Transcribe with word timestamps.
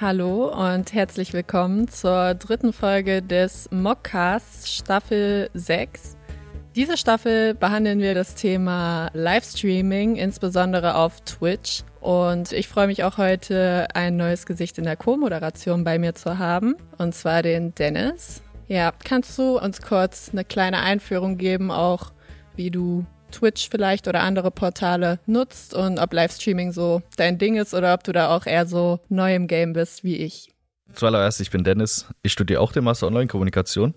Hallo 0.00 0.48
und 0.48 0.94
herzlich 0.94 1.34
willkommen 1.34 1.86
zur 1.86 2.34
dritten 2.34 2.72
Folge 2.72 3.20
des 3.20 3.68
Mockcasts 3.70 4.74
Staffel 4.74 5.50
6. 5.52 6.16
Diese 6.74 6.96
Staffel 6.96 7.54
behandeln 7.54 7.98
wir 7.98 8.14
das 8.14 8.34
Thema 8.34 9.10
Livestreaming, 9.12 10.16
insbesondere 10.16 10.94
auf 10.94 11.20
Twitch. 11.20 11.82
Und 12.00 12.52
ich 12.52 12.66
freue 12.66 12.86
mich 12.86 13.04
auch 13.04 13.18
heute, 13.18 13.88
ein 13.92 14.16
neues 14.16 14.46
Gesicht 14.46 14.78
in 14.78 14.84
der 14.84 14.96
Co-Moderation 14.96 15.84
bei 15.84 15.98
mir 15.98 16.14
zu 16.14 16.38
haben, 16.38 16.76
und 16.96 17.14
zwar 17.14 17.42
den 17.42 17.74
Dennis. 17.74 18.40
Ja, 18.68 18.92
kannst 19.04 19.38
du 19.38 19.58
uns 19.58 19.82
kurz 19.82 20.30
eine 20.32 20.46
kleine 20.46 20.78
Einführung 20.78 21.36
geben, 21.36 21.70
auch 21.70 22.12
wie 22.56 22.70
du 22.70 23.04
Twitch 23.30 23.68
vielleicht 23.70 24.08
oder 24.08 24.20
andere 24.20 24.50
Portale 24.50 25.18
nutzt 25.26 25.74
und 25.74 25.98
ob 25.98 26.12
Livestreaming 26.12 26.72
so 26.72 27.02
dein 27.16 27.38
Ding 27.38 27.56
ist 27.56 27.74
oder 27.74 27.94
ob 27.94 28.04
du 28.04 28.12
da 28.12 28.34
auch 28.34 28.46
eher 28.46 28.66
so 28.66 29.00
neu 29.08 29.34
im 29.34 29.46
Game 29.46 29.72
bist 29.72 30.04
wie 30.04 30.16
ich. 30.16 30.52
Zuallererst, 30.92 31.40
ich 31.40 31.50
bin 31.50 31.64
Dennis. 31.64 32.06
Ich 32.22 32.32
studiere 32.32 32.60
auch 32.60 32.72
den 32.72 32.84
Master 32.84 33.06
Online-Kommunikation. 33.06 33.94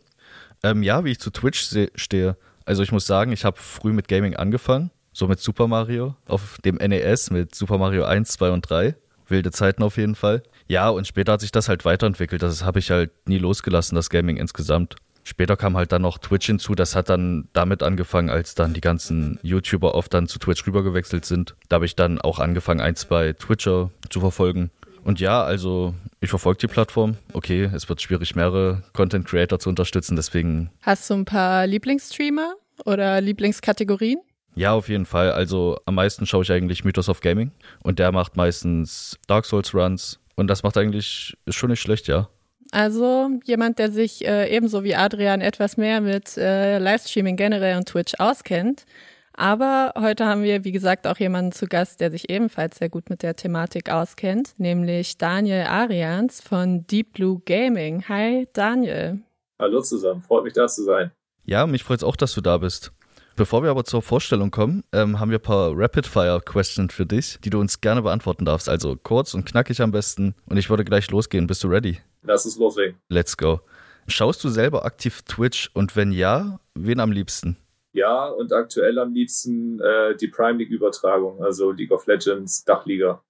Ähm, 0.64 0.84
ja, 0.84 1.04
wie 1.04 1.12
ich 1.12 1.20
zu 1.20 1.32
Twitch 1.32 1.68
stehe. 1.96 2.38
Also 2.66 2.84
ich 2.84 2.92
muss 2.92 3.06
sagen, 3.06 3.32
ich 3.32 3.46
habe 3.46 3.60
früh 3.60 3.92
mit 3.92 4.08
Gaming 4.08 4.36
angefangen. 4.36 4.92
So 5.12 5.28
mit 5.28 5.40
Super 5.40 5.68
Mario 5.68 6.16
auf 6.28 6.58
dem 6.66 6.76
NES 6.76 7.30
mit 7.30 7.54
Super 7.54 7.78
Mario 7.78 8.04
1, 8.06 8.30
2 8.30 8.50
und 8.52 8.70
3. 8.70 8.96
Wilde 9.28 9.52
Zeiten 9.52 9.84
auf 9.84 9.98
jeden 9.98 10.16
Fall. 10.16 10.44
Ja, 10.68 10.90
und 10.90 11.08
später 11.08 11.34
hat 11.34 11.42
sich 11.42 11.52
das 11.52 11.70
halt 11.70 11.86
weiterentwickelt. 11.86 12.42
Das 12.42 12.64
habe 12.64 12.80
ich 12.80 12.90
halt 12.90 13.12
nie 13.28 13.38
losgelassen, 13.38 13.96
das 13.96 14.10
Gaming 14.10 14.38
insgesamt. 14.38 14.96
Später 15.24 15.56
kam 15.56 15.78
halt 15.78 15.92
dann 15.92 16.02
noch 16.02 16.18
Twitch 16.18 16.48
hinzu. 16.48 16.76
Das 16.76 16.96
hat 16.96 17.10
dann 17.10 17.48
damit 17.54 17.82
angefangen, 17.82 18.30
als 18.30 18.56
dann 18.56 18.74
die 18.74 18.82
ganzen 18.82 19.40
YouTuber 19.42 19.96
oft 19.96 20.14
dann 20.14 20.28
zu 20.28 20.40
Twitch 20.40 20.66
rübergewechselt 20.68 21.26
sind. 21.26 21.56
Da 21.70 21.76
habe 21.76 21.86
ich 21.86 21.96
dann 21.96 22.20
auch 22.20 22.40
angefangen, 22.40 22.82
ein, 22.82 22.96
zwei 22.96 23.34
Twitcher 23.34 23.90
zu 24.10 24.20
verfolgen. 24.20 24.72
Und 25.04 25.20
ja, 25.20 25.44
also 25.44 25.94
ich 26.22 26.30
verfolge 26.30 26.60
die 26.60 26.68
Plattform. 26.68 27.18
Okay, 27.34 27.70
es 27.74 27.90
wird 27.90 28.02
schwierig, 28.02 28.36
mehrere 28.36 28.84
Content 28.94 29.28
Creator 29.28 29.60
zu 29.60 29.70
unterstützen, 29.70 30.16
deswegen. 30.16 30.70
Hast 30.82 31.10
du 31.10 31.14
ein 31.16 31.26
paar 31.26 31.68
Lieblingsstreamer 31.68 32.56
oder 32.86 33.20
Lieblingskategorien? 33.20 34.20
Ja, 34.56 34.74
auf 34.74 34.88
jeden 34.88 35.06
Fall. 35.06 35.32
Also 35.32 35.80
am 35.86 35.96
meisten 35.96 36.26
schaue 36.26 36.44
ich 36.44 36.52
eigentlich 36.52 36.84
Mythos 36.86 37.10
of 37.10 37.22
Gaming 37.22 37.52
und 37.82 38.00
der 38.00 38.12
macht 38.12 38.38
meistens 38.38 39.18
Dark 39.28 39.46
Souls 39.46 39.74
Runs 39.74 40.20
und 40.36 40.48
das 40.48 40.64
macht 40.64 40.78
eigentlich, 40.78 41.36
ist 41.46 41.56
schon 41.56 41.70
nicht 41.70 41.82
schlecht, 41.82 42.08
ja. 42.08 42.30
Also 42.74 43.30
jemand, 43.44 43.78
der 43.78 43.92
sich 43.92 44.26
äh, 44.26 44.50
ebenso 44.50 44.84
wie 44.84 44.96
Adrian 44.96 45.42
etwas 45.42 45.78
mehr 45.78 46.02
mit 46.02 46.38
äh, 46.38 46.80
Livestreaming 46.80 47.36
generell 47.36 47.78
und 47.78 47.88
Twitch 47.88 48.16
auskennt. 48.18 48.86
Aber 49.34 49.94
heute 49.96 50.26
haben 50.26 50.42
wir, 50.42 50.64
wie 50.64 50.72
gesagt, 50.72 51.06
auch 51.06 51.18
jemanden 51.18 51.52
zu 51.52 51.68
Gast, 51.68 52.00
der 52.00 52.10
sich 52.10 52.32
ebenfalls 52.32 52.80
sehr 52.80 52.90
gut 52.90 53.12
mit 53.12 53.22
der 53.22 53.36
Thematik 53.36 53.92
auskennt, 53.92 54.56
nämlich 54.58 55.20
Daniel 55.20 55.68
Arians 55.68 56.42
von 56.42 56.88
Deep 56.88 57.14
Blue 57.14 57.42
Gaming. 57.46 58.06
Hi, 58.10 58.48
Daniel. 58.54 59.22
Hallo 59.60 59.82
zusammen, 59.82 60.22
freut 60.22 60.44
mich 60.44 60.54
da 60.54 60.66
zu 60.66 60.84
sein. 60.84 61.12
Ja, 61.46 61.68
mich 61.68 61.84
freut 61.84 62.00
es 62.00 62.04
auch, 62.04 62.16
dass 62.16 62.34
du 62.34 62.42
da 62.42 62.58
bist. 62.58 62.92
Bevor 63.36 63.64
wir 63.64 63.72
aber 63.72 63.84
zur 63.84 64.04
Vorstellung 64.04 64.52
kommen, 64.52 64.84
ähm, 64.92 65.20
haben 65.20 65.32
wir 65.32 65.40
ein 65.40 65.44
paar 65.44 65.72
Rapid-Fire-Questions 65.76 66.94
für 66.94 67.08
dich, 67.08 67.40
die 67.44 67.50
du 67.50 67.60
uns 67.60 67.82
gerne 67.82 68.04
beantworten 68.04 68.46
darfst. 68.46 68.70
Also 68.70 68.96
kurz 68.96 69.34
und 69.34 69.46
knackig 69.46 69.82
am 69.82 69.92
besten. 69.92 70.36
Und 70.46 70.58
ich 70.58 70.70
würde 70.70 70.86
gleich 70.86 71.10
losgehen. 71.10 71.48
Bist 71.48 71.64
du 71.64 71.68
ready? 71.68 71.98
Lass 72.22 72.46
es 72.46 72.58
loslegen. 72.58 72.98
Let's 73.10 73.36
go. 73.36 73.62
Schaust 74.08 74.44
du 74.44 74.50
selber 74.50 74.86
aktiv 74.86 75.24
Twitch 75.24 75.72
und 75.74 75.96
wenn 75.96 76.12
ja, 76.12 76.60
wen 76.76 77.00
am 77.00 77.12
liebsten? 77.12 77.58
Ja, 77.94 78.28
und 78.28 78.54
aktuell 78.54 79.00
am 79.00 79.14
liebsten 79.14 79.80
äh, 79.80 80.16
die 80.16 80.28
Prime 80.28 80.60
League-Übertragung, 80.60 81.44
also 81.44 81.72
League 81.72 81.92
of 81.92 82.06
Legends 82.06 82.64
Dachliga. 82.66 83.24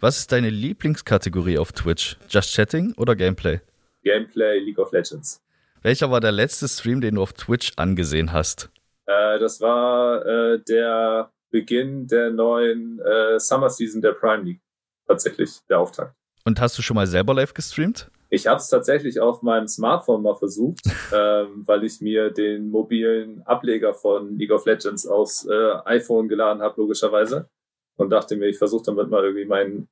Was 0.00 0.18
ist 0.18 0.32
deine 0.32 0.50
Lieblingskategorie 0.50 1.56
auf 1.56 1.72
Twitch? 1.72 2.18
Just 2.28 2.54
Chatting 2.54 2.92
oder 2.98 3.16
Gameplay? 3.16 3.60
Gameplay 4.04 4.58
League 4.58 4.78
of 4.78 4.92
Legends. 4.92 5.42
Welcher 5.82 6.10
war 6.10 6.20
der 6.20 6.32
letzte 6.32 6.68
Stream, 6.68 7.00
den 7.00 7.14
du 7.14 7.22
auf 7.22 7.32
Twitch 7.32 7.72
angesehen 7.76 8.32
hast? 8.32 8.70
Äh, 9.06 9.38
das 9.38 9.60
war 9.60 10.24
äh, 10.26 10.60
der 10.68 11.32
Beginn 11.50 12.06
der 12.06 12.30
neuen 12.30 13.00
äh, 13.00 13.38
Summer 13.38 13.70
Season 13.70 14.02
der 14.02 14.12
Prime 14.12 14.42
League. 14.42 14.60
Tatsächlich 15.06 15.60
der 15.68 15.78
Auftakt. 15.78 16.14
Und 16.44 16.60
hast 16.60 16.76
du 16.78 16.82
schon 16.82 16.96
mal 16.96 17.06
selber 17.06 17.34
live 17.34 17.54
gestreamt? 17.54 18.10
Ich 18.28 18.46
habe 18.46 18.58
es 18.58 18.68
tatsächlich 18.68 19.20
auf 19.20 19.42
meinem 19.42 19.68
Smartphone 19.68 20.22
mal 20.22 20.34
versucht, 20.34 20.80
ähm, 21.12 21.62
weil 21.66 21.84
ich 21.84 22.00
mir 22.00 22.30
den 22.30 22.70
mobilen 22.70 23.42
Ableger 23.42 23.94
von 23.94 24.36
League 24.36 24.50
of 24.50 24.66
Legends 24.66 25.06
aus 25.06 25.46
äh, 25.46 25.72
iPhone 25.84 26.28
geladen 26.28 26.62
habe, 26.62 26.80
logischerweise. 26.80 27.48
Und 27.96 28.10
dachte 28.10 28.36
mir, 28.36 28.46
ich 28.46 28.58
versuche 28.58 28.84
damit 28.86 29.08
mal 29.08 29.24
irgendwie 29.24 29.46
mein, 29.46 29.88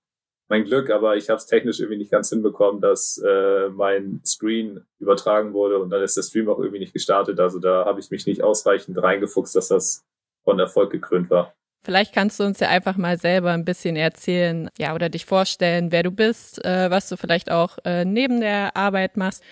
mein 0.48 0.64
Glück, 0.64 0.90
aber 0.90 1.16
ich 1.16 1.30
habe 1.30 1.38
es 1.38 1.46
technisch 1.46 1.80
irgendwie 1.80 1.98
nicht 1.98 2.10
ganz 2.10 2.28
hinbekommen, 2.28 2.80
dass 2.80 3.22
äh, 3.26 3.68
mein 3.70 4.20
Screen 4.24 4.84
übertragen 4.98 5.52
wurde 5.52 5.78
und 5.78 5.90
dann 5.90 6.02
ist 6.02 6.16
der 6.16 6.22
Stream 6.22 6.48
auch 6.48 6.58
irgendwie 6.58 6.80
nicht 6.80 6.92
gestartet. 6.92 7.40
Also 7.40 7.58
da 7.58 7.84
habe 7.86 8.00
ich 8.00 8.10
mich 8.10 8.26
nicht 8.26 8.42
ausreichend 8.42 9.02
reingefuchst, 9.02 9.56
dass 9.56 9.68
das 9.68 10.04
von 10.44 10.58
Erfolg 10.58 10.92
gekrönt 10.92 11.30
war. 11.30 11.54
Vielleicht 11.82 12.14
kannst 12.14 12.40
du 12.40 12.44
uns 12.44 12.60
ja 12.60 12.68
einfach 12.68 12.96
mal 12.96 13.18
selber 13.18 13.52
ein 13.52 13.64
bisschen 13.64 13.96
erzählen, 13.96 14.70
ja, 14.78 14.94
oder 14.94 15.10
dich 15.10 15.26
vorstellen, 15.26 15.92
wer 15.92 16.02
du 16.02 16.10
bist, 16.10 16.64
äh, 16.64 16.90
was 16.90 17.08
du 17.08 17.16
vielleicht 17.16 17.50
auch 17.50 17.78
äh, 17.84 18.06
neben 18.06 18.40
der 18.40 18.76
Arbeit 18.76 19.18
machst 19.18 19.42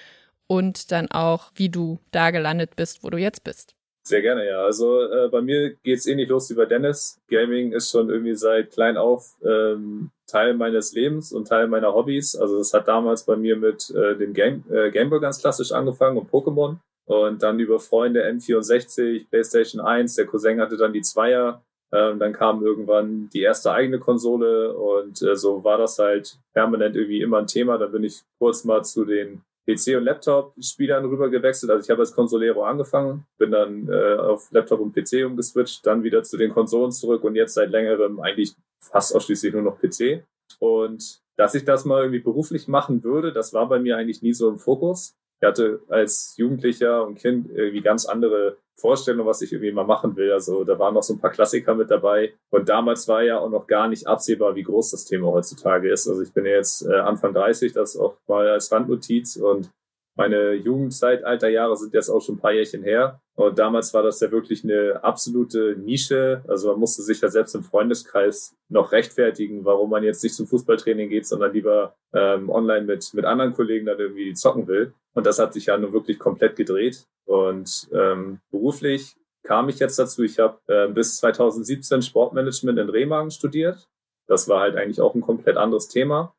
und 0.46 0.92
dann 0.92 1.10
auch, 1.10 1.50
wie 1.54 1.68
du 1.68 1.98
da 2.10 2.30
gelandet 2.30 2.74
bist, 2.76 3.04
wo 3.04 3.10
du 3.10 3.18
jetzt 3.18 3.44
bist. 3.44 3.74
Sehr 4.04 4.20
gerne, 4.20 4.46
ja. 4.46 4.64
Also 4.64 5.02
äh, 5.02 5.28
bei 5.28 5.40
mir 5.40 5.74
geht's 5.82 6.06
ähnlich 6.06 6.28
los 6.28 6.50
wie 6.50 6.54
bei 6.54 6.66
Dennis. 6.66 7.20
Gaming 7.28 7.72
ist 7.72 7.90
schon 7.90 8.10
irgendwie 8.10 8.34
seit 8.34 8.72
klein 8.72 8.96
auf 8.96 9.36
ähm, 9.44 10.10
Teil 10.26 10.54
meines 10.54 10.92
Lebens 10.92 11.32
und 11.32 11.46
Teil 11.46 11.68
meiner 11.68 11.94
Hobbys. 11.94 12.34
Also 12.34 12.58
das 12.58 12.74
hat 12.74 12.88
damals 12.88 13.24
bei 13.24 13.36
mir 13.36 13.56
mit 13.56 13.90
äh, 13.90 14.16
dem 14.16 14.32
Game, 14.32 14.64
äh, 14.70 14.90
Gameboy 14.90 15.20
ganz 15.20 15.40
klassisch 15.40 15.72
angefangen 15.72 16.18
und 16.18 16.30
Pokémon. 16.30 16.78
Und 17.04 17.42
dann 17.42 17.60
über 17.60 17.78
Freunde 17.78 18.24
N64, 18.26 19.28
PlayStation 19.28 19.80
1, 19.80 20.14
der 20.16 20.26
Cousin 20.26 20.60
hatte 20.60 20.76
dann 20.76 20.92
die 20.92 21.02
Zweier 21.02 21.62
ähm, 21.92 22.18
dann 22.18 22.32
kam 22.32 22.64
irgendwann 22.64 23.28
die 23.34 23.42
erste 23.42 23.72
eigene 23.72 23.98
Konsole 23.98 24.72
und 24.72 25.20
äh, 25.20 25.36
so 25.36 25.62
war 25.62 25.76
das 25.76 25.98
halt 25.98 26.38
permanent 26.54 26.96
irgendwie 26.96 27.20
immer 27.20 27.38
ein 27.38 27.46
Thema. 27.46 27.76
Dann 27.76 27.92
bin 27.92 28.02
ich 28.02 28.22
kurz 28.38 28.64
mal 28.64 28.82
zu 28.82 29.04
den 29.04 29.42
PC- 29.66 29.96
und 29.96 30.04
Laptop-Spielern 30.04 31.04
rüber 31.04 31.30
gewechselt. 31.30 31.70
Also 31.70 31.84
ich 31.84 31.90
habe 31.90 32.00
als 32.00 32.14
Consolero 32.14 32.64
angefangen, 32.64 33.26
bin 33.38 33.52
dann 33.52 33.88
äh, 33.88 34.16
auf 34.16 34.50
Laptop 34.50 34.80
und 34.80 34.94
PC 34.94 35.24
umgeswitcht, 35.24 35.86
dann 35.86 36.02
wieder 36.02 36.22
zu 36.22 36.36
den 36.36 36.52
Konsolen 36.52 36.92
zurück 36.92 37.24
und 37.24 37.36
jetzt 37.36 37.54
seit 37.54 37.70
längerem 37.70 38.20
eigentlich 38.20 38.54
fast 38.80 39.14
ausschließlich 39.14 39.52
nur 39.52 39.62
noch 39.62 39.78
PC. 39.78 40.24
Und 40.58 41.20
dass 41.36 41.54
ich 41.54 41.64
das 41.64 41.84
mal 41.84 42.02
irgendwie 42.02 42.20
beruflich 42.20 42.68
machen 42.68 43.04
würde, 43.04 43.32
das 43.32 43.52
war 43.52 43.68
bei 43.68 43.78
mir 43.78 43.96
eigentlich 43.96 44.22
nie 44.22 44.32
so 44.32 44.48
im 44.48 44.58
Fokus. 44.58 45.14
Ich 45.40 45.46
hatte 45.46 45.80
als 45.88 46.34
Jugendlicher 46.36 47.04
und 47.06 47.16
Kind 47.16 47.50
irgendwie 47.50 47.80
ganz 47.80 48.06
andere 48.06 48.58
Vorstellungen, 48.78 49.26
was 49.26 49.42
ich 49.42 49.52
irgendwie 49.52 49.72
mal 49.72 49.84
machen 49.84 50.16
will. 50.16 50.32
Also 50.32 50.64
da 50.64 50.78
waren 50.78 50.94
noch 50.94 51.02
so 51.02 51.14
ein 51.14 51.20
paar 51.20 51.30
Klassiker 51.30 51.74
mit 51.74 51.90
dabei. 51.90 52.34
Und 52.50 52.68
damals 52.68 53.06
war 53.08 53.22
ja 53.22 53.38
auch 53.38 53.50
noch 53.50 53.66
gar 53.66 53.88
nicht 53.88 54.06
absehbar, 54.06 54.54
wie 54.54 54.62
groß 54.62 54.90
das 54.90 55.04
Thema 55.04 55.28
heutzutage 55.28 55.90
ist. 55.90 56.08
Also 56.08 56.22
ich 56.22 56.32
bin 56.32 56.46
jetzt 56.46 56.86
äh, 56.86 56.94
Anfang 56.94 57.32
30, 57.32 57.72
das 57.72 57.96
auch 57.96 58.16
mal 58.26 58.48
als 58.48 58.72
Randnotiz 58.72 59.36
und 59.36 59.70
meine 60.14 60.52
Jugendzeitalterjahre 60.54 61.76
sind 61.76 61.94
jetzt 61.94 62.10
auch 62.10 62.20
schon 62.20 62.36
ein 62.36 62.40
paar 62.40 62.52
Jährchen 62.52 62.82
her. 62.82 63.20
Und 63.34 63.58
damals 63.58 63.94
war 63.94 64.02
das 64.02 64.20
ja 64.20 64.30
wirklich 64.30 64.62
eine 64.62 65.02
absolute 65.02 65.76
Nische. 65.78 66.44
Also 66.46 66.70
man 66.70 66.80
musste 66.80 67.02
sich 67.02 67.20
ja 67.22 67.28
selbst 67.28 67.54
im 67.54 67.62
Freundeskreis 67.62 68.54
noch 68.68 68.92
rechtfertigen, 68.92 69.64
warum 69.64 69.90
man 69.90 70.04
jetzt 70.04 70.22
nicht 70.22 70.34
zum 70.34 70.46
Fußballtraining 70.46 71.08
geht, 71.08 71.26
sondern 71.26 71.52
lieber 71.52 71.96
ähm, 72.12 72.50
online 72.50 72.82
mit, 72.82 73.14
mit 73.14 73.24
anderen 73.24 73.54
Kollegen 73.54 73.86
dann 73.86 73.98
irgendwie 73.98 74.34
zocken 74.34 74.68
will. 74.68 74.92
Und 75.14 75.26
das 75.26 75.38
hat 75.38 75.54
sich 75.54 75.66
ja 75.66 75.78
nun 75.78 75.94
wirklich 75.94 76.18
komplett 76.18 76.56
gedreht. 76.56 77.06
Und 77.24 77.88
ähm, 77.92 78.40
beruflich 78.50 79.16
kam 79.44 79.70
ich 79.70 79.78
jetzt 79.78 79.98
dazu. 79.98 80.22
Ich 80.22 80.38
habe 80.38 80.58
äh, 80.66 80.88
bis 80.88 81.16
2017 81.18 82.02
Sportmanagement 82.02 82.78
in 82.78 82.90
Remagen 82.90 83.30
studiert. 83.30 83.88
Das 84.26 84.46
war 84.46 84.60
halt 84.60 84.76
eigentlich 84.76 85.00
auch 85.00 85.14
ein 85.14 85.22
komplett 85.22 85.56
anderes 85.56 85.88
Thema 85.88 86.34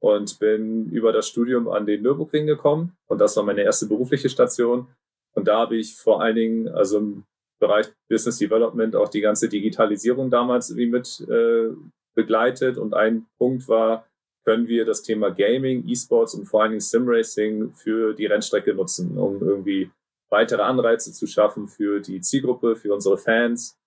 und 0.00 0.38
bin 0.38 0.88
über 0.90 1.12
das 1.12 1.28
Studium 1.28 1.68
an 1.68 1.86
den 1.86 2.02
Nürburgring 2.02 2.46
gekommen 2.46 2.96
und 3.08 3.20
das 3.20 3.36
war 3.36 3.44
meine 3.44 3.62
erste 3.62 3.86
berufliche 3.86 4.28
Station. 4.28 4.88
Und 5.34 5.46
da 5.46 5.58
habe 5.60 5.76
ich 5.76 5.96
vor 5.96 6.20
allen 6.22 6.36
Dingen, 6.36 6.68
also 6.68 6.98
im 6.98 7.24
Bereich 7.60 7.86
Business 8.08 8.38
Development, 8.38 8.94
auch 8.96 9.08
die 9.08 9.20
ganze 9.20 9.48
Digitalisierung 9.48 10.30
damals 10.30 10.70
irgendwie 10.70 10.86
mit 10.86 11.28
äh, 11.28 11.74
begleitet. 12.14 12.78
Und 12.78 12.94
ein 12.94 13.26
Punkt 13.38 13.68
war, 13.68 14.06
können 14.44 14.68
wir 14.68 14.84
das 14.84 15.02
Thema 15.02 15.30
Gaming, 15.30 15.86
E-Sports 15.86 16.34
und 16.34 16.46
vor 16.46 16.62
allen 16.62 16.70
Dingen 16.72 16.80
Sim-Racing 16.80 17.72
für 17.72 18.14
die 18.14 18.26
Rennstrecke 18.26 18.74
nutzen, 18.74 19.18
um 19.18 19.40
irgendwie 19.40 19.90
weitere 20.30 20.62
Anreize 20.62 21.12
zu 21.12 21.26
schaffen 21.26 21.68
für 21.68 22.00
die 22.00 22.20
Zielgruppe, 22.20 22.76
für 22.76 22.94
unsere 22.94 23.18
Fans, 23.18 23.78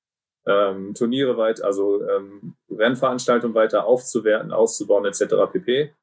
ähm, 0.45 0.93
Turniere 0.93 1.37
weit, 1.37 1.61
also 1.61 2.07
ähm, 2.07 2.55
Rennveranstaltungen 2.69 3.55
weiter 3.55 3.85
aufzuwerten, 3.85 4.51
auszubauen 4.51 5.05
etc. 5.05 5.35
pp. 5.51 5.93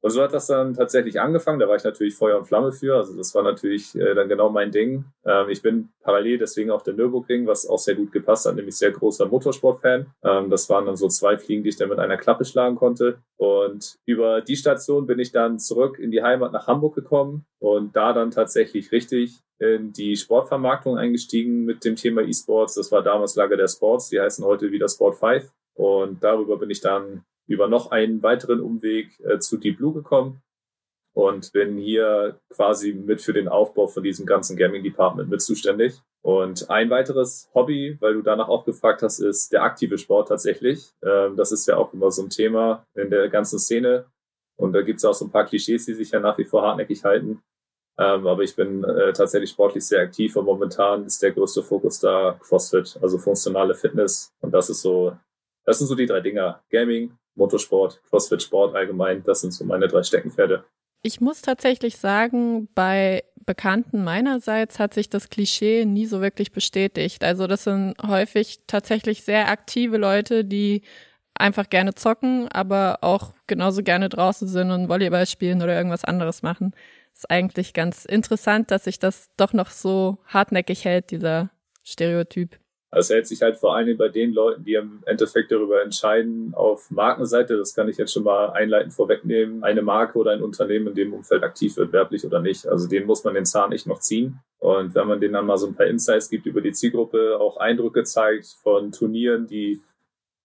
Und 0.00 0.10
so 0.10 0.22
hat 0.22 0.32
das 0.32 0.46
dann 0.46 0.74
tatsächlich 0.74 1.20
angefangen. 1.20 1.58
Da 1.58 1.68
war 1.68 1.76
ich 1.76 1.84
natürlich 1.84 2.14
Feuer 2.14 2.38
und 2.38 2.46
Flamme 2.46 2.72
für. 2.72 2.96
Also 2.96 3.16
das 3.16 3.34
war 3.34 3.42
natürlich 3.42 3.94
äh, 3.96 4.14
dann 4.14 4.28
genau 4.28 4.48
mein 4.48 4.70
Ding. 4.70 5.04
Ähm, 5.24 5.48
ich 5.48 5.60
bin 5.60 5.88
parallel 6.02 6.38
deswegen 6.38 6.70
auch 6.70 6.82
der 6.82 6.94
Nürburgring, 6.94 7.46
was 7.46 7.66
auch 7.66 7.78
sehr 7.78 7.96
gut 7.96 8.12
gepasst 8.12 8.46
hat, 8.46 8.54
nämlich 8.54 8.76
sehr 8.76 8.92
großer 8.92 9.26
Motorsportfan. 9.26 10.06
Ähm, 10.22 10.50
das 10.50 10.70
waren 10.70 10.86
dann 10.86 10.96
so 10.96 11.08
zwei 11.08 11.36
Fliegen, 11.36 11.64
die 11.64 11.70
ich 11.70 11.76
dann 11.76 11.88
mit 11.88 11.98
einer 11.98 12.16
Klappe 12.16 12.44
schlagen 12.44 12.76
konnte. 12.76 13.18
Und 13.36 13.96
über 14.06 14.40
die 14.40 14.56
Station 14.56 15.06
bin 15.06 15.18
ich 15.18 15.32
dann 15.32 15.58
zurück 15.58 15.98
in 15.98 16.10
die 16.10 16.22
Heimat 16.22 16.52
nach 16.52 16.68
Hamburg 16.68 16.94
gekommen 16.94 17.44
und 17.58 17.96
da 17.96 18.12
dann 18.12 18.30
tatsächlich 18.30 18.92
richtig 18.92 19.40
in 19.58 19.92
die 19.92 20.16
Sportvermarktung 20.16 20.96
eingestiegen 20.96 21.64
mit 21.64 21.84
dem 21.84 21.96
Thema 21.96 22.22
E-Sports. 22.22 22.74
Das 22.74 22.92
war 22.92 23.02
damals 23.02 23.34
Lager 23.34 23.56
der 23.56 23.66
Sports. 23.66 24.08
Die 24.08 24.20
heißen 24.20 24.44
heute 24.44 24.70
wieder 24.70 24.88
Sport 24.88 25.16
5. 25.16 25.50
Und 25.74 26.22
darüber 26.22 26.56
bin 26.56 26.70
ich 26.70 26.80
dann 26.80 27.24
über 27.48 27.66
noch 27.66 27.90
einen 27.90 28.22
weiteren 28.22 28.60
Umweg 28.60 29.18
äh, 29.20 29.38
zu 29.38 29.56
Deep 29.56 29.78
Blue 29.78 29.92
gekommen 29.92 30.42
und 31.14 31.52
bin 31.52 31.78
hier 31.78 32.38
quasi 32.50 32.92
mit 32.92 33.20
für 33.20 33.32
den 33.32 33.48
Aufbau 33.48 33.88
von 33.88 34.04
diesem 34.04 34.24
ganzen 34.24 34.56
Gaming 34.56 34.84
Department 34.84 35.28
mit 35.28 35.42
zuständig. 35.42 36.00
Und 36.22 36.70
ein 36.70 36.90
weiteres 36.90 37.48
Hobby, 37.54 37.96
weil 38.00 38.14
du 38.14 38.22
danach 38.22 38.48
auch 38.48 38.64
gefragt 38.64 39.02
hast, 39.02 39.18
ist 39.18 39.52
der 39.52 39.62
aktive 39.62 39.98
Sport 39.98 40.28
tatsächlich. 40.28 40.92
Ähm, 41.02 41.36
das 41.36 41.50
ist 41.52 41.66
ja 41.66 41.76
auch 41.76 41.92
immer 41.92 42.10
so 42.10 42.22
ein 42.22 42.30
Thema 42.30 42.84
in 42.94 43.10
der 43.10 43.28
ganzen 43.28 43.58
Szene. 43.58 44.06
Und 44.56 44.72
da 44.72 44.82
gibt 44.82 44.98
es 44.98 45.04
auch 45.04 45.14
so 45.14 45.24
ein 45.24 45.30
paar 45.30 45.46
Klischees, 45.46 45.86
die 45.86 45.94
sich 45.94 46.10
ja 46.10 46.20
nach 46.20 46.38
wie 46.38 46.44
vor 46.44 46.62
hartnäckig 46.62 47.04
halten. 47.04 47.42
Ähm, 47.98 48.26
aber 48.26 48.42
ich 48.42 48.54
bin 48.54 48.84
äh, 48.84 49.12
tatsächlich 49.12 49.50
sportlich 49.50 49.84
sehr 49.86 50.02
aktiv 50.02 50.36
und 50.36 50.44
momentan 50.44 51.04
ist 51.04 51.20
der 51.20 51.32
größte 51.32 51.64
Fokus 51.64 51.98
da 51.98 52.38
CrossFit, 52.40 52.96
also 53.02 53.18
funktionale 53.18 53.74
Fitness. 53.74 54.32
Und 54.40 54.52
das 54.52 54.70
ist 54.70 54.82
so, 54.82 55.16
das 55.64 55.78
sind 55.78 55.88
so 55.88 55.96
die 55.96 56.06
drei 56.06 56.20
Dinger. 56.20 56.62
Gaming, 56.70 57.16
Motorsport, 57.38 58.02
CrossFit 58.10 58.42
Sport 58.42 58.74
allgemein, 58.74 59.22
das 59.24 59.40
sind 59.40 59.52
so 59.52 59.64
meine 59.64 59.88
drei 59.88 60.02
Steckenpferde. 60.02 60.64
Ich 61.02 61.20
muss 61.20 61.42
tatsächlich 61.42 61.96
sagen, 61.96 62.68
bei 62.74 63.22
Bekannten 63.46 64.04
meinerseits 64.04 64.78
hat 64.78 64.92
sich 64.92 65.08
das 65.08 65.30
Klischee 65.30 65.86
nie 65.86 66.04
so 66.04 66.20
wirklich 66.20 66.52
bestätigt. 66.52 67.24
Also 67.24 67.46
das 67.46 67.64
sind 67.64 67.94
häufig 68.06 68.60
tatsächlich 68.66 69.22
sehr 69.22 69.48
aktive 69.48 69.96
Leute, 69.96 70.44
die 70.44 70.82
einfach 71.34 71.70
gerne 71.70 71.94
zocken, 71.94 72.48
aber 72.48 72.98
auch 73.02 73.32
genauso 73.46 73.82
gerne 73.82 74.08
draußen 74.08 74.48
sind 74.48 74.70
und 74.70 74.88
Volleyball 74.88 75.26
spielen 75.26 75.62
oder 75.62 75.74
irgendwas 75.74 76.04
anderes 76.04 76.42
machen. 76.42 76.74
Ist 77.14 77.30
eigentlich 77.30 77.72
ganz 77.72 78.04
interessant, 78.04 78.70
dass 78.70 78.84
sich 78.84 78.98
das 78.98 79.30
doch 79.36 79.52
noch 79.52 79.70
so 79.70 80.18
hartnäckig 80.26 80.84
hält, 80.84 81.10
dieser 81.10 81.50
Stereotyp. 81.84 82.58
Das 82.90 83.10
hält 83.10 83.26
sich 83.26 83.42
halt 83.42 83.58
vor 83.58 83.76
allem 83.76 83.98
bei 83.98 84.08
den 84.08 84.32
Leuten, 84.32 84.64
die 84.64 84.74
im 84.74 85.02
Endeffekt 85.04 85.52
darüber 85.52 85.82
entscheiden, 85.82 86.54
auf 86.54 86.90
Markenseite, 86.90 87.58
das 87.58 87.74
kann 87.74 87.88
ich 87.88 87.98
jetzt 87.98 88.14
schon 88.14 88.24
mal 88.24 88.50
einleitend 88.50 88.94
vorwegnehmen, 88.94 89.62
eine 89.62 89.82
Marke 89.82 90.18
oder 90.18 90.30
ein 90.32 90.42
Unternehmen 90.42 90.88
in 90.88 90.94
dem 90.94 91.12
Umfeld 91.12 91.42
aktiv 91.42 91.76
wird, 91.76 91.92
werblich 91.92 92.24
oder 92.24 92.40
nicht. 92.40 92.66
Also 92.66 92.88
den 92.88 93.04
muss 93.04 93.24
man 93.24 93.34
den 93.34 93.44
Zahn 93.44 93.70
nicht 93.70 93.86
noch 93.86 94.00
ziehen. 94.00 94.40
Und 94.58 94.94
wenn 94.94 95.06
man 95.06 95.20
denen 95.20 95.34
dann 95.34 95.46
mal 95.46 95.58
so 95.58 95.66
ein 95.66 95.74
paar 95.74 95.86
Insights 95.86 96.30
gibt 96.30 96.46
über 96.46 96.62
die 96.62 96.72
Zielgruppe, 96.72 97.38
auch 97.38 97.58
Eindrücke 97.58 98.04
zeigt 98.04 98.56
von 98.62 98.90
Turnieren, 98.90 99.46
die 99.46 99.82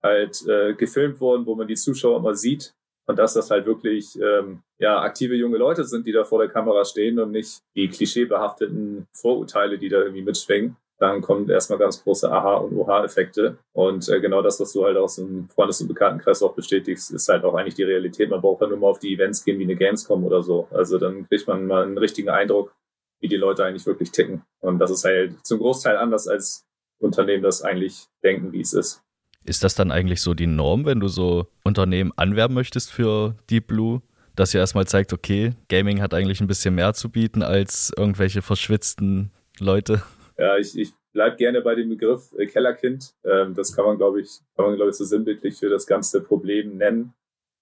halt 0.02 0.46
äh, 0.46 0.74
gefilmt 0.74 1.22
wurden, 1.22 1.46
wo 1.46 1.56
man 1.56 1.68
die 1.68 1.76
Zuschauer 1.76 2.22
mal 2.22 2.36
sieht, 2.36 2.74
und 3.06 3.20
dass 3.20 3.34
das 3.34 3.52
halt 3.52 3.66
wirklich 3.66 4.18
ähm, 4.22 4.64
ja 4.80 5.02
aktive 5.02 5.36
junge 5.36 5.58
Leute 5.58 5.84
sind, 5.84 6.08
die 6.08 6.14
da 6.14 6.24
vor 6.24 6.40
der 6.40 6.48
Kamera 6.48 6.86
stehen 6.86 7.20
und 7.20 7.32
nicht 7.32 7.62
die 7.76 7.90
klischeebehafteten 7.90 9.08
Vorurteile, 9.14 9.78
die 9.78 9.90
da 9.90 10.00
irgendwie 10.00 10.22
mitschwingen 10.22 10.78
dann 11.00 11.22
kommen 11.22 11.50
erstmal 11.50 11.80
ganz 11.80 12.04
große 12.04 12.32
Aha- 12.32 12.58
und 12.58 12.78
OH-Effekte. 12.78 13.58
Und 13.74 14.08
äh, 14.10 14.20
genau 14.22 14.42
das, 14.42 14.60
was 14.60 14.72
du 14.74 14.86
halt 14.86 14.98
aus 14.98 15.16
dem 15.16 15.50
Freundes- 15.50 15.82
und 15.82 15.88
Bekanntenkreis 15.88 16.42
auch 16.42 16.54
bestätigst, 16.54 17.12
ist 17.12 17.28
halt 17.28 17.44
auch 17.44 17.56
eigentlich 17.56 17.76
die 17.76 17.84
Realität. 17.84 18.30
Man 18.30 18.42
braucht 18.42 18.62
ja 18.62 18.68
nur 18.68 18.78
mal 18.78 18.88
auf 18.88 19.00
die 19.00 19.14
Events 19.14 19.44
gehen 19.44 19.60
wie 19.60 19.64
eine 19.64 19.76
Gamescom 19.76 20.24
oder 20.24 20.44
so. 20.44 20.68
Also 20.72 20.98
dann 20.98 21.28
kriegt 21.28 21.48
man 21.48 21.68
mal 21.68 21.84
einen 21.84 21.98
richtigen 21.98 22.30
Eindruck, 22.30 22.74
wie 23.20 23.28
die 23.28 23.38
Leute 23.38 23.66
eigentlich 23.66 23.86
wirklich 23.86 24.12
ticken. 24.12 24.44
Und 24.62 24.80
das 24.80 24.92
ist 24.92 25.04
halt 25.04 25.36
zum 25.46 25.60
Großteil 25.60 25.98
anders 25.98 26.28
als 26.28 26.66
Unternehmen 27.00 27.44
das 27.44 27.62
eigentlich 27.62 28.06
denken, 28.24 28.52
wie 28.54 28.62
es 28.62 28.74
ist. 28.74 29.02
Ist 29.46 29.64
das 29.64 29.76
dann 29.76 29.92
eigentlich 29.92 30.22
so 30.22 30.34
die 30.34 30.48
Norm, 30.48 30.86
wenn 30.86 31.00
du 31.00 31.10
so 31.10 31.48
Unternehmen 31.64 32.14
anwerben 32.16 32.54
möchtest 32.54 32.92
für 32.92 33.36
Deep 33.50 33.68
Blue? 33.68 34.02
Dass 34.36 34.54
ihr 34.54 34.62
erstmal 34.62 34.88
zeigt, 34.88 35.14
okay, 35.14 35.52
Gaming 35.70 36.02
hat 36.02 36.14
eigentlich 36.14 36.42
ein 36.42 36.48
bisschen 36.48 36.76
mehr 36.76 36.94
zu 36.94 37.10
bieten 37.10 37.44
als 37.44 37.92
irgendwelche 37.96 38.42
verschwitzten 38.42 39.32
Leute? 39.60 40.02
Ja, 40.38 40.58
ich, 40.58 40.78
ich 40.78 40.94
bleib 41.14 41.38
gerne 41.38 41.62
bei 41.62 41.76
dem 41.76 41.90
Begriff 41.90 42.34
äh, 42.38 42.48
Kellerkind. 42.48 43.14
Ähm, 43.24 43.54
das 43.54 43.76
kann 43.76 43.86
man, 43.86 43.98
glaube 43.98 44.22
ich, 44.22 44.40
kann 44.56 44.66
man, 44.66 44.76
glaube 44.76 44.92
ich, 44.92 44.98
so 44.98 45.06
sinnbildlich 45.06 45.58
für 45.58 45.70
das 45.70 45.86
ganze 45.86 46.22
Problem 46.22 46.78
nennen. 46.78 47.14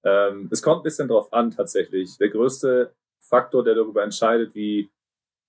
Ähm, 0.03 0.49
es 0.51 0.61
kommt 0.61 0.81
ein 0.81 0.83
bisschen 0.83 1.07
drauf 1.07 1.31
an, 1.33 1.51
tatsächlich. 1.51 2.17
Der 2.17 2.29
größte 2.29 2.93
Faktor, 3.19 3.63
der 3.63 3.75
darüber 3.75 4.03
entscheidet, 4.03 4.55
wie 4.55 4.89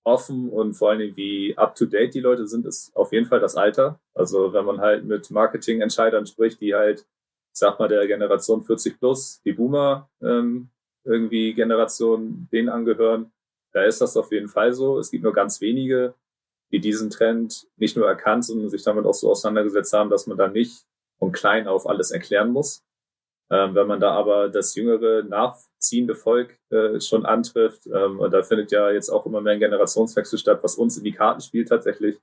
offen 0.05 0.51
und 0.51 0.75
vor 0.75 0.91
allen 0.91 0.99
Dingen 0.99 1.17
wie 1.17 1.57
up-to-date 1.57 2.15
die 2.15 2.21
Leute 2.21 2.47
sind, 2.47 2.67
ist 2.67 2.95
auf 2.97 3.13
jeden 3.13 3.27
Fall 3.27 3.41
das 3.41 3.57
Alter. 3.57 4.01
Also 4.15 4.53
wenn 4.53 4.65
man 4.65 4.81
halt 4.81 5.05
mit 5.05 5.31
Marketingentscheidern 5.31 6.27
spricht, 6.27 6.61
die 6.61 6.75
halt, 6.75 7.07
sag 7.53 7.79
mal, 7.79 7.89
der 7.89 8.07
Generation 8.07 8.63
40 8.63 8.99
plus, 8.99 9.41
die 9.43 9.53
Boomer 9.53 10.11
ähm, 10.21 10.71
irgendwie 11.05 11.55
Generation 11.55 12.49
denen 12.53 12.69
angehören, 12.69 13.33
da 13.73 13.85
ist 13.85 14.01
das 14.01 14.17
auf 14.17 14.33
jeden 14.33 14.49
Fall 14.49 14.73
so. 14.73 14.99
Es 14.99 15.11
gibt 15.11 15.25
nur 15.25 15.33
ganz 15.33 15.61
wenige, 15.61 16.15
die 16.73 16.81
diesen 16.81 17.11
Trend 17.11 17.67
nicht 17.77 17.97
nur 17.97 18.09
erkannt, 18.09 18.45
sondern 18.45 18.71
sich 18.71 18.83
damit 18.83 19.05
auch 19.05 19.15
so 19.15 19.31
auseinandergesetzt 19.31 19.93
haben, 19.93 20.11
dass 20.11 20.27
man 20.27 20.39
da 20.39 20.49
nicht 20.49 20.85
von 21.19 21.33
klein 21.33 21.69
auf 21.69 21.89
alles 21.89 22.11
erklären 22.11 22.51
muss. 22.51 22.83
Ähm, 23.51 23.75
wenn 23.75 23.87
man 23.87 24.01
da 24.01 24.13
aber 24.13 24.49
das 24.49 24.75
jüngere, 24.75 25.23
nachziehende 25.25 26.15
Volk 26.15 26.59
äh, 26.71 27.01
schon 27.01 27.27
antrifft, 27.27 27.87
ähm, 27.87 28.19
und 28.19 28.33
da 28.33 28.43
findet 28.43 28.73
ja 28.73 28.91
jetzt 28.91 29.11
auch 29.11 29.27
immer 29.27 29.43
mehr 29.43 29.53
ein 29.53 29.61
Generationswechsel 29.61 30.39
statt, 30.39 30.61
was 30.63 30.77
uns 30.77 30.97
in 30.97 31.05
die 31.05 31.13
Karten 31.13 31.43
spielt 31.43 31.69
tatsächlich, 31.69 32.19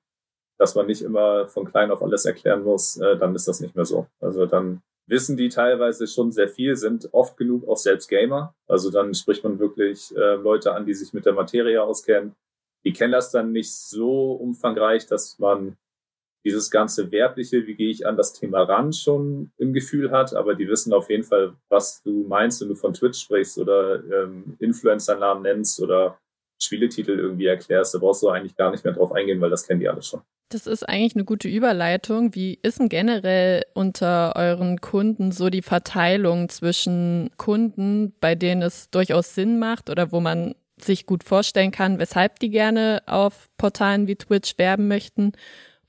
dass 0.58 0.74
man 0.74 0.88
nicht 0.88 1.04
immer 1.04 1.48
von 1.48 1.66
klein 1.66 1.92
auf 1.92 2.02
alles 2.02 2.26
erklären 2.26 2.64
muss, 2.64 2.98
äh, 2.98 3.16
dann 3.18 3.36
ist 3.36 3.48
das 3.48 3.60
nicht 3.60 3.76
mehr 3.76 3.86
so. 3.86 4.08
Also 4.20 4.48
dann 4.48 4.82
wissen 5.08 5.38
die 5.38 5.50
teilweise 5.50 6.08
schon 6.08 6.32
sehr 6.32 6.50
viel, 6.50 6.76
sind 6.76 7.10
oft 7.14 7.38
genug 7.38 7.68
auch 7.68 7.78
selbst 7.78 8.08
Gamer. 8.08 8.56
Also 8.68 8.90
dann 8.90 9.14
spricht 9.14 9.44
man 9.44 9.60
wirklich 9.60 10.16
äh, 10.16 10.36
Leute 10.36 10.74
an, 10.74 10.86
die 10.86 10.94
sich 10.94 11.14
mit 11.14 11.26
der 11.26 11.34
Materie 11.34 11.82
auskennen, 11.82 12.36
die 12.86 12.94
kennen 12.94 13.12
das 13.12 13.32
dann 13.32 13.52
nicht 13.52 13.74
so 13.74 14.34
umfangreich, 14.34 15.06
dass 15.06 15.40
man 15.40 15.78
dieses 16.46 16.72
ganze 16.72 17.12
Werbliche, 17.12 17.68
wie 17.68 17.76
gehe 17.76 17.90
ich 17.90 18.08
an 18.08 18.16
das 18.16 18.34
Thema 18.34 18.64
ran, 18.64 18.94
schon 18.94 19.52
im 19.58 19.74
Gefühl 19.74 20.12
hat, 20.12 20.34
aber 20.34 20.56
die 20.56 20.68
wissen 20.68 20.94
auf 20.94 21.10
jeden 21.10 21.24
Fall, 21.24 21.56
was 21.68 22.02
du 22.04 22.26
meinst, 22.28 22.62
wenn 22.62 22.70
du 22.70 22.76
von 22.76 22.94
Twitch 22.94 23.20
sprichst 23.20 23.58
oder 23.58 24.02
ähm, 24.06 24.56
Influencer-Namen 24.60 25.44
nennst 25.44 25.82
oder 25.82 26.18
Spieletitel 26.62 27.12
irgendwie 27.12 27.48
erklärst. 27.48 27.94
Da 27.94 28.00
brauchst 28.00 28.24
du 28.24 28.30
eigentlich 28.30 28.56
gar 28.56 28.72
nicht 28.72 28.84
mehr 28.84 28.94
drauf 28.94 29.12
eingehen, 29.12 29.42
weil 29.42 29.50
das 29.50 29.68
kennen 29.68 29.80
die 29.80 29.90
alle 29.90 30.02
schon. 30.02 30.22
Das 30.52 30.66
ist 30.66 30.88
eigentlich 30.88 31.16
eine 31.16 31.26
gute 31.26 31.48
Überleitung. 31.48 32.34
Wie 32.34 32.58
ist 32.64 32.80
denn 32.80 32.90
generell 32.90 33.66
unter 33.76 34.34
euren 34.36 34.82
Kunden 34.82 35.32
so 35.32 35.50
die 35.50 35.62
Verteilung 35.62 36.50
zwischen 36.50 37.30
Kunden, 37.38 38.14
bei 38.20 38.34
denen 38.34 38.64
es 38.64 38.90
durchaus 38.90 39.36
Sinn 39.36 39.60
macht 39.60 39.90
oder 39.90 40.12
wo 40.12 40.20
man 40.20 40.56
sich 40.84 41.06
gut 41.06 41.24
vorstellen 41.24 41.72
kann, 41.72 42.00
weshalb 42.00 42.40
die 42.40 42.50
gerne 42.50 43.02
auf 43.06 43.50
Portalen 43.58 44.08
wie 44.08 44.16
Twitch 44.16 44.58
werben 44.58 44.88
möchten. 44.88 45.34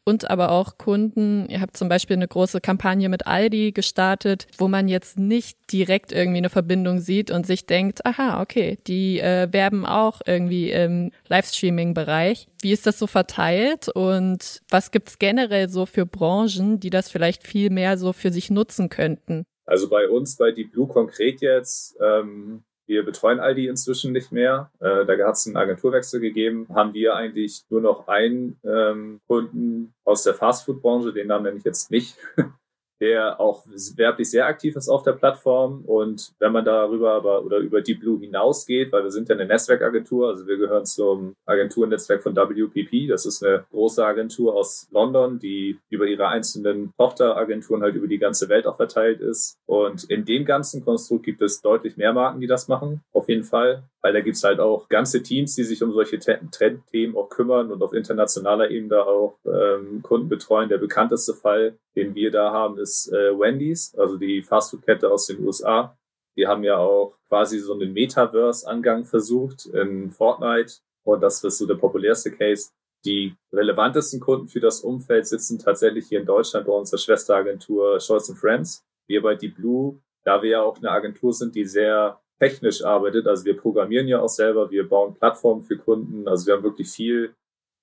Und 0.03 0.31
aber 0.31 0.51
auch 0.51 0.79
Kunden, 0.79 1.47
ihr 1.51 1.61
habt 1.61 1.77
zum 1.77 1.89
Beispiel 1.89 2.17
eine 2.17 2.27
große 2.27 2.61
Kampagne 2.61 3.09
mit 3.09 3.27
Aldi 3.27 3.73
gestartet, 3.73 4.47
wo 4.57 4.67
man 4.67 4.89
jetzt 4.89 5.19
nicht 5.19 5.59
direkt 5.71 6.11
irgendwie 6.11 6.39
eine 6.39 6.49
Verbindung 6.49 7.01
sieht 7.01 7.31
und 7.31 7.47
sich 7.47 7.67
denkt, 7.67 8.05
aha, 8.07 8.41
okay, 8.41 8.79
die 8.87 9.21
äh, 9.21 9.49
werben 9.53 9.85
auch 9.85 10.21
irgendwie 10.27 10.71
im 10.71 11.13
Livestreaming-Bereich. 11.29 12.49
Wie 12.63 12.73
ist 12.73 12.87
das 12.87 12.99
so 12.99 13.07
verteilt 13.07 13.89
und 13.89 14.63
was 14.71 14.91
gibt's 14.91 15.19
generell 15.19 15.69
so 15.69 15.85
für 15.87 16.07
Branchen, 16.07 16.81
die 16.81 16.91
das 16.91 17.11
vielleicht 17.11 17.47
viel 17.47 17.71
mehr 17.71 17.99
so 17.99 18.13
für 18.13 18.33
sich 18.33 18.51
nutzen 18.51 18.89
könnten? 18.89 19.45
Also 19.67 19.89
bei 19.89 20.09
uns, 20.09 20.37
bei 20.37 20.51
Deep 20.51 20.73
Blue 20.73 20.89
konkret 20.89 21.43
jetzt, 21.43 21.97
ähm, 22.03 22.65
wir 22.91 23.05
betreuen 23.05 23.41
Aldi 23.41 23.69
inzwischen 23.69 24.13
nicht 24.13 24.33
mehr. 24.33 24.71
Äh, 24.81 25.07
da 25.07 25.27
hat 25.27 25.37
es 25.37 25.47
einen 25.47 25.57
Agenturwechsel 25.57 26.21
gegeben. 26.21 26.67
Haben 26.75 26.93
wir 26.93 27.15
eigentlich 27.15 27.65
nur 27.71 27.81
noch 27.81 28.09
einen 28.09 28.59
ähm, 28.65 29.21
Kunden 29.27 29.95
aus 30.05 30.25
der 30.25 30.35
Fastfood-Branche, 30.35 31.13
den 31.13 31.29
Namen 31.29 31.45
nenne 31.45 31.59
ich 31.59 31.65
jetzt 31.65 31.91
nicht, 31.91 32.17
der 33.01 33.41
auch 33.41 33.65
werblich 33.97 34.31
sehr 34.31 34.47
aktiv 34.47 34.77
ist 34.77 34.89
auf 34.89 35.03
der 35.03 35.13
Plattform. 35.13 35.83
Und 35.87 36.33
wenn 36.39 36.53
man 36.53 36.65
darüber 36.65 37.13
aber 37.13 37.45
oder 37.45 37.59
über 37.59 37.81
Deep 37.81 38.01
Blue 38.01 38.21
hinausgeht, 38.21 38.93
weil 38.93 39.05
wir 39.05 39.11
sind 39.11 39.29
ja 39.29 39.35
eine 39.35 39.47
Netzwerkagentur, 39.47 40.29
also 40.29 40.47
wir 40.47 40.59
gehören 40.59 40.85
zum 40.85 41.35
Agenturnetzwerk 41.47 42.23
von 42.23 42.37
WPP. 42.37 43.09
Das 43.09 43.27
ist 43.27 43.43
eine 43.43 43.65
große 43.71 44.05
Agentur 44.05 44.55
aus 44.55 44.89
London, 44.91 45.39
die 45.39 45.79
über 45.89 46.07
ihre 46.07 46.29
einzelnen 46.29 46.93
Tochteragenturen 46.97 47.83
halt 47.83 47.95
über 47.95 48.07
die 48.07 48.19
ganze 48.19 48.49
Welt 48.49 48.67
auch 48.67 48.77
verteilt 48.77 49.21
ist. 49.21 49.57
Und 49.67 50.05
in 50.05 50.25
dem 50.25 50.45
ganzen 50.45 50.85
Konstrukt 50.85 51.25
gibt 51.25 51.43
es 51.43 51.63
deutlich 51.63 51.97
mehr 51.97 52.13
Marken, 52.13 52.41
die 52.41 52.47
das 52.47 52.69
machen, 52.69 53.03
auf 53.13 53.29
jeden 53.29 53.45
Fall. 53.45 53.83
Weil 54.03 54.15
da 54.15 54.21
gibt's 54.21 54.45
halt 54.45 54.61
auch 54.61 54.89
ganze 54.89 55.23
Teams, 55.23 55.55
die 55.55 55.65
sich 55.65 55.83
um 55.83 55.93
solche 55.93 56.19
Trendthemen 56.19 57.17
auch 57.17 57.29
kümmern 57.29 57.71
und 57.71 57.83
auf 57.83 57.93
internationaler 57.93 58.71
Ebene 58.71 59.05
auch 59.05 59.39
ähm, 59.45 60.01
Kunden 60.03 60.29
betreuen. 60.29 60.71
Der 60.71 60.79
bekannteste 60.79 61.35
Fall, 61.35 61.79
den 61.97 62.15
wir 62.15 62.31
da 62.31 62.51
haben, 62.51 62.79
ist 62.79 63.13
äh, 63.13 63.39
Wendy's, 63.39 63.95
also 63.99 64.17
die 64.17 64.43
Fastfood-Kette 64.43 65.11
aus 65.11 65.27
den 65.27 65.45
USA. 65.45 65.97
Die 66.37 66.47
haben 66.47 66.65
ja 66.65 66.79
auch 66.79 67.17
quasi 67.29 67.59
so 67.59 67.75
einen 67.75 67.93
Metaverse-Angang 67.93 69.05
versucht 69.05 69.67
in 69.67 70.11
Fortnite. 70.11 70.77
Und 71.05 71.21
das 71.23 71.45
ist 71.45 71.59
so 71.59 71.67
der 71.67 71.75
populärste 71.75 72.31
Case. 72.31 72.71
Die 73.05 73.35
relevantesten 73.53 74.21
Kunden 74.21 74.49
für 74.49 74.61
das 74.61 74.81
Umfeld 74.81 75.27
sitzen 75.27 75.59
tatsächlich 75.59 76.07
hier 76.09 76.21
in 76.21 76.27
Deutschland 76.27 76.67
bei 76.67 76.73
unserer 76.73 76.99
Schwesteragentur 76.99 77.99
Scholz 78.01 78.33
Friends. 78.39 78.85
Wir 79.07 79.23
bei 79.23 79.35
Deep 79.35 79.57
Blue, 79.57 80.01
da 80.25 80.43
wir 80.43 80.51
ja 80.51 80.63
auch 80.63 80.77
eine 80.77 80.91
Agentur 80.91 81.33
sind, 81.33 81.55
die 81.55 81.65
sehr 81.65 82.21
technisch 82.41 82.83
arbeitet. 82.83 83.27
Also 83.27 83.45
wir 83.45 83.57
programmieren 83.57 84.09
ja 84.09 84.21
auch 84.21 84.29
selber, 84.29 84.71
wir 84.71 84.89
bauen 84.89 85.15
Plattformen 85.15 85.63
für 85.63 85.77
Kunden. 85.77 86.27
Also 86.27 86.47
wir 86.47 86.55
haben 86.55 86.65
wirklich 86.65 86.91
viel 86.91 87.35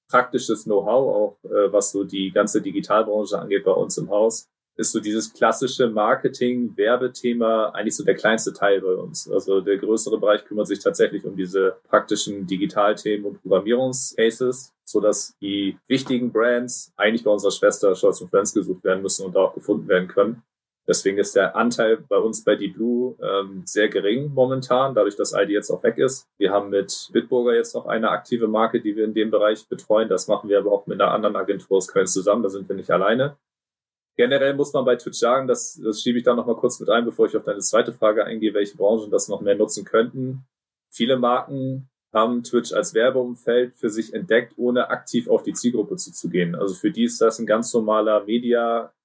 praktisches 0.10 0.64
Know-how, 0.64 1.38
auch 1.44 1.50
äh, 1.50 1.72
was 1.72 1.92
so 1.92 2.04
die 2.04 2.32
ganze 2.32 2.62
Digitalbranche 2.62 3.40
angeht 3.40 3.64
bei 3.64 3.72
uns 3.72 3.98
im 3.98 4.10
Haus 4.10 4.50
ist 4.78 4.92
so 4.92 5.00
dieses 5.00 5.34
klassische 5.34 5.90
Marketing, 5.90 6.78
Werbethema 6.78 7.70
eigentlich 7.70 7.96
so 7.96 8.04
der 8.04 8.16
kleinste 8.16 8.54
Teil 8.54 8.80
bei 8.82 8.94
uns. 8.94 9.30
Also 9.30 9.60
der 9.60 9.78
größere 9.78 10.20
Bereich 10.20 10.46
kümmert 10.46 10.68
sich 10.68 10.80
tatsächlich 10.80 11.26
um 11.26 11.36
diese 11.36 11.78
praktischen 11.90 12.46
Digitalthemen 12.46 13.26
und 13.26 13.42
Programmierungscases, 13.42 14.74
so 14.86 15.02
dass 15.02 15.36
die 15.42 15.78
wichtigen 15.88 16.32
Brands 16.32 16.94
eigentlich 16.96 17.24
bei 17.24 17.32
unserer 17.32 17.52
Schwester 17.52 17.96
Scholz 17.96 18.24
Friends 18.30 18.54
gesucht 18.54 18.84
werden 18.84 19.02
müssen 19.02 19.26
und 19.26 19.36
auch 19.36 19.54
gefunden 19.54 19.88
werden 19.88 20.08
können. 20.08 20.44
Deswegen 20.88 21.18
ist 21.18 21.36
der 21.36 21.56
Anteil 21.58 21.98
bei 21.98 22.18
uns 22.18 22.46
bei 22.46 22.56
Deep 22.56 22.76
Blue 22.76 23.16
ähm, 23.22 23.64
sehr 23.66 23.90
gering 23.90 24.34
momentan, 24.34 24.96
dadurch, 24.96 25.18
dass 25.18 25.34
ID 25.34 25.50
jetzt 25.50 25.70
auch 25.70 25.84
weg 25.84 25.98
ist. 25.98 26.30
Wir 26.38 26.52
haben 26.52 26.70
mit 26.70 27.10
Bitburger 27.12 27.54
jetzt 27.54 27.76
noch 27.76 27.88
eine 27.88 28.10
aktive 28.10 28.48
Marke, 28.48 28.80
die 28.80 28.96
wir 28.96 29.04
in 29.04 29.14
dem 29.14 29.30
Bereich 29.30 29.68
betreuen. 29.68 30.08
Das 30.08 30.30
machen 30.30 30.50
wir 30.50 30.60
aber 30.60 30.72
auch 30.72 30.88
mit 30.88 31.02
einer 31.02 31.12
anderen 31.12 31.36
Agentur 31.36 31.78
aus 31.78 31.90
Köln 31.90 32.08
zusammen. 32.08 32.42
Da 32.42 32.50
sind 32.50 32.70
wir 32.70 32.76
nicht 32.76 32.90
alleine. 32.90 33.36
Generell 34.16 34.56
muss 34.56 34.72
man 34.74 34.86
bei 34.86 34.96
Twitch 34.96 35.20
sagen, 35.20 35.48
das, 35.48 35.80
das 35.84 36.02
schiebe 36.02 36.18
ich 36.18 36.24
da 36.24 36.34
nochmal 36.34 36.56
kurz 36.56 36.80
mit 36.80 36.90
ein, 36.90 37.06
bevor 37.06 37.28
ich 37.28 37.36
auf 37.36 37.44
deine 37.44 37.60
zweite 37.60 37.94
Frage 37.94 38.24
eingehe, 38.24 38.54
welche 38.54 38.78
Branchen 38.78 39.12
das 39.12 39.28
noch 39.28 39.42
mehr 39.42 39.56
nutzen 39.56 39.84
könnten. 39.84 40.46
Viele 40.90 41.18
Marken 41.18 41.90
haben 42.14 42.44
Twitch 42.44 42.74
als 42.74 42.94
Werbeumfeld 42.94 43.78
für 43.78 43.90
sich 43.90 44.14
entdeckt, 44.14 44.54
ohne 44.56 44.90
aktiv 44.90 45.28
auf 45.28 45.44
die 45.44 45.54
Zielgruppe 45.54 45.98
zuzugehen. 45.98 46.56
Also 46.56 46.74
für 46.74 46.90
die 46.92 47.04
ist 47.04 47.22
das 47.22 47.38
ein 47.38 47.46
ganz 47.46 47.74
normaler 47.74 48.26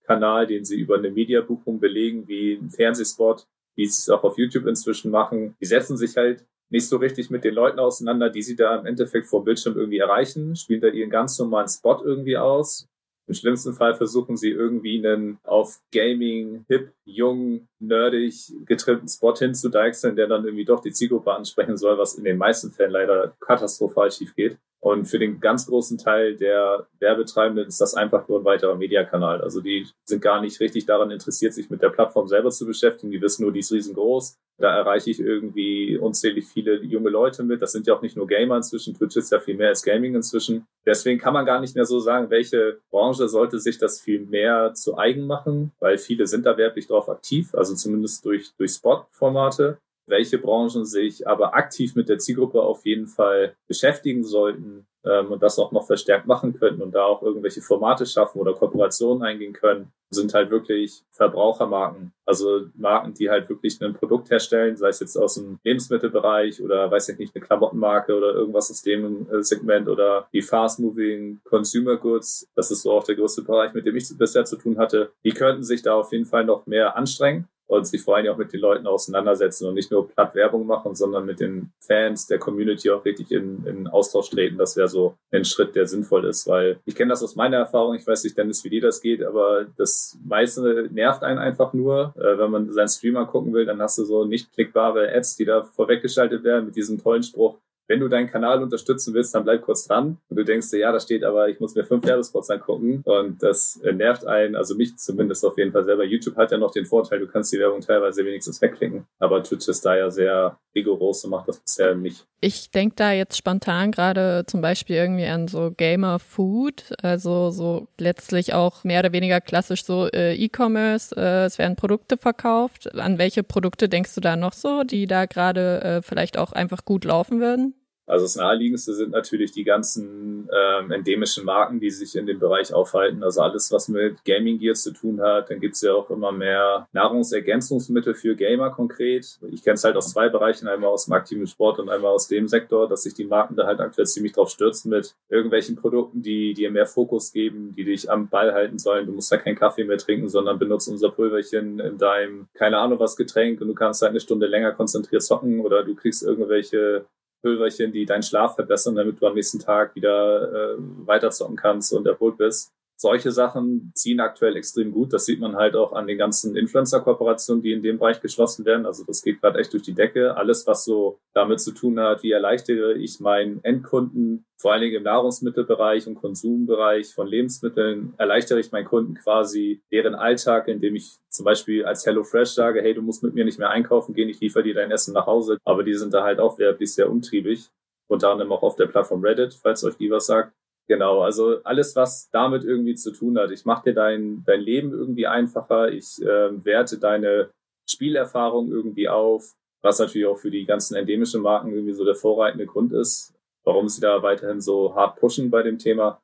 Media-Kanal, 0.02 0.46
den 0.46 0.64
sie 0.64 0.80
über 0.80 0.96
eine 0.96 1.10
Mediabuchung 1.10 1.80
belegen, 1.80 2.26
wie 2.28 2.54
ein 2.54 2.70
Fernsehspot, 2.70 3.46
wie 3.76 3.86
sie 3.86 4.00
es 4.00 4.10
auch 4.10 4.24
auf 4.24 4.38
YouTube 4.38 4.66
inzwischen 4.66 5.10
machen. 5.10 5.54
Die 5.60 5.66
setzen 5.66 5.96
sich 5.96 6.16
halt 6.16 6.44
nicht 6.70 6.88
so 6.88 6.96
richtig 6.96 7.30
mit 7.30 7.44
den 7.44 7.54
Leuten 7.54 7.78
auseinander, 7.78 8.30
die 8.30 8.42
sie 8.42 8.56
da 8.56 8.76
im 8.76 8.86
Endeffekt 8.86 9.26
vor 9.26 9.44
Bildschirm 9.44 9.76
irgendwie 9.76 9.98
erreichen, 9.98 10.56
spielen 10.56 10.80
da 10.80 10.88
ihren 10.88 11.10
ganz 11.10 11.38
normalen 11.38 11.68
Spot 11.68 12.02
irgendwie 12.04 12.36
aus 12.36 12.88
im 13.28 13.34
schlimmsten 13.34 13.72
Fall 13.72 13.94
versuchen 13.94 14.36
sie 14.36 14.50
irgendwie 14.50 14.98
einen 14.98 15.38
auf 15.44 15.80
Gaming, 15.92 16.64
hip, 16.68 16.92
jung, 17.04 17.68
nerdig 17.78 18.52
getrimmten 18.66 19.08
Spot 19.08 19.34
hinzudeichseln, 19.34 20.16
der 20.16 20.26
dann 20.26 20.44
irgendwie 20.44 20.64
doch 20.64 20.80
die 20.80 20.92
Zielgruppe 20.92 21.32
ansprechen 21.32 21.76
soll, 21.76 21.98
was 21.98 22.16
in 22.16 22.24
den 22.24 22.36
meisten 22.36 22.72
Fällen 22.72 22.90
leider 22.90 23.34
katastrophal 23.40 24.10
schief 24.10 24.34
geht. 24.34 24.58
Und 24.84 25.04
für 25.04 25.20
den 25.20 25.40
ganz 25.40 25.68
großen 25.68 25.96
Teil 25.96 26.34
der 26.34 26.88
Werbetreibenden 26.98 27.68
ist 27.68 27.80
das 27.80 27.94
einfach 27.94 28.26
nur 28.26 28.40
ein 28.40 28.44
weiterer 28.44 28.74
Mediakanal. 28.74 29.40
Also 29.40 29.60
die 29.60 29.86
sind 30.04 30.20
gar 30.20 30.40
nicht 30.40 30.58
richtig 30.58 30.86
daran 30.86 31.12
interessiert, 31.12 31.54
sich 31.54 31.70
mit 31.70 31.82
der 31.82 31.90
Plattform 31.90 32.26
selber 32.26 32.50
zu 32.50 32.66
beschäftigen. 32.66 33.12
Die 33.12 33.22
wissen 33.22 33.42
nur, 33.42 33.52
die 33.52 33.60
ist 33.60 33.70
riesengroß. 33.70 34.36
Da 34.58 34.76
erreiche 34.76 35.10
ich 35.10 35.20
irgendwie 35.20 35.96
unzählig 35.96 36.46
viele 36.46 36.82
junge 36.82 37.10
Leute 37.10 37.44
mit. 37.44 37.62
Das 37.62 37.70
sind 37.70 37.86
ja 37.86 37.94
auch 37.94 38.02
nicht 38.02 38.16
nur 38.16 38.26
Gamer 38.26 38.56
inzwischen. 38.56 38.94
Twitch 38.94 39.16
ist 39.16 39.30
ja 39.30 39.38
viel 39.38 39.56
mehr 39.56 39.68
als 39.68 39.84
Gaming 39.84 40.16
inzwischen. 40.16 40.66
Deswegen 40.84 41.20
kann 41.20 41.32
man 41.32 41.46
gar 41.46 41.60
nicht 41.60 41.76
mehr 41.76 41.86
so 41.86 42.00
sagen, 42.00 42.30
welche 42.30 42.80
Branche 42.90 43.28
sollte 43.28 43.60
sich 43.60 43.78
das 43.78 44.00
viel 44.00 44.26
mehr 44.26 44.74
zu 44.74 44.98
eigen 44.98 45.28
machen, 45.28 45.70
weil 45.78 45.96
viele 45.96 46.26
sind 46.26 46.44
da 46.44 46.56
werblich 46.56 46.88
drauf 46.88 47.08
aktiv, 47.08 47.54
also 47.54 47.76
zumindest 47.76 48.24
durch, 48.24 48.50
durch 48.58 48.72
Spot-Formate 48.72 49.78
welche 50.06 50.38
Branchen 50.38 50.84
sich 50.84 51.26
aber 51.26 51.54
aktiv 51.54 51.94
mit 51.94 52.08
der 52.08 52.18
Zielgruppe 52.18 52.62
auf 52.62 52.84
jeden 52.84 53.06
Fall 53.06 53.56
beschäftigen 53.68 54.24
sollten 54.24 54.86
ähm, 55.04 55.32
und 55.32 55.42
das 55.42 55.58
auch 55.58 55.72
noch 55.72 55.86
verstärkt 55.86 56.26
machen 56.26 56.58
könnten 56.58 56.82
und 56.82 56.94
da 56.94 57.04
auch 57.04 57.22
irgendwelche 57.22 57.60
Formate 57.60 58.06
schaffen 58.06 58.40
oder 58.40 58.54
Kooperationen 58.54 59.22
eingehen 59.22 59.52
können, 59.52 59.92
sind 60.10 60.34
halt 60.34 60.50
wirklich 60.50 61.02
Verbrauchermarken. 61.10 62.12
Also 62.26 62.66
Marken, 62.74 63.14
die 63.14 63.30
halt 63.30 63.48
wirklich 63.48 63.80
ein 63.80 63.94
Produkt 63.94 64.30
herstellen, 64.30 64.76
sei 64.76 64.88
es 64.88 65.00
jetzt 65.00 65.16
aus 65.16 65.34
dem 65.34 65.58
Lebensmittelbereich 65.64 66.62
oder 66.62 66.90
weiß 66.90 67.08
ich 67.10 67.18
nicht, 67.18 67.34
eine 67.34 67.44
Klamottenmarke 67.44 68.14
oder 68.14 68.34
irgendwas 68.34 68.70
aus 68.70 68.82
dem 68.82 69.26
äh, 69.30 69.42
Segment 69.42 69.88
oder 69.88 70.28
die 70.32 70.42
Fast-Moving 70.42 71.40
Consumer 71.44 71.96
Goods. 71.96 72.48
Das 72.54 72.70
ist 72.70 72.82
so 72.82 72.92
auch 72.92 73.04
der 73.04 73.16
größte 73.16 73.42
Bereich, 73.42 73.72
mit 73.72 73.86
dem 73.86 73.96
ich 73.96 74.06
bisher 74.16 74.44
zu 74.44 74.56
tun 74.56 74.78
hatte. 74.78 75.12
Die 75.24 75.32
könnten 75.32 75.62
sich 75.62 75.82
da 75.82 75.94
auf 75.94 76.12
jeden 76.12 76.26
Fall 76.26 76.44
noch 76.44 76.66
mehr 76.66 76.96
anstrengen 76.96 77.48
und 77.72 77.86
sich 77.86 78.02
vor 78.02 78.16
allem 78.16 78.30
auch 78.30 78.36
mit 78.36 78.52
den 78.52 78.60
Leuten 78.60 78.86
auseinandersetzen 78.86 79.66
und 79.66 79.74
nicht 79.74 79.90
nur 79.90 80.06
platt 80.06 80.34
Werbung 80.34 80.66
machen, 80.66 80.94
sondern 80.94 81.24
mit 81.24 81.40
den 81.40 81.72
Fans 81.80 82.26
der 82.26 82.38
Community 82.38 82.90
auch 82.90 83.04
richtig 83.04 83.30
in, 83.32 83.64
in 83.66 83.88
Austausch 83.88 84.28
treten. 84.28 84.58
Das 84.58 84.76
wäre 84.76 84.88
so 84.88 85.16
ein 85.30 85.44
Schritt, 85.46 85.74
der 85.74 85.86
sinnvoll 85.86 86.26
ist, 86.26 86.46
weil 86.46 86.78
ich 86.84 86.94
kenne 86.94 87.10
das 87.10 87.22
aus 87.22 87.34
meiner 87.34 87.56
Erfahrung. 87.56 87.94
Ich 87.94 88.06
weiß 88.06 88.24
nicht, 88.24 88.36
Dennis, 88.36 88.62
wie 88.64 88.70
dir 88.70 88.82
das 88.82 89.00
geht, 89.00 89.24
aber 89.24 89.66
das 89.78 90.18
meiste 90.22 90.88
nervt 90.92 91.22
einen 91.22 91.38
einfach 91.38 91.72
nur. 91.72 92.14
Äh, 92.16 92.36
wenn 92.36 92.50
man 92.50 92.72
seinen 92.72 92.88
Streamer 92.88 93.24
gucken 93.24 93.54
will, 93.54 93.64
dann 93.64 93.80
hast 93.80 93.96
du 93.96 94.04
so 94.04 94.24
nicht 94.24 94.52
klickbare 94.52 95.10
Ads, 95.10 95.36
die 95.36 95.46
da 95.46 95.62
vorweggeschaltet 95.62 96.44
werden 96.44 96.66
mit 96.66 96.76
diesem 96.76 97.02
tollen 97.02 97.22
Spruch, 97.22 97.56
wenn 97.92 98.00
du 98.00 98.08
deinen 98.08 98.30
Kanal 98.30 98.62
unterstützen 98.62 99.12
willst, 99.12 99.34
dann 99.34 99.44
bleib 99.44 99.60
kurz 99.60 99.86
dran. 99.86 100.16
Und 100.30 100.36
du 100.38 100.44
denkst 100.46 100.70
dir, 100.70 100.78
ja, 100.78 100.92
da 100.92 100.98
steht 100.98 101.24
aber, 101.24 101.50
ich 101.50 101.60
muss 101.60 101.74
mir 101.74 101.84
fünf 101.84 102.06
Werbespots 102.06 102.48
angucken. 102.48 103.02
Und 103.04 103.42
das 103.42 103.78
äh, 103.84 103.92
nervt 103.92 104.26
einen, 104.26 104.56
also 104.56 104.74
mich 104.74 104.96
zumindest 104.96 105.44
auf 105.44 105.58
jeden 105.58 105.72
Fall 105.72 105.84
selber. 105.84 106.02
YouTube 106.02 106.36
hat 106.36 106.50
ja 106.52 106.56
noch 106.56 106.72
den 106.72 106.86
Vorteil, 106.86 107.20
du 107.20 107.26
kannst 107.26 107.52
die 107.52 107.58
Werbung 107.58 107.82
teilweise 107.82 108.24
wenigstens 108.24 108.62
wegklicken. 108.62 109.04
Aber 109.18 109.42
Twitch 109.42 109.68
ist 109.68 109.84
da 109.84 109.94
ja 109.94 110.10
sehr 110.10 110.58
rigoros 110.74 111.22
und 111.24 111.32
macht 111.32 111.48
das 111.48 111.60
bisher 111.60 111.94
nicht. 111.94 112.24
Ich 112.40 112.70
denke 112.70 112.96
da 112.96 113.12
jetzt 113.12 113.36
spontan 113.36 113.92
gerade 113.92 114.44
zum 114.46 114.62
Beispiel 114.62 114.96
irgendwie 114.96 115.26
an 115.26 115.46
so 115.46 115.70
Gamer 115.70 116.18
Food, 116.18 116.94
also 117.02 117.50
so 117.50 117.88
letztlich 117.98 118.54
auch 118.54 118.84
mehr 118.84 119.00
oder 119.00 119.12
weniger 119.12 119.42
klassisch 119.42 119.84
so 119.84 120.08
äh, 120.08 120.34
E-Commerce, 120.34 121.14
äh, 121.14 121.44
es 121.44 121.58
werden 121.58 121.76
Produkte 121.76 122.16
verkauft. 122.16 122.94
An 122.94 123.18
welche 123.18 123.42
Produkte 123.42 123.90
denkst 123.90 124.14
du 124.14 124.22
da 124.22 124.36
noch 124.36 124.54
so, 124.54 124.82
die 124.82 125.06
da 125.06 125.26
gerade 125.26 125.82
äh, 125.82 126.02
vielleicht 126.02 126.38
auch 126.38 126.52
einfach 126.52 126.86
gut 126.86 127.04
laufen 127.04 127.38
würden? 127.38 127.74
Also 128.06 128.24
das 128.24 128.36
Naheliegendste 128.36 128.94
sind 128.94 129.12
natürlich 129.12 129.52
die 129.52 129.64
ganzen 129.64 130.48
ähm, 130.52 130.90
endemischen 130.90 131.44
Marken, 131.44 131.78
die 131.80 131.90
sich 131.90 132.16
in 132.16 132.26
dem 132.26 132.38
Bereich 132.38 132.74
aufhalten. 132.74 133.22
Also 133.22 133.40
alles, 133.42 133.70
was 133.70 133.88
mit 133.88 134.24
Gaming 134.24 134.58
Gear 134.58 134.74
zu 134.74 134.92
tun 134.92 135.20
hat. 135.20 135.50
Dann 135.50 135.60
gibt's 135.60 135.80
ja 135.82 135.94
auch 135.94 136.10
immer 136.10 136.32
mehr 136.32 136.88
Nahrungsergänzungsmittel 136.92 138.14
für 138.14 138.34
Gamer 138.34 138.70
konkret. 138.70 139.38
Ich 139.50 139.62
kenne 139.62 139.74
es 139.74 139.84
halt 139.84 139.96
aus 139.96 140.10
zwei 140.10 140.28
Bereichen, 140.28 140.66
einmal 140.68 140.90
aus 140.90 141.04
dem 141.04 141.14
aktiven 141.14 141.46
Sport 141.46 141.78
und 141.78 141.88
einmal 141.90 142.12
aus 142.12 142.28
dem 142.28 142.48
Sektor, 142.48 142.88
dass 142.88 143.04
sich 143.04 143.14
die 143.14 143.24
Marken 143.24 143.56
da 143.56 143.66
halt 143.66 143.80
aktuell 143.80 144.06
ziemlich 144.06 144.32
drauf 144.32 144.50
stürzen 144.50 144.90
mit 144.90 145.14
irgendwelchen 145.28 145.76
Produkten, 145.76 146.22
die 146.22 146.54
dir 146.54 146.70
mehr 146.70 146.86
Fokus 146.86 147.32
geben, 147.32 147.74
die 147.76 147.84
dich 147.84 148.10
am 148.10 148.28
Ball 148.28 148.52
halten 148.52 148.78
sollen. 148.78 149.06
Du 149.06 149.12
musst 149.12 149.30
da 149.30 149.36
keinen 149.36 149.56
Kaffee 149.56 149.84
mehr 149.84 149.98
trinken, 149.98 150.28
sondern 150.28 150.58
benutzt 150.58 150.88
unser 150.88 151.10
Pulverchen 151.10 151.78
in 151.78 151.98
deinem, 151.98 152.48
keine 152.54 152.78
Ahnung 152.78 152.98
was 152.98 153.16
Getränk 153.16 153.60
und 153.60 153.68
du 153.68 153.74
kannst 153.74 154.02
halt 154.02 154.10
eine 154.10 154.20
Stunde 154.20 154.46
länger 154.46 154.72
konzentriert 154.72 155.22
zocken 155.22 155.60
oder 155.60 155.84
du 155.84 155.94
kriegst 155.94 156.22
irgendwelche 156.22 157.06
Pülverchen, 157.42 157.92
die 157.92 158.06
deinen 158.06 158.22
Schlaf 158.22 158.54
verbessern, 158.54 158.94
damit 158.94 159.20
du 159.20 159.26
am 159.26 159.34
nächsten 159.34 159.58
Tag 159.58 159.94
wieder 159.94 160.74
äh, 160.74 160.76
weiterzocken 161.06 161.56
kannst 161.56 161.92
und 161.92 162.06
erholt 162.06 162.38
bist 162.38 162.72
solche 162.96 163.32
Sachen 163.32 163.92
ziehen 163.94 164.20
aktuell 164.20 164.56
extrem 164.56 164.92
gut. 164.92 165.12
Das 165.12 165.26
sieht 165.26 165.40
man 165.40 165.56
halt 165.56 165.74
auch 165.74 165.92
an 165.92 166.06
den 166.06 166.18
ganzen 166.18 166.56
Influencer-Kooperationen, 166.56 167.62
die 167.62 167.72
in 167.72 167.82
dem 167.82 167.98
Bereich 167.98 168.20
geschlossen 168.20 168.64
werden. 168.64 168.86
Also 168.86 169.04
das 169.04 169.22
geht 169.22 169.40
gerade 169.40 169.58
echt 169.58 169.72
durch 169.72 169.82
die 169.82 169.94
Decke. 169.94 170.36
Alles, 170.36 170.66
was 170.66 170.84
so 170.84 171.18
damit 171.34 171.60
zu 171.60 171.72
tun 171.72 171.98
hat, 171.98 172.22
wie 172.22 172.30
erleichtere 172.30 172.94
ich 172.94 173.18
meinen 173.20 173.62
Endkunden, 173.64 174.46
vor 174.56 174.72
allen 174.72 174.82
Dingen 174.82 174.98
im 174.98 175.02
Nahrungsmittelbereich 175.02 176.06
und 176.06 176.14
Konsumbereich 176.14 177.12
von 177.12 177.26
Lebensmitteln, 177.26 178.14
erleichtere 178.16 178.60
ich 178.60 178.70
meinen 178.70 178.86
Kunden 178.86 179.14
quasi 179.14 179.82
deren 179.90 180.14
Alltag, 180.14 180.68
indem 180.68 180.94
ich 180.94 181.16
zum 181.28 181.44
Beispiel 181.44 181.84
als 181.84 182.06
HelloFresh 182.06 182.50
sage, 182.50 182.80
hey, 182.80 182.94
du 182.94 183.02
musst 183.02 183.24
mit 183.24 183.34
mir 183.34 183.44
nicht 183.44 183.58
mehr 183.58 183.70
einkaufen 183.70 184.14
gehen, 184.14 184.28
ich 184.28 184.38
liefere 184.40 184.62
dir 184.62 184.74
dein 184.74 184.92
Essen 184.92 185.14
nach 185.14 185.26
Hause. 185.26 185.58
Aber 185.64 185.82
die 185.82 185.94
sind 185.94 186.14
da 186.14 186.22
halt 186.22 186.38
auch 186.38 186.58
wirklich 186.58 186.94
sehr 186.94 187.10
umtriebig. 187.10 187.70
Unter 188.06 188.30
anderem 188.30 188.52
auch 188.52 188.62
auf 188.62 188.76
der 188.76 188.86
Plattform 188.86 189.24
Reddit, 189.24 189.54
falls 189.54 189.82
euch 189.82 189.96
die 189.96 190.10
was 190.10 190.26
sagt. 190.26 190.52
Genau, 190.92 191.22
also 191.22 191.56
alles, 191.64 191.96
was 191.96 192.28
damit 192.32 192.64
irgendwie 192.64 192.94
zu 192.94 193.12
tun 193.12 193.38
hat. 193.38 193.50
Ich 193.50 193.64
mache 193.64 193.84
dir 193.84 193.94
dein, 193.94 194.44
dein 194.44 194.60
Leben 194.60 194.92
irgendwie 194.92 195.26
einfacher, 195.26 195.90
ich 195.90 196.20
äh, 196.20 196.64
werte 196.66 196.98
deine 196.98 197.48
Spielerfahrung 197.88 198.70
irgendwie 198.70 199.08
auf, 199.08 199.54
was 199.80 200.00
natürlich 200.00 200.26
auch 200.26 200.36
für 200.36 200.50
die 200.50 200.66
ganzen 200.66 200.94
endemischen 200.94 201.40
Marken 201.40 201.72
irgendwie 201.72 201.94
so 201.94 202.04
der 202.04 202.14
vorreitende 202.14 202.66
Grund 202.66 202.92
ist, 202.92 203.32
warum 203.64 203.88
sie 203.88 204.02
da 204.02 204.22
weiterhin 204.22 204.60
so 204.60 204.94
hart 204.94 205.18
pushen 205.18 205.48
bei 205.48 205.62
dem 205.62 205.78
Thema. 205.78 206.20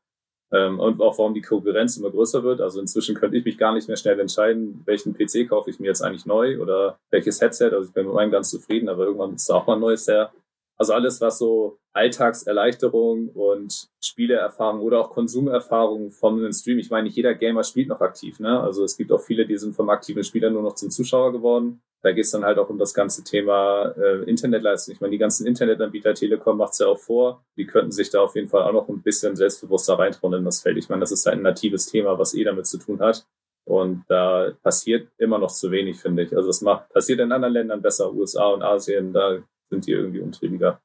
Ähm, 0.53 0.79
und 0.79 1.01
auch 1.01 1.17
warum 1.19 1.33
die 1.33 1.41
Konkurrenz 1.41 1.97
immer 1.97 2.11
größer 2.11 2.43
wird. 2.43 2.61
Also 2.61 2.79
inzwischen 2.79 3.15
könnte 3.15 3.39
ich 3.39 3.47
mich 3.47 3.57
gar 3.57 3.73
nicht 3.73 3.89
mehr 3.89 3.97
schnell 3.97 4.21
entscheiden, 4.21 4.83
welchen 4.85 5.15
PC 5.15 5.49
kaufe 5.49 5.71
ich 5.71 5.81
mir 5.81 5.87
jetzt 5.87 6.03
eigentlich 6.03 6.27
neu 6.27 6.61
oder 6.61 6.99
welches 7.11 7.41
Headset. 7.41 7.71
Also 7.73 7.89
ich 7.89 7.95
bin 7.95 8.05
mit 8.05 8.15
meinem 8.15 8.33
ganz 8.33 8.51
zufrieden, 8.51 8.91
aber 8.91 9.05
irgendwann 9.05 9.35
ist 9.35 9.49
da 9.49 9.55
auch 9.55 9.67
mal 9.67 9.77
ein 9.77 9.81
neues 9.81 10.07
her. 10.07 10.31
Also 10.79 10.93
alles, 10.93 11.21
was 11.21 11.39
so 11.39 11.81
Alltagserleichterung 11.93 13.31
und 13.31 13.89
Spieleerfahrung 14.01 14.81
oder 14.81 15.01
auch 15.01 15.11
Konsumerfahrung 15.11 16.13
von 16.13 16.39
einem 16.39 16.53
Stream. 16.53 16.79
Ich 16.79 16.91
meine, 16.91 17.05
nicht 17.05 17.17
jeder 17.17 17.35
Gamer 17.35 17.65
spielt 17.65 17.89
noch 17.89 18.01
aktiv. 18.01 18.39
Ne? 18.39 18.61
Also 18.61 18.85
es 18.85 18.97
gibt 18.97 19.11
auch 19.11 19.21
viele, 19.21 19.45
die 19.45 19.59
sind 19.59 19.75
vom 19.75 19.91
aktiven 19.91 20.23
Spieler 20.23 20.51
nur 20.51 20.63
noch 20.63 20.77
zum 20.77 20.91
Zuschauer 20.91 21.33
geworden. 21.33 21.83
Da 22.01 22.13
geht 22.13 22.27
es 22.27 22.31
dann 22.31 22.45
halt 22.45 22.59
auch 22.59 22.71
um 22.71 22.79
das 22.79 22.95
ganze 22.95 23.25
Thema 23.25 23.93
äh, 23.99 24.23
Internetleistung. 24.31 24.95
Ich 24.95 25.01
meine, 25.01 25.11
die 25.11 25.19
ganzen 25.19 25.49
Internetanbieter, 25.49 26.15
Telekom 26.15 26.57
macht 26.57 26.75
es 26.75 26.79
ja 26.79 26.87
auch 26.87 26.99
vor, 26.99 27.45
die 27.57 27.67
könnten 27.67 27.91
sich 27.91 28.09
da 28.11 28.21
auf 28.21 28.37
jeden 28.37 28.47
Fall 28.47 28.63
auch 28.63 28.73
noch 28.73 28.89
ein 28.89 29.03
bisschen 29.03 29.35
selbstbewusster 29.35 29.99
reintrauen 29.99 30.35
in 30.35 30.45
das 30.45 30.61
Feld. 30.61 30.79
Ich 30.79 30.89
meine, 30.89 31.01
das 31.01 31.11
ist 31.11 31.27
ein 31.27 31.43
natives 31.43 31.87
Thema, 31.87 32.17
was 32.17 32.35
eh 32.35 32.45
damit 32.45 32.69
zu 32.69 32.79
tun 32.79 33.01
hat. 33.01 33.27
Und 33.65 34.05
da 34.07 34.53
passiert 34.63 35.09
immer 35.19 35.39
noch 35.39 35.51
zu 35.51 35.73
wenig, 35.73 35.99
finde 35.99 36.23
ich. 36.23 36.37
Also 36.37 36.51
es 36.51 36.63
macht, 36.63 36.89
passiert 36.91 37.19
in 37.19 37.33
anderen 37.33 37.53
Ländern 37.53 37.83
besser, 37.83 38.13
USA 38.15 38.49
und 38.51 38.63
Asien, 38.63 39.13
da 39.13 39.43
sind 39.71 39.87
die 39.87 39.93
irgendwie 39.93 40.21
umtriebiger. 40.21 40.81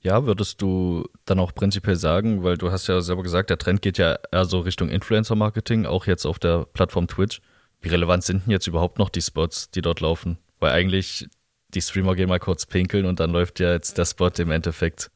Ja, 0.00 0.26
würdest 0.26 0.60
du 0.60 1.08
dann 1.26 1.38
auch 1.38 1.54
prinzipiell 1.54 1.94
sagen, 1.94 2.42
weil 2.42 2.56
du 2.58 2.72
hast 2.72 2.88
ja 2.88 3.00
selber 3.00 3.22
gesagt, 3.22 3.50
der 3.50 3.58
Trend 3.58 3.82
geht 3.82 3.98
ja 3.98 4.18
eher 4.32 4.44
so 4.46 4.58
Richtung 4.58 4.88
Influencer-Marketing, 4.88 5.86
auch 5.86 6.06
jetzt 6.06 6.26
auf 6.26 6.40
der 6.40 6.66
Plattform 6.72 7.06
Twitch. 7.06 7.40
Wie 7.80 7.88
relevant 7.88 8.24
sind 8.24 8.44
denn 8.44 8.50
jetzt 8.50 8.66
überhaupt 8.66 8.98
noch 8.98 9.10
die 9.10 9.20
Spots, 9.20 9.70
die 9.70 9.82
dort 9.82 10.00
laufen? 10.00 10.38
Weil 10.58 10.72
eigentlich 10.72 11.28
die 11.68 11.80
Streamer 11.80 12.16
gehen 12.16 12.28
mal 12.28 12.40
kurz 12.40 12.66
pinkeln 12.66 13.06
und 13.06 13.20
dann 13.20 13.30
läuft 13.30 13.60
ja 13.60 13.72
jetzt 13.72 13.96
der 13.96 14.04
Spot 14.04 14.30
im 14.38 14.50
Endeffekt. 14.50 15.10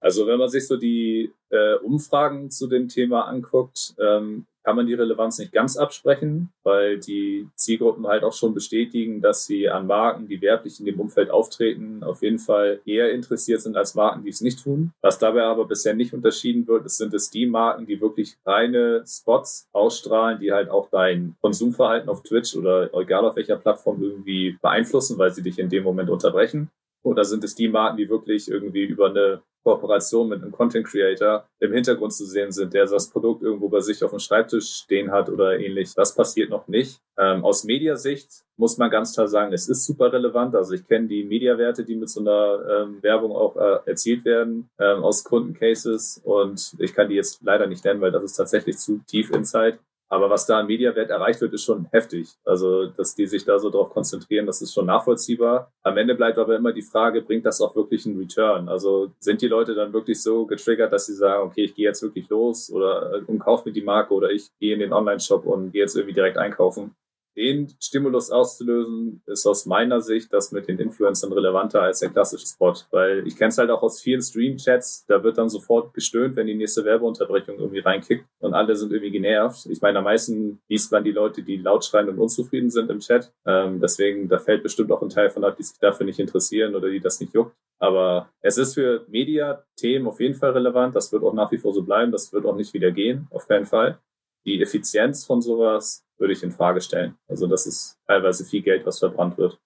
Also 0.00 0.26
wenn 0.26 0.38
man 0.38 0.48
sich 0.48 0.66
so 0.66 0.76
die 0.76 1.32
äh, 1.50 1.74
Umfragen 1.76 2.50
zu 2.50 2.68
dem 2.68 2.88
Thema 2.88 3.22
anguckt, 3.22 3.94
ähm, 3.98 4.46
kann 4.66 4.74
man 4.74 4.88
die 4.88 4.94
Relevanz 4.94 5.38
nicht 5.38 5.52
ganz 5.52 5.76
absprechen, 5.76 6.50
weil 6.64 6.98
die 6.98 7.46
Zielgruppen 7.54 8.08
halt 8.08 8.24
auch 8.24 8.32
schon 8.32 8.52
bestätigen, 8.52 9.20
dass 9.20 9.46
sie 9.46 9.68
an 9.68 9.86
Marken, 9.86 10.26
die 10.26 10.42
werblich 10.42 10.80
in 10.80 10.86
dem 10.86 10.98
Umfeld 10.98 11.30
auftreten, 11.30 12.02
auf 12.02 12.20
jeden 12.20 12.40
Fall 12.40 12.80
eher 12.84 13.12
interessiert 13.12 13.60
sind 13.60 13.76
als 13.76 13.94
Marken, 13.94 14.24
die 14.24 14.30
es 14.30 14.40
nicht 14.40 14.64
tun. 14.64 14.90
Was 15.02 15.20
dabei 15.20 15.44
aber 15.44 15.66
bisher 15.66 15.94
nicht 15.94 16.12
unterschieden 16.12 16.66
wird, 16.66 16.90
sind 16.90 17.14
es 17.14 17.30
die 17.30 17.46
Marken, 17.46 17.86
die 17.86 18.00
wirklich 18.00 18.38
reine 18.44 19.04
Spots 19.06 19.68
ausstrahlen, 19.72 20.40
die 20.40 20.50
halt 20.50 20.68
auch 20.68 20.90
dein 20.90 21.36
Konsumverhalten 21.40 22.08
auf 22.08 22.24
Twitch 22.24 22.56
oder 22.56 22.92
egal 22.92 23.24
auf 23.24 23.36
welcher 23.36 23.58
Plattform 23.58 24.02
irgendwie 24.02 24.58
beeinflussen, 24.60 25.16
weil 25.16 25.32
sie 25.32 25.44
dich 25.44 25.60
in 25.60 25.68
dem 25.68 25.84
Moment 25.84 26.10
unterbrechen. 26.10 26.70
Oder 27.04 27.24
sind 27.24 27.44
es 27.44 27.54
die 27.54 27.68
Marken, 27.68 27.98
die 27.98 28.08
wirklich 28.08 28.50
irgendwie 28.50 28.82
über 28.82 29.10
eine 29.10 29.42
Kooperation 29.66 30.28
mit 30.28 30.42
einem 30.42 30.52
Content 30.52 30.86
Creator 30.86 31.44
im 31.58 31.72
Hintergrund 31.72 32.12
zu 32.12 32.24
sehen 32.24 32.52
sind, 32.52 32.72
der 32.72 32.86
das 32.86 33.10
Produkt 33.10 33.42
irgendwo 33.42 33.68
bei 33.68 33.80
sich 33.80 34.04
auf 34.04 34.10
dem 34.10 34.20
Schreibtisch 34.20 34.84
stehen 34.84 35.10
hat 35.10 35.28
oder 35.28 35.58
ähnlich. 35.58 35.92
Das 35.92 36.14
passiert 36.14 36.50
noch 36.50 36.68
nicht. 36.68 37.00
Ähm, 37.18 37.44
aus 37.44 37.64
Mediasicht 37.64 38.28
muss 38.56 38.78
man 38.78 38.90
ganz 38.90 39.12
klar 39.14 39.26
sagen, 39.26 39.52
es 39.52 39.68
ist 39.68 39.84
super 39.84 40.12
relevant. 40.12 40.54
Also 40.54 40.74
ich 40.74 40.86
kenne 40.86 41.08
die 41.08 41.24
Mediawerte, 41.24 41.84
die 41.84 41.96
mit 41.96 42.08
so 42.08 42.20
einer 42.20 42.60
ähm, 42.70 43.02
Werbung 43.02 43.32
auch 43.32 43.56
äh, 43.56 43.90
erzielt 43.90 44.24
werden 44.24 44.70
ähm, 44.78 45.02
aus 45.02 45.24
Kundencases 45.24 46.20
und 46.22 46.76
ich 46.78 46.94
kann 46.94 47.08
die 47.08 47.16
jetzt 47.16 47.40
leider 47.42 47.66
nicht 47.66 47.84
nennen, 47.84 48.00
weil 48.00 48.12
das 48.12 48.22
ist 48.22 48.36
tatsächlich 48.36 48.78
zu 48.78 49.00
tief 49.08 49.32
Insight. 49.32 49.80
Aber 50.08 50.30
was 50.30 50.46
da 50.46 50.60
an 50.60 50.66
Mediawert 50.66 51.10
erreicht 51.10 51.40
wird, 51.40 51.54
ist 51.54 51.64
schon 51.64 51.88
heftig. 51.90 52.28
Also, 52.44 52.86
dass 52.86 53.14
die 53.14 53.26
sich 53.26 53.44
da 53.44 53.58
so 53.58 53.70
drauf 53.70 53.90
konzentrieren, 53.90 54.46
das 54.46 54.62
ist 54.62 54.72
schon 54.72 54.86
nachvollziehbar. 54.86 55.72
Am 55.82 55.96
Ende 55.96 56.14
bleibt 56.14 56.38
aber 56.38 56.56
immer 56.56 56.72
die 56.72 56.82
Frage, 56.82 57.22
bringt 57.22 57.44
das 57.44 57.60
auch 57.60 57.74
wirklich 57.74 58.06
einen 58.06 58.18
Return? 58.18 58.68
Also, 58.68 59.12
sind 59.18 59.42
die 59.42 59.48
Leute 59.48 59.74
dann 59.74 59.92
wirklich 59.92 60.22
so 60.22 60.46
getriggert, 60.46 60.92
dass 60.92 61.06
sie 61.06 61.14
sagen, 61.14 61.48
okay, 61.48 61.64
ich 61.64 61.74
gehe 61.74 61.86
jetzt 61.86 62.02
wirklich 62.02 62.28
los 62.28 62.70
oder 62.70 63.14
äh, 63.14 63.24
und 63.26 63.40
kaufe 63.40 63.68
mir 63.68 63.72
die 63.72 63.82
Marke 63.82 64.14
oder 64.14 64.30
ich 64.30 64.50
gehe 64.60 64.74
in 64.74 64.80
den 64.80 64.92
Online-Shop 64.92 65.44
und 65.44 65.72
gehe 65.72 65.82
jetzt 65.82 65.96
irgendwie 65.96 66.14
direkt 66.14 66.38
einkaufen? 66.38 66.94
Den 67.36 67.68
Stimulus 67.80 68.30
auszulösen, 68.30 69.22
ist 69.26 69.46
aus 69.46 69.66
meiner 69.66 70.00
Sicht 70.00 70.32
das 70.32 70.52
mit 70.52 70.68
den 70.68 70.78
Influencern 70.78 71.32
relevanter 71.32 71.82
als 71.82 72.00
der 72.00 72.10
klassische 72.10 72.46
Spot. 72.46 72.74
Weil 72.90 73.26
ich 73.26 73.36
kenne 73.36 73.50
es 73.50 73.58
halt 73.58 73.70
auch 73.70 73.82
aus 73.82 74.00
vielen 74.00 74.22
Stream-Chats, 74.22 75.04
da 75.06 75.22
wird 75.22 75.38
dann 75.38 75.48
sofort 75.48 75.92
gestöhnt, 75.94 76.36
wenn 76.36 76.46
die 76.46 76.54
nächste 76.54 76.84
Werbeunterbrechung 76.84 77.58
irgendwie 77.58 77.80
reinkickt 77.80 78.24
und 78.40 78.54
alle 78.54 78.74
sind 78.74 78.92
irgendwie 78.92 79.12
genervt. 79.12 79.66
Ich 79.66 79.80
meine, 79.82 79.98
am 79.98 80.04
meisten 80.04 80.60
liest 80.68 80.90
man 80.92 81.04
die 81.04 81.12
Leute, 81.12 81.42
die 81.42 81.56
laut 81.56 81.84
schreien 81.84 82.08
und 82.08 82.18
unzufrieden 82.18 82.70
sind 82.70 82.90
im 82.90 83.00
Chat. 83.00 83.32
Ähm, 83.44 83.80
deswegen, 83.80 84.28
da 84.28 84.38
fällt 84.38 84.62
bestimmt 84.62 84.90
auch 84.90 85.02
ein 85.02 85.10
Teil 85.10 85.30
von 85.30 85.44
ab, 85.44 85.56
die 85.56 85.62
sich 85.62 85.78
dafür 85.78 86.06
nicht 86.06 86.18
interessieren 86.18 86.74
oder 86.74 86.88
die 86.88 87.00
das 87.00 87.20
nicht 87.20 87.34
juckt. 87.34 87.54
Aber 87.78 88.30
es 88.40 88.56
ist 88.56 88.74
für 88.74 89.04
Media-Themen 89.08 90.06
auf 90.06 90.20
jeden 90.20 90.34
Fall 90.34 90.52
relevant. 90.52 90.96
Das 90.96 91.12
wird 91.12 91.22
auch 91.22 91.34
nach 91.34 91.50
wie 91.52 91.58
vor 91.58 91.74
so 91.74 91.82
bleiben. 91.82 92.12
Das 92.12 92.32
wird 92.32 92.46
auch 92.46 92.56
nicht 92.56 92.72
wieder 92.72 92.90
gehen, 92.90 93.28
auf 93.30 93.46
keinen 93.46 93.66
Fall. 93.66 93.98
Die 94.46 94.62
Effizienz 94.62 95.26
von 95.26 95.42
sowas 95.42 96.05
würde 96.18 96.32
ich 96.32 96.42
in 96.42 96.52
Frage 96.52 96.80
stellen. 96.80 97.16
Also 97.28 97.46
das 97.46 97.66
ist 97.66 97.98
teilweise 98.06 98.44
viel 98.44 98.62
Geld, 98.62 98.86
was 98.86 98.98
verbrannt 98.98 99.38
wird. 99.38 99.58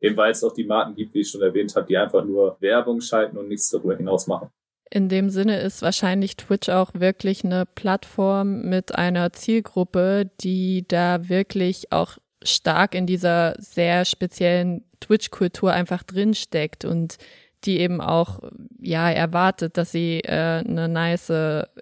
Eben 0.00 0.16
weil 0.16 0.30
es 0.30 0.44
auch 0.44 0.52
die 0.52 0.64
Marken 0.64 0.94
gibt, 0.94 1.14
wie 1.14 1.20
ich 1.20 1.30
schon 1.30 1.42
erwähnt 1.42 1.74
habe, 1.74 1.86
die 1.86 1.96
einfach 1.96 2.24
nur 2.24 2.56
Werbung 2.60 3.00
schalten 3.00 3.36
und 3.36 3.48
nichts 3.48 3.70
darüber 3.70 3.96
hinaus 3.96 4.26
machen. 4.26 4.50
In 4.90 5.08
dem 5.08 5.28
Sinne 5.28 5.60
ist 5.60 5.82
wahrscheinlich 5.82 6.36
Twitch 6.36 6.70
auch 6.70 6.92
wirklich 6.94 7.44
eine 7.44 7.66
Plattform 7.66 8.62
mit 8.62 8.94
einer 8.94 9.32
Zielgruppe, 9.32 10.30
die 10.40 10.86
da 10.88 11.28
wirklich 11.28 11.92
auch 11.92 12.16
stark 12.42 12.94
in 12.94 13.06
dieser 13.06 13.54
sehr 13.58 14.04
speziellen 14.04 14.84
Twitch-Kultur 15.00 15.72
einfach 15.72 16.02
drinsteckt 16.04 16.84
und 16.84 17.18
die 17.64 17.80
eben 17.80 18.00
auch 18.00 18.38
ja 18.80 19.10
erwartet, 19.10 19.76
dass 19.76 19.90
sie 19.90 20.20
äh, 20.20 20.62
eine 20.64 20.88
nice 20.88 21.30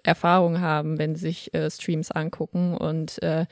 Erfahrung 0.03 0.59
haben, 0.59 0.97
wenn 0.97 1.15
sie 1.15 1.27
sich 1.27 1.53
äh, 1.53 1.69
Streams 1.69 2.11
angucken 2.11 2.75
und 2.75 3.21
äh, 3.21 3.45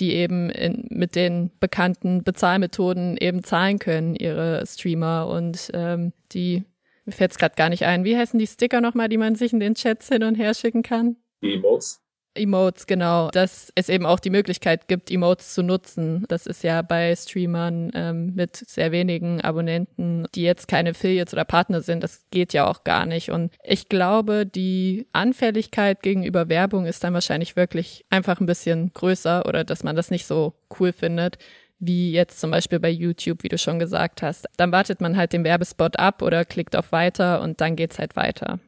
die 0.00 0.14
eben 0.14 0.50
in, 0.50 0.86
mit 0.90 1.14
den 1.14 1.50
bekannten 1.60 2.24
Bezahlmethoden 2.24 3.16
eben 3.18 3.44
zahlen 3.44 3.78
können, 3.78 4.14
ihre 4.16 4.64
Streamer 4.66 5.28
und 5.28 5.70
ähm, 5.74 6.12
die 6.32 6.64
mir 7.04 7.12
fällt 7.12 7.32
es 7.32 7.38
gerade 7.38 7.54
gar 7.56 7.68
nicht 7.68 7.84
ein. 7.86 8.04
Wie 8.04 8.16
heißen 8.16 8.38
die 8.38 8.46
Sticker 8.46 8.80
nochmal, 8.80 9.08
die 9.08 9.16
man 9.16 9.34
sich 9.34 9.52
in 9.52 9.60
den 9.60 9.74
Chats 9.74 10.08
hin 10.08 10.22
und 10.22 10.34
her 10.36 10.54
schicken 10.54 10.82
kann? 10.82 11.16
Die 11.42 11.54
Emotes. 11.54 12.00
Emotes, 12.34 12.86
genau. 12.86 13.30
Dass 13.30 13.72
es 13.74 13.88
eben 13.88 14.06
auch 14.06 14.20
die 14.20 14.30
Möglichkeit 14.30 14.88
gibt, 14.88 15.10
Emotes 15.10 15.54
zu 15.54 15.62
nutzen. 15.62 16.24
Das 16.28 16.46
ist 16.46 16.62
ja 16.62 16.82
bei 16.82 17.14
Streamern 17.16 17.90
ähm, 17.94 18.34
mit 18.34 18.56
sehr 18.56 18.92
wenigen 18.92 19.40
Abonnenten, 19.40 20.26
die 20.34 20.42
jetzt 20.42 20.68
keine 20.68 20.90
Affiliates 20.90 21.34
oder 21.34 21.44
Partner 21.44 21.80
sind, 21.80 22.02
das 22.04 22.24
geht 22.30 22.52
ja 22.52 22.68
auch 22.68 22.84
gar 22.84 23.06
nicht. 23.06 23.30
Und 23.30 23.52
ich 23.64 23.88
glaube, 23.88 24.46
die 24.46 25.06
Anfälligkeit 25.12 26.02
gegenüber 26.02 26.48
Werbung 26.48 26.86
ist 26.86 27.02
dann 27.02 27.14
wahrscheinlich 27.14 27.56
wirklich 27.56 28.04
einfach 28.10 28.40
ein 28.40 28.46
bisschen 28.46 28.92
größer 28.92 29.46
oder 29.46 29.64
dass 29.64 29.82
man 29.82 29.96
das 29.96 30.10
nicht 30.10 30.26
so 30.26 30.54
cool 30.78 30.92
findet 30.92 31.38
wie 31.80 32.12
jetzt 32.12 32.38
zum 32.38 32.50
Beispiel 32.50 32.78
bei 32.78 32.90
YouTube, 32.90 33.42
wie 33.42 33.48
du 33.48 33.58
schon 33.58 33.78
gesagt 33.78 34.22
hast. 34.22 34.46
Dann 34.58 34.70
wartet 34.70 35.00
man 35.00 35.16
halt 35.16 35.32
den 35.32 35.44
Werbespot 35.44 35.98
ab 35.98 36.20
oder 36.22 36.44
klickt 36.44 36.76
auf 36.76 36.92
Weiter 36.92 37.40
und 37.40 37.60
dann 37.60 37.74
geht's 37.74 37.98
halt 37.98 38.16
weiter. 38.16 38.60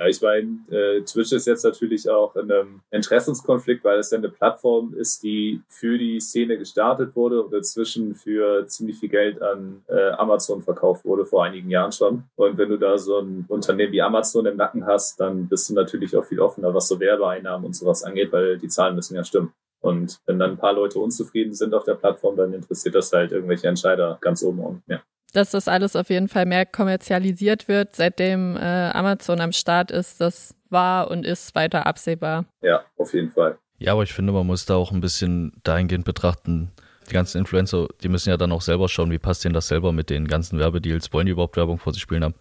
Ja, 0.00 0.06
ich 0.06 0.22
meine, 0.22 0.60
äh, 0.70 1.02
Twitch 1.02 1.30
ist 1.32 1.46
jetzt 1.46 1.62
natürlich 1.62 2.08
auch 2.08 2.34
in 2.34 2.50
einem 2.50 2.80
Interessenskonflikt, 2.90 3.84
weil 3.84 3.98
es 3.98 4.10
ja 4.10 4.16
eine 4.16 4.30
Plattform 4.30 4.94
ist, 4.94 5.22
die 5.22 5.60
für 5.68 5.98
die 5.98 6.18
Szene 6.20 6.56
gestartet 6.56 7.14
wurde 7.14 7.42
und 7.42 7.52
inzwischen 7.52 8.14
für 8.14 8.66
ziemlich 8.66 8.98
viel 8.98 9.10
Geld 9.10 9.42
an 9.42 9.82
äh, 9.88 10.12
Amazon 10.12 10.62
verkauft 10.62 11.04
wurde, 11.04 11.26
vor 11.26 11.44
einigen 11.44 11.68
Jahren 11.68 11.92
schon. 11.92 12.24
Und 12.36 12.56
wenn 12.56 12.70
du 12.70 12.78
da 12.78 12.96
so 12.96 13.18
ein 13.18 13.44
Unternehmen 13.48 13.92
wie 13.92 14.00
Amazon 14.00 14.46
im 14.46 14.56
Nacken 14.56 14.86
hast, 14.86 15.20
dann 15.20 15.48
bist 15.48 15.68
du 15.68 15.74
natürlich 15.74 16.16
auch 16.16 16.24
viel 16.24 16.40
offener, 16.40 16.72
was 16.72 16.88
so 16.88 16.98
Werbeeinnahmen 16.98 17.66
und 17.66 17.76
sowas 17.76 18.02
angeht, 18.02 18.32
weil 18.32 18.56
die 18.56 18.68
Zahlen 18.68 18.94
müssen 18.94 19.16
ja 19.16 19.24
stimmen. 19.24 19.52
Und 19.82 20.18
wenn 20.24 20.38
dann 20.38 20.52
ein 20.52 20.58
paar 20.58 20.72
Leute 20.72 20.98
unzufrieden 20.98 21.52
sind 21.52 21.74
auf 21.74 21.84
der 21.84 21.94
Plattform, 21.94 22.36
dann 22.36 22.54
interessiert 22.54 22.94
das 22.94 23.12
halt 23.12 23.32
irgendwelche 23.32 23.68
Entscheider 23.68 24.16
ganz 24.22 24.42
oben 24.42 24.60
und 24.60 24.88
mehr 24.88 25.02
dass 25.32 25.50
das 25.50 25.68
alles 25.68 25.96
auf 25.96 26.10
jeden 26.10 26.28
Fall 26.28 26.46
mehr 26.46 26.66
kommerzialisiert 26.66 27.68
wird, 27.68 27.96
seitdem 27.96 28.56
äh, 28.56 28.90
Amazon 28.90 29.40
am 29.40 29.52
Start 29.52 29.90
ist. 29.90 30.20
Das 30.20 30.54
war 30.70 31.10
und 31.10 31.26
ist 31.26 31.54
weiter 31.54 31.86
absehbar. 31.86 32.44
Ja, 32.62 32.84
auf 32.96 33.12
jeden 33.12 33.30
Fall. 33.30 33.58
Ja, 33.78 33.92
aber 33.92 34.02
ich 34.02 34.12
finde, 34.12 34.32
man 34.32 34.46
muss 34.46 34.66
da 34.66 34.74
auch 34.74 34.92
ein 34.92 35.00
bisschen 35.00 35.52
dahingehend 35.64 36.04
betrachten, 36.04 36.70
die 37.08 37.14
ganzen 37.14 37.38
Influencer, 37.38 37.88
die 38.02 38.08
müssen 38.08 38.30
ja 38.30 38.36
dann 38.36 38.52
auch 38.52 38.60
selber 38.60 38.88
schauen, 38.88 39.10
wie 39.10 39.18
passt 39.18 39.44
denen 39.44 39.54
das 39.54 39.68
selber 39.68 39.92
mit 39.92 40.10
den 40.10 40.28
ganzen 40.28 40.58
Werbedeals. 40.58 41.12
Wollen 41.12 41.26
die 41.26 41.32
überhaupt 41.32 41.56
Werbung 41.56 41.78
vor 41.78 41.92
sich 41.92 42.02
spielen 42.02 42.22
haben? 42.22 42.34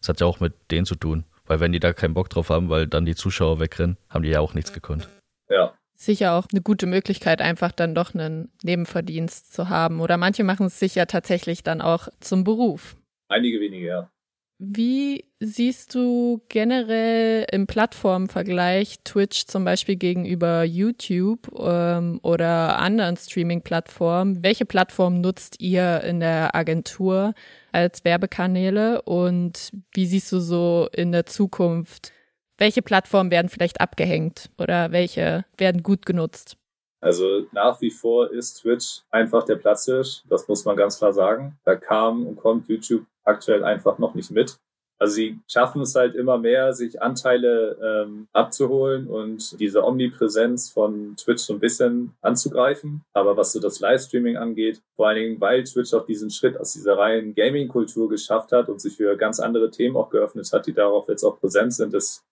Das 0.00 0.08
hat 0.08 0.20
ja 0.20 0.26
auch 0.26 0.40
mit 0.40 0.54
denen 0.70 0.86
zu 0.86 0.96
tun. 0.96 1.24
Weil 1.46 1.60
wenn 1.60 1.72
die 1.72 1.78
da 1.78 1.92
keinen 1.92 2.14
Bock 2.14 2.28
drauf 2.28 2.50
haben, 2.50 2.68
weil 2.68 2.88
dann 2.88 3.04
die 3.04 3.14
Zuschauer 3.14 3.60
wegrennen, 3.60 3.96
haben 4.08 4.24
die 4.24 4.30
ja 4.30 4.40
auch 4.40 4.54
nichts 4.54 4.72
gekonnt. 4.72 5.08
Ja, 5.48 5.74
sicher 6.00 6.34
auch 6.34 6.46
eine 6.52 6.62
gute 6.62 6.86
Möglichkeit, 6.86 7.40
einfach 7.40 7.72
dann 7.72 7.94
doch 7.94 8.14
einen 8.14 8.50
Nebenverdienst 8.62 9.52
zu 9.52 9.68
haben. 9.68 10.00
Oder 10.00 10.16
manche 10.16 10.44
machen 10.44 10.66
es 10.66 10.78
sich 10.78 10.94
ja 10.94 11.06
tatsächlich 11.06 11.62
dann 11.62 11.80
auch 11.80 12.08
zum 12.20 12.44
Beruf. 12.44 12.96
Einige 13.28 13.60
wenige, 13.60 13.86
ja. 13.86 14.10
Wie 14.58 15.24
siehst 15.38 15.94
du 15.94 16.40
generell 16.48 17.44
im 17.52 17.66
Plattformvergleich 17.66 19.00
Twitch 19.04 19.44
zum 19.46 19.66
Beispiel 19.66 19.96
gegenüber 19.96 20.64
YouTube 20.64 21.52
ähm, 21.58 22.20
oder 22.22 22.78
anderen 22.78 23.18
Streaming-Plattformen? 23.18 24.42
Welche 24.42 24.64
Plattform 24.64 25.20
nutzt 25.20 25.60
ihr 25.60 26.00
in 26.04 26.20
der 26.20 26.54
Agentur 26.54 27.34
als 27.70 28.02
Werbekanäle 28.06 29.02
und 29.02 29.72
wie 29.92 30.06
siehst 30.06 30.32
du 30.32 30.40
so 30.40 30.88
in 30.90 31.12
der 31.12 31.26
Zukunft 31.26 32.12
welche 32.58 32.82
Plattformen 32.82 33.30
werden 33.30 33.48
vielleicht 33.48 33.80
abgehängt 33.80 34.50
oder 34.58 34.92
welche 34.92 35.44
werden 35.56 35.82
gut 35.82 36.06
genutzt? 36.06 36.56
Also 37.00 37.46
nach 37.52 37.80
wie 37.80 37.90
vor 37.90 38.30
ist 38.32 38.62
Twitch 38.62 39.02
einfach 39.10 39.44
der 39.44 39.56
Platzhirsch, 39.56 40.22
das 40.28 40.48
muss 40.48 40.64
man 40.64 40.76
ganz 40.76 40.98
klar 40.98 41.12
sagen. 41.12 41.58
Da 41.64 41.76
kam 41.76 42.26
und 42.26 42.36
kommt 42.36 42.68
YouTube 42.68 43.04
aktuell 43.24 43.64
einfach 43.64 43.98
noch 43.98 44.14
nicht 44.14 44.30
mit. 44.30 44.58
Also 44.98 45.16
sie 45.16 45.38
schaffen 45.46 45.82
es 45.82 45.94
halt 45.94 46.14
immer 46.14 46.38
mehr, 46.38 46.72
sich 46.72 47.02
Anteile 47.02 47.76
ähm, 47.84 48.28
abzuholen 48.32 49.08
und 49.08 49.60
diese 49.60 49.84
Omnipräsenz 49.84 50.70
von 50.70 51.14
Twitch 51.16 51.42
so 51.42 51.52
ein 51.52 51.60
bisschen 51.60 52.14
anzugreifen. 52.22 53.02
Aber 53.12 53.36
was 53.36 53.52
so 53.52 53.60
das 53.60 53.80
Livestreaming 53.80 54.38
angeht, 54.38 54.80
vor 54.94 55.08
allen 55.08 55.18
Dingen, 55.18 55.40
weil 55.40 55.64
Twitch 55.64 55.92
auch 55.92 56.06
diesen 56.06 56.30
Schritt 56.30 56.58
aus 56.58 56.72
dieser 56.72 56.96
reinen 56.96 57.34
Gaming-Kultur 57.34 58.08
geschafft 58.08 58.52
hat 58.52 58.70
und 58.70 58.80
sich 58.80 58.96
für 58.96 59.16
ganz 59.18 59.38
andere 59.38 59.70
Themen 59.70 59.96
auch 59.96 60.08
geöffnet 60.08 60.50
hat, 60.50 60.66
die 60.66 60.72
darauf 60.72 61.08
jetzt 61.08 61.24
auch 61.24 61.38
präsent 61.38 61.74
sind, 61.74 61.92
ist 61.92 62.24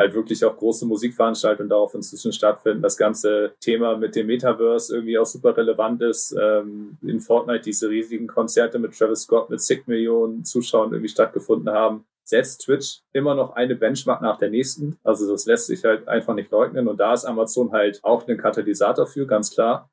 halt 0.00 0.14
wirklich 0.14 0.44
auch 0.44 0.56
große 0.56 0.86
Musikveranstaltungen 0.86 1.68
darauf 1.68 1.94
inzwischen 1.94 2.32
stattfinden. 2.32 2.82
Das 2.82 2.96
ganze 2.96 3.52
Thema 3.60 3.96
mit 3.96 4.16
dem 4.16 4.26
Metaverse 4.26 4.94
irgendwie 4.94 5.18
auch 5.18 5.26
super 5.26 5.56
relevant 5.56 6.02
ist. 6.02 6.34
Ähm, 6.40 6.96
in 7.02 7.20
Fortnite 7.20 7.60
diese 7.60 7.90
riesigen 7.90 8.26
Konzerte 8.26 8.78
mit 8.78 8.96
Travis 8.98 9.22
Scott 9.22 9.50
mit 9.50 9.60
zig 9.60 9.86
Millionen 9.86 10.44
Zuschauern 10.44 10.90
irgendwie 10.92 11.10
stattgefunden 11.10 11.70
haben. 11.70 12.04
Setzt 12.24 12.62
Twitch 12.64 13.02
immer 13.12 13.34
noch 13.34 13.54
eine 13.54 13.74
Benchmark 13.76 14.22
nach 14.22 14.38
der 14.38 14.50
nächsten. 14.50 14.98
Also 15.04 15.30
das 15.30 15.44
lässt 15.46 15.66
sich 15.66 15.84
halt 15.84 16.08
einfach 16.08 16.34
nicht 16.34 16.50
leugnen. 16.50 16.88
Und 16.88 16.98
da 16.98 17.12
ist 17.12 17.26
Amazon 17.26 17.72
halt 17.72 18.00
auch 18.02 18.26
ein 18.26 18.38
Katalysator 18.38 19.06
für, 19.06 19.26
ganz 19.26 19.52
klar. 19.52 19.90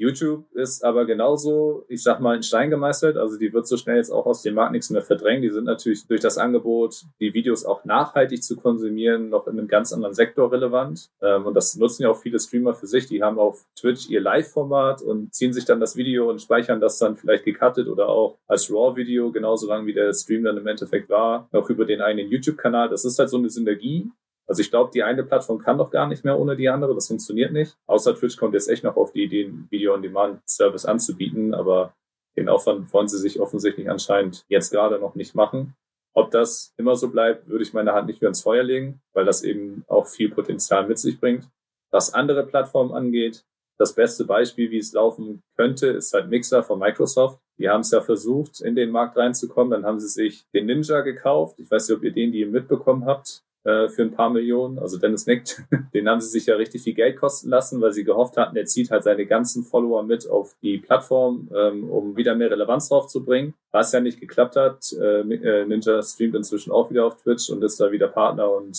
YouTube 0.00 0.46
ist 0.54 0.82
aber 0.82 1.04
genauso, 1.04 1.84
ich 1.88 2.02
sag 2.02 2.20
mal, 2.20 2.34
in 2.34 2.42
Stein 2.42 2.70
gemeißelt. 2.70 3.18
Also 3.18 3.38
die 3.38 3.52
wird 3.52 3.66
so 3.66 3.76
schnell 3.76 3.96
jetzt 3.96 4.10
auch 4.10 4.24
aus 4.24 4.40
dem 4.40 4.54
Markt 4.54 4.72
nichts 4.72 4.88
mehr 4.88 5.02
verdrängen. 5.02 5.42
Die 5.42 5.50
sind 5.50 5.64
natürlich 5.64 6.06
durch 6.06 6.22
das 6.22 6.38
Angebot, 6.38 7.04
die 7.20 7.34
Videos 7.34 7.66
auch 7.66 7.84
nachhaltig 7.84 8.42
zu 8.42 8.56
konsumieren, 8.56 9.28
noch 9.28 9.46
in 9.46 9.58
einem 9.58 9.68
ganz 9.68 9.92
anderen 9.92 10.14
Sektor 10.14 10.50
relevant. 10.50 11.10
Ähm, 11.20 11.44
und 11.44 11.52
das 11.54 11.76
nutzen 11.76 12.04
ja 12.04 12.10
auch 12.10 12.16
viele 12.16 12.40
Streamer 12.40 12.72
für 12.72 12.86
sich. 12.86 13.08
Die 13.08 13.22
haben 13.22 13.38
auf 13.38 13.66
Twitch 13.78 14.08
ihr 14.08 14.22
Live-Format 14.22 15.02
und 15.02 15.34
ziehen 15.34 15.52
sich 15.52 15.66
dann 15.66 15.80
das 15.80 15.96
Video 15.96 16.30
und 16.30 16.40
speichern 16.40 16.80
das 16.80 16.98
dann 16.98 17.16
vielleicht 17.16 17.44
gecuttet 17.44 17.86
oder 17.86 18.08
auch 18.08 18.38
als 18.48 18.72
RAW-Video, 18.72 19.30
genauso 19.32 19.68
lang 19.68 19.84
wie 19.84 19.92
der 19.92 20.14
Stream 20.14 20.44
dann 20.44 20.56
im 20.56 20.66
Endeffekt 20.66 21.10
war, 21.10 21.46
auch 21.52 21.68
über 21.68 21.84
den 21.84 22.00
eigenen 22.00 22.30
YouTube-Kanal. 22.30 22.88
Das 22.88 23.04
ist 23.04 23.18
halt 23.18 23.28
so 23.28 23.36
eine 23.36 23.50
Synergie, 23.50 24.10
also 24.50 24.62
ich 24.62 24.70
glaube, 24.70 24.90
die 24.92 25.04
eine 25.04 25.22
Plattform 25.22 25.60
kann 25.60 25.78
doch 25.78 25.92
gar 25.92 26.08
nicht 26.08 26.24
mehr 26.24 26.36
ohne 26.36 26.56
die 26.56 26.68
andere. 26.68 26.92
Das 26.92 27.06
funktioniert 27.06 27.52
nicht. 27.52 27.76
Außer 27.86 28.16
Twitch 28.16 28.36
kommt 28.36 28.54
jetzt 28.54 28.68
echt 28.68 28.82
noch 28.82 28.96
auf 28.96 29.12
die 29.12 29.22
Idee, 29.22 29.44
einen 29.44 29.68
Video-on-Demand-Service 29.70 30.86
anzubieten, 30.86 31.54
aber 31.54 31.94
den 32.36 32.48
Aufwand 32.48 32.92
wollen 32.92 33.06
sie 33.06 33.18
sich 33.18 33.38
offensichtlich 33.38 33.88
anscheinend 33.88 34.44
jetzt 34.48 34.72
gerade 34.72 34.98
noch 34.98 35.14
nicht 35.14 35.36
machen. 35.36 35.76
Ob 36.14 36.32
das 36.32 36.74
immer 36.76 36.96
so 36.96 37.10
bleibt, 37.10 37.46
würde 37.46 37.62
ich 37.62 37.74
meine 37.74 37.92
Hand 37.92 38.08
nicht 38.08 38.22
mehr 38.22 38.28
ins 38.30 38.42
Feuer 38.42 38.64
legen, 38.64 39.00
weil 39.12 39.24
das 39.24 39.44
eben 39.44 39.84
auch 39.86 40.08
viel 40.08 40.30
Potenzial 40.32 40.84
mit 40.84 40.98
sich 40.98 41.20
bringt. 41.20 41.48
Was 41.92 42.12
andere 42.12 42.44
Plattformen 42.44 42.92
angeht, 42.92 43.44
das 43.78 43.94
beste 43.94 44.24
Beispiel, 44.24 44.72
wie 44.72 44.78
es 44.78 44.92
laufen 44.92 45.44
könnte, 45.56 45.86
ist 45.86 46.12
halt 46.12 46.28
Mixer 46.28 46.64
von 46.64 46.80
Microsoft. 46.80 47.38
Die 47.56 47.68
haben 47.68 47.82
es 47.82 47.92
ja 47.92 48.00
versucht, 48.00 48.60
in 48.62 48.74
den 48.74 48.90
Markt 48.90 49.16
reinzukommen. 49.16 49.70
Dann 49.70 49.86
haben 49.86 50.00
sie 50.00 50.08
sich 50.08 50.44
den 50.52 50.66
Ninja 50.66 51.02
gekauft. 51.02 51.60
Ich 51.60 51.70
weiß 51.70 51.88
nicht, 51.88 51.96
ob 51.96 52.02
ihr 52.02 52.12
den 52.12 52.32
die 52.32 52.44
mitbekommen 52.46 53.06
habt. 53.06 53.44
Äh, 53.62 53.90
für 53.90 54.02
ein 54.02 54.12
paar 54.12 54.30
Millionen. 54.30 54.78
Also 54.78 54.96
Dennis 54.96 55.26
nickt. 55.26 55.62
Den 55.94 56.08
haben 56.08 56.20
sie 56.22 56.30
sich 56.30 56.46
ja 56.46 56.56
richtig 56.56 56.82
viel 56.82 56.94
Geld 56.94 57.18
kosten 57.18 57.50
lassen, 57.50 57.80
weil 57.82 57.92
sie 57.92 58.04
gehofft 58.04 58.38
hatten, 58.38 58.56
er 58.56 58.64
zieht 58.64 58.90
halt 58.90 59.04
seine 59.04 59.26
ganzen 59.26 59.64
Follower 59.64 60.02
mit 60.02 60.30
auf 60.30 60.56
die 60.62 60.78
Plattform, 60.78 61.50
ähm, 61.54 61.90
um 61.90 62.16
wieder 62.16 62.34
mehr 62.34 62.50
Relevanz 62.50 62.88
drauf 62.88 63.06
zu 63.06 63.22
bringen. 63.22 63.52
Was 63.70 63.92
ja 63.92 64.00
nicht 64.00 64.18
geklappt 64.18 64.56
hat. 64.56 64.92
Äh, 64.98 65.20
äh, 65.20 65.66
Ninja 65.66 66.02
streamt 66.02 66.36
inzwischen 66.36 66.72
auch 66.72 66.90
wieder 66.90 67.04
auf 67.04 67.16
Twitch 67.16 67.50
und 67.50 67.62
ist 67.62 67.78
da 67.78 67.92
wieder 67.92 68.08
Partner 68.08 68.50
und 68.50 68.70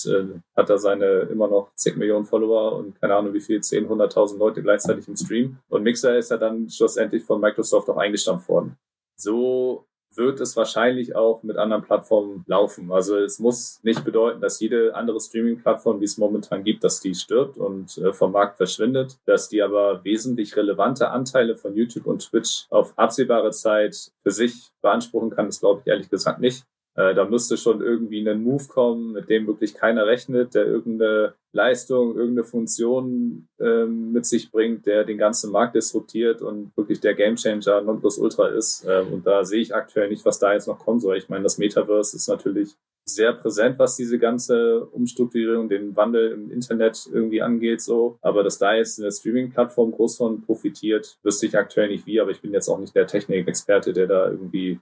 hat 0.56 0.70
da 0.70 0.78
seine 0.78 1.28
immer 1.32 1.48
noch 1.48 1.72
zig 1.76 1.96
Millionen 1.96 2.26
Follower 2.26 2.76
und 2.76 3.00
keine 3.00 3.16
Ahnung 3.16 3.34
wie 3.34 3.40
viel, 3.40 3.62
10, 3.62 3.88
100.000 3.88 4.38
Leute 4.38 4.64
gleichzeitig 4.64 5.08
im 5.08 5.16
Stream. 5.16 5.58
Und 5.70 5.84
Mixer 5.84 6.18
ist 6.18 6.32
ja 6.32 6.38
dann 6.38 6.70
schlussendlich 6.70 7.24
von 7.24 7.40
Microsoft 7.40 7.90
auch 7.90 7.98
eingestampft 7.98 8.50
worden. 8.50 8.78
So 9.16 9.86
wird 10.16 10.40
es 10.42 10.56
wahrscheinlich 10.56 11.16
auch 11.16 11.44
mit 11.44 11.58
anderen 11.58 11.84
Plattformen 11.84 12.44
laufen. 12.48 12.92
Also 12.92 13.18
es 13.18 13.40
muss 13.40 13.80
nicht 13.84 14.04
bedeuten, 14.04 14.42
dass 14.42 14.60
jede 14.60 14.94
andere 14.96 15.20
Streaming-Plattform, 15.20 16.00
die 16.00 16.06
es 16.06 16.18
momentan 16.18 16.64
gibt, 16.64 16.84
dass 16.84 17.00
die 17.00 17.16
stirbt 17.16 17.58
und 17.58 17.98
äh, 17.98 18.14
vom 18.14 18.32
Markt 18.32 18.58
verschwindet, 18.58 19.18
dass 19.26 19.50
die 19.50 19.62
aber 19.62 20.04
wesentlich 20.04 20.56
relevante 20.56 21.10
Anteile 21.10 21.56
von 21.56 21.76
YouTube 21.76 22.06
und 22.08 22.30
Twitch 22.30 22.68
auf 22.70 22.98
absehbare 22.98 23.52
Zeit 23.52 24.12
für 24.24 24.32
sich 24.32 24.72
beanspruchen 24.82 25.30
kann, 25.30 25.48
das 25.48 25.60
glaube 25.60 25.82
ich 25.82 25.88
ehrlich 25.88 26.10
gesagt 26.10 26.40
nicht. 26.40 26.66
Äh, 27.02 27.16
da 27.16 27.26
müsste 27.26 27.58
schon 27.58 27.82
irgendwie 27.82 28.28
ein 28.28 28.44
Move 28.44 28.66
kommen, 28.68 29.14
mit 29.14 29.30
dem 29.30 29.48
wirklich 29.48 29.74
keiner 29.74 30.06
rechnet, 30.06 30.54
der 30.54 30.66
irgendeine 30.66 31.34
Leistung, 31.52 32.16
irgendeine 32.16 32.44
Funktion 32.44 33.48
ähm, 33.60 34.12
mit 34.12 34.26
sich 34.26 34.52
bringt, 34.52 34.86
der 34.86 35.04
den 35.04 35.18
ganzen 35.18 35.52
Markt 35.52 35.76
disruptiert 35.76 36.42
und 36.42 36.76
wirklich 36.78 37.00
der 37.00 37.16
Gamechanger 37.16 37.82
Nonplusultra 37.82 38.50
ist. 38.50 38.86
Ähm, 38.88 39.14
und 39.14 39.26
da 39.26 39.44
sehe 39.44 39.62
ich 39.62 39.74
aktuell 39.74 40.10
nicht, 40.10 40.26
was 40.26 40.40
da 40.40 40.54
jetzt 40.54 40.68
noch 40.68 40.80
kommen 40.80 41.00
soll. 41.00 41.18
Ich 41.18 41.30
meine, 41.30 41.44
das 41.44 41.58
Metaverse 41.58 42.16
ist 42.16 42.28
natürlich 42.28 42.76
sehr 43.04 43.34
präsent, 43.34 43.80
was 43.80 43.96
diese 43.96 44.20
ganze 44.20 44.86
Umstrukturierung, 44.86 45.70
den 45.70 45.96
Wandel 45.96 46.32
im 46.32 46.52
Internet 46.52 47.10
irgendwie 47.12 47.42
angeht, 47.42 47.82
so. 47.82 48.18
Aber 48.22 48.44
dass 48.44 48.60
da 48.60 48.76
jetzt 48.76 49.00
eine 49.00 49.12
Streaming-Plattform 49.12 49.92
groß 49.92 50.18
von 50.18 50.42
profitiert, 50.42 51.18
wüsste 51.24 51.48
ich 51.48 51.58
aktuell 51.58 51.90
nicht 51.90 52.06
wie, 52.06 52.22
aber 52.22 52.32
ich 52.32 52.42
bin 52.42 52.54
jetzt 52.54 52.70
auch 52.70 52.80
nicht 52.80 52.96
der 52.96 53.08
Technikexperte, 53.08 53.92
der 53.92 54.08
da 54.08 54.30
irgendwie 54.30 54.80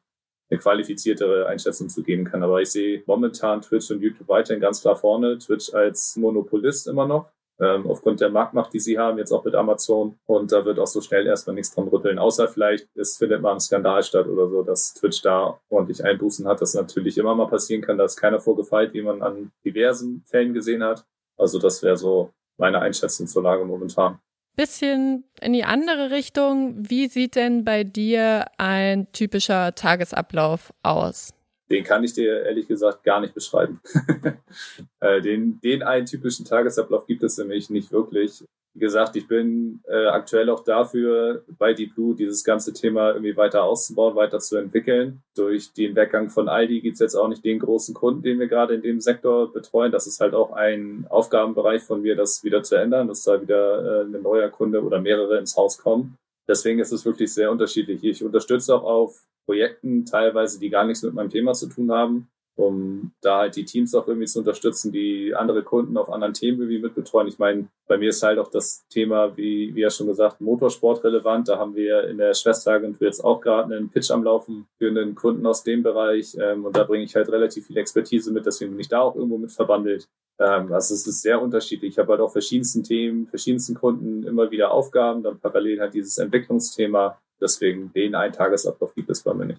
eine 0.49 0.59
qualifiziertere 0.59 1.47
Einschätzung 1.47 1.89
zu 1.89 2.03
geben 2.03 2.25
kann. 2.25 2.43
Aber 2.43 2.61
ich 2.61 2.71
sehe 2.71 3.03
momentan 3.05 3.61
Twitch 3.61 3.91
und 3.91 4.01
YouTube 4.01 4.27
weiterhin 4.27 4.61
ganz 4.61 4.81
klar 4.81 4.95
vorne. 4.95 5.37
Twitch 5.37 5.73
als 5.73 6.15
Monopolist 6.15 6.87
immer 6.87 7.07
noch. 7.07 7.31
Ähm, 7.61 7.87
aufgrund 7.87 8.21
der 8.21 8.29
Marktmacht, 8.29 8.73
die 8.73 8.79
sie 8.79 8.97
haben, 8.97 9.17
jetzt 9.17 9.33
auch 9.33 9.43
mit 9.43 9.53
Amazon. 9.53 10.17
Und 10.25 10.51
da 10.51 10.63
wird 10.63 10.79
auch 10.79 10.87
so 10.87 11.01
schnell 11.01 11.27
erstmal 11.27 11.55
nichts 11.55 11.75
dran 11.75 11.89
rütteln. 11.89 12.17
Außer 12.17 12.47
vielleicht, 12.47 12.87
es 12.95 13.17
findet 13.17 13.41
mal 13.41 13.53
ein 13.53 13.59
Skandal 13.59 14.01
statt 14.01 14.27
oder 14.27 14.47
so, 14.47 14.63
dass 14.63 14.93
Twitch 14.93 15.21
da 15.21 15.59
ordentlich 15.69 16.03
Einbußen 16.03 16.47
hat. 16.47 16.61
Das 16.61 16.73
natürlich 16.73 17.17
immer 17.17 17.35
mal 17.35 17.47
passieren 17.47 17.81
kann. 17.81 17.97
Da 17.97 18.05
ist 18.05 18.15
keiner 18.15 18.39
vorgefeilt, 18.39 18.93
wie 18.93 19.01
man 19.01 19.21
an 19.21 19.51
diversen 19.65 20.23
Fällen 20.25 20.53
gesehen 20.53 20.83
hat. 20.83 21.05
Also 21.37 21.59
das 21.59 21.83
wäre 21.83 21.97
so 21.97 22.31
meine 22.57 22.79
Einschätzung 22.79 23.27
zur 23.27 23.43
Lage 23.43 23.65
momentan 23.65 24.19
bisschen 24.59 25.23
in 25.39 25.53
die 25.53 25.63
andere 25.63 26.11
Richtung. 26.11 26.75
Wie 26.77 27.07
sieht 27.07 27.35
denn 27.35 27.63
bei 27.63 27.85
dir 27.85 28.47
ein 28.57 29.09
typischer 29.13 29.73
Tagesablauf 29.73 30.73
aus? 30.83 31.33
Den 31.69 31.85
kann 31.85 32.03
ich 32.03 32.11
dir 32.11 32.43
ehrlich 32.43 32.67
gesagt 32.67 33.03
gar 33.03 33.21
nicht 33.21 33.33
beschreiben. 33.33 33.79
Äh, 35.01 35.21
den, 35.21 35.61
den 35.61 35.81
einen 35.81 36.05
typischen 36.05 36.43
Tagesablauf 36.43 37.07
gibt 37.07 37.23
es 37.23 37.37
nämlich 37.37 37.69
nicht 37.69 37.89
wirklich 37.93 38.43
wie 38.73 38.79
gesagt, 38.79 39.15
ich 39.15 39.27
bin 39.27 39.81
äh, 39.87 40.05
aktuell 40.05 40.49
auch 40.49 40.63
dafür, 40.63 41.43
bei 41.57 41.73
Deep 41.73 41.95
Blue 41.95 42.15
dieses 42.15 42.43
ganze 42.43 42.71
Thema 42.71 43.09
irgendwie 43.09 43.35
weiter 43.35 43.63
auszubauen, 43.63 44.15
weiter 44.15 44.39
zu 44.39 44.57
entwickeln. 44.57 45.21
Durch 45.35 45.73
den 45.73 45.95
Weggang 45.95 46.29
von 46.29 46.47
Aldi 46.47 46.81
gibt's 46.81 46.99
jetzt 46.99 47.15
auch 47.15 47.27
nicht 47.27 47.43
den 47.43 47.59
großen 47.59 47.95
Kunden, 47.95 48.21
den 48.21 48.39
wir 48.39 48.47
gerade 48.47 48.75
in 48.75 48.81
dem 48.81 49.01
Sektor 49.01 49.51
betreuen. 49.51 49.91
Das 49.91 50.07
ist 50.07 50.19
halt 50.19 50.33
auch 50.33 50.51
ein 50.51 51.07
Aufgabenbereich 51.09 51.81
von 51.81 52.01
mir, 52.01 52.15
das 52.15 52.43
wieder 52.43 52.61
zu 52.63 52.75
ändern, 52.75 53.07
dass 53.07 53.23
da 53.23 53.41
wieder 53.41 54.01
äh, 54.01 54.03
ein 54.03 54.21
neuer 54.21 54.49
Kunde 54.49 54.83
oder 54.83 55.01
mehrere 55.01 55.39
ins 55.39 55.57
Haus 55.57 55.77
kommen. 55.77 56.15
Deswegen 56.47 56.79
ist 56.79 56.91
es 56.91 57.05
wirklich 57.05 57.33
sehr 57.33 57.51
unterschiedlich. 57.51 58.03
Ich 58.03 58.23
unterstütze 58.23 58.75
auch 58.75 58.83
auf 58.83 59.23
Projekten 59.45 60.05
teilweise, 60.05 60.59
die 60.59 60.69
gar 60.69 60.85
nichts 60.85 61.03
mit 61.03 61.13
meinem 61.13 61.29
Thema 61.29 61.53
zu 61.53 61.67
tun 61.67 61.91
haben 61.91 62.27
um 62.55 63.11
da 63.21 63.39
halt 63.39 63.55
die 63.55 63.65
Teams 63.65 63.95
auch 63.95 64.07
irgendwie 64.07 64.27
zu 64.27 64.39
unterstützen, 64.39 64.91
die 64.91 65.33
andere 65.33 65.63
Kunden 65.63 65.97
auf 65.97 66.11
anderen 66.11 66.33
Themen 66.33 66.59
irgendwie 66.59 66.79
mitbetreuen. 66.79 67.27
Ich 67.27 67.39
meine, 67.39 67.67
bei 67.87 67.97
mir 67.97 68.09
ist 68.09 68.21
halt 68.21 68.37
auch 68.37 68.49
das 68.49 68.85
Thema, 68.89 69.35
wie, 69.37 69.73
wie 69.73 69.81
ja 69.81 69.89
schon 69.89 70.07
gesagt, 70.07 70.41
Motorsport 70.41 71.03
relevant. 71.03 71.47
Da 71.47 71.57
haben 71.57 71.75
wir 71.75 72.07
in 72.09 72.17
der 72.17 72.33
Schwesteragentur 72.33 73.07
jetzt 73.07 73.23
auch 73.23 73.39
gerade 73.41 73.75
einen 73.75 73.89
Pitch 73.89 74.11
am 74.11 74.23
Laufen 74.23 74.67
für 74.77 74.89
einen 74.89 75.15
Kunden 75.15 75.45
aus 75.45 75.63
dem 75.63 75.83
Bereich. 75.83 76.35
Ähm, 76.39 76.65
und 76.65 76.75
da 76.75 76.83
bringe 76.83 77.03
ich 77.03 77.15
halt 77.15 77.29
relativ 77.29 77.67
viel 77.67 77.77
Expertise 77.77 78.31
mit, 78.31 78.45
deswegen 78.45 78.71
bin 78.71 78.81
ich 78.81 78.89
da 78.89 78.99
auch 78.99 79.15
irgendwo 79.15 79.37
mit 79.37 79.51
verbandelt. 79.51 80.07
Ähm, 80.39 80.71
also 80.71 80.93
es 80.93 81.07
ist 81.07 81.21
sehr 81.21 81.41
unterschiedlich. 81.41 81.93
Ich 81.93 81.97
habe 81.97 82.11
halt 82.11 82.21
auch 82.21 82.31
verschiedensten 82.31 82.83
Themen, 82.83 83.27
verschiedensten 83.27 83.75
Kunden 83.75 84.23
immer 84.23 84.51
wieder 84.51 84.71
Aufgaben, 84.71 85.23
dann 85.23 85.39
parallel 85.39 85.79
halt 85.79 85.93
dieses 85.93 86.17
Entwicklungsthema. 86.17 87.17
Deswegen 87.41 87.91
den 87.93 88.15
Eintagesablauf 88.15 88.93
gibt 88.95 89.09
es 89.09 89.23
bei 89.23 89.33
mir 89.33 89.45
nicht 89.45 89.58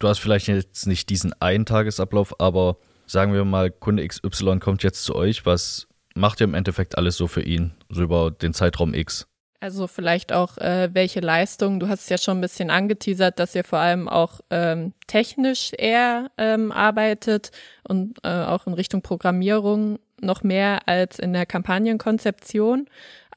du 0.00 0.08
hast 0.08 0.18
vielleicht 0.18 0.48
jetzt 0.48 0.88
nicht 0.88 1.08
diesen 1.08 1.32
einen 1.40 1.66
Tagesablauf, 1.66 2.40
aber 2.40 2.76
sagen 3.06 3.32
wir 3.32 3.44
mal, 3.44 3.70
Kunde 3.70 4.06
XY 4.06 4.58
kommt 4.58 4.82
jetzt 4.82 5.04
zu 5.04 5.14
euch, 5.14 5.46
was 5.46 5.86
macht 6.16 6.40
ihr 6.40 6.44
im 6.44 6.54
Endeffekt 6.54 6.98
alles 6.98 7.16
so 7.16 7.28
für 7.28 7.42
ihn, 7.42 7.72
so 7.88 8.02
über 8.02 8.32
den 8.32 8.52
Zeitraum 8.52 8.94
X? 8.94 9.28
Also 9.60 9.86
vielleicht 9.86 10.32
auch, 10.32 10.56
äh, 10.56 10.88
welche 10.94 11.20
Leistung, 11.20 11.80
du 11.80 11.88
hast 11.88 12.04
es 12.04 12.08
ja 12.08 12.16
schon 12.16 12.38
ein 12.38 12.40
bisschen 12.40 12.70
angeteasert, 12.70 13.38
dass 13.38 13.54
ihr 13.54 13.62
vor 13.62 13.78
allem 13.78 14.08
auch 14.08 14.40
ähm, 14.48 14.94
technisch 15.06 15.72
eher 15.76 16.30
ähm, 16.38 16.72
arbeitet 16.72 17.50
und 17.86 18.18
äh, 18.24 18.28
auch 18.28 18.66
in 18.66 18.72
Richtung 18.72 19.02
Programmierung 19.02 19.98
noch 20.22 20.42
mehr 20.42 20.88
als 20.88 21.18
in 21.18 21.34
der 21.34 21.44
Kampagnenkonzeption 21.44 22.86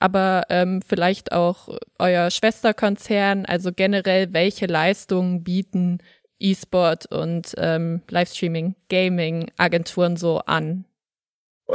aber 0.03 0.43
ähm, 0.49 0.81
vielleicht 0.81 1.31
auch 1.31 1.69
euer 1.97 2.29
Schwesterkonzern, 2.29 3.45
also 3.45 3.71
generell, 3.71 4.33
welche 4.33 4.65
Leistungen 4.65 5.45
bieten 5.45 5.99
E-Sport 6.43 7.11
und 7.11 7.53
ähm, 7.57 8.01
Livestreaming, 8.09 8.75
Gaming 8.89 9.51
Agenturen 9.57 10.17
so 10.17 10.39
an? 10.39 10.85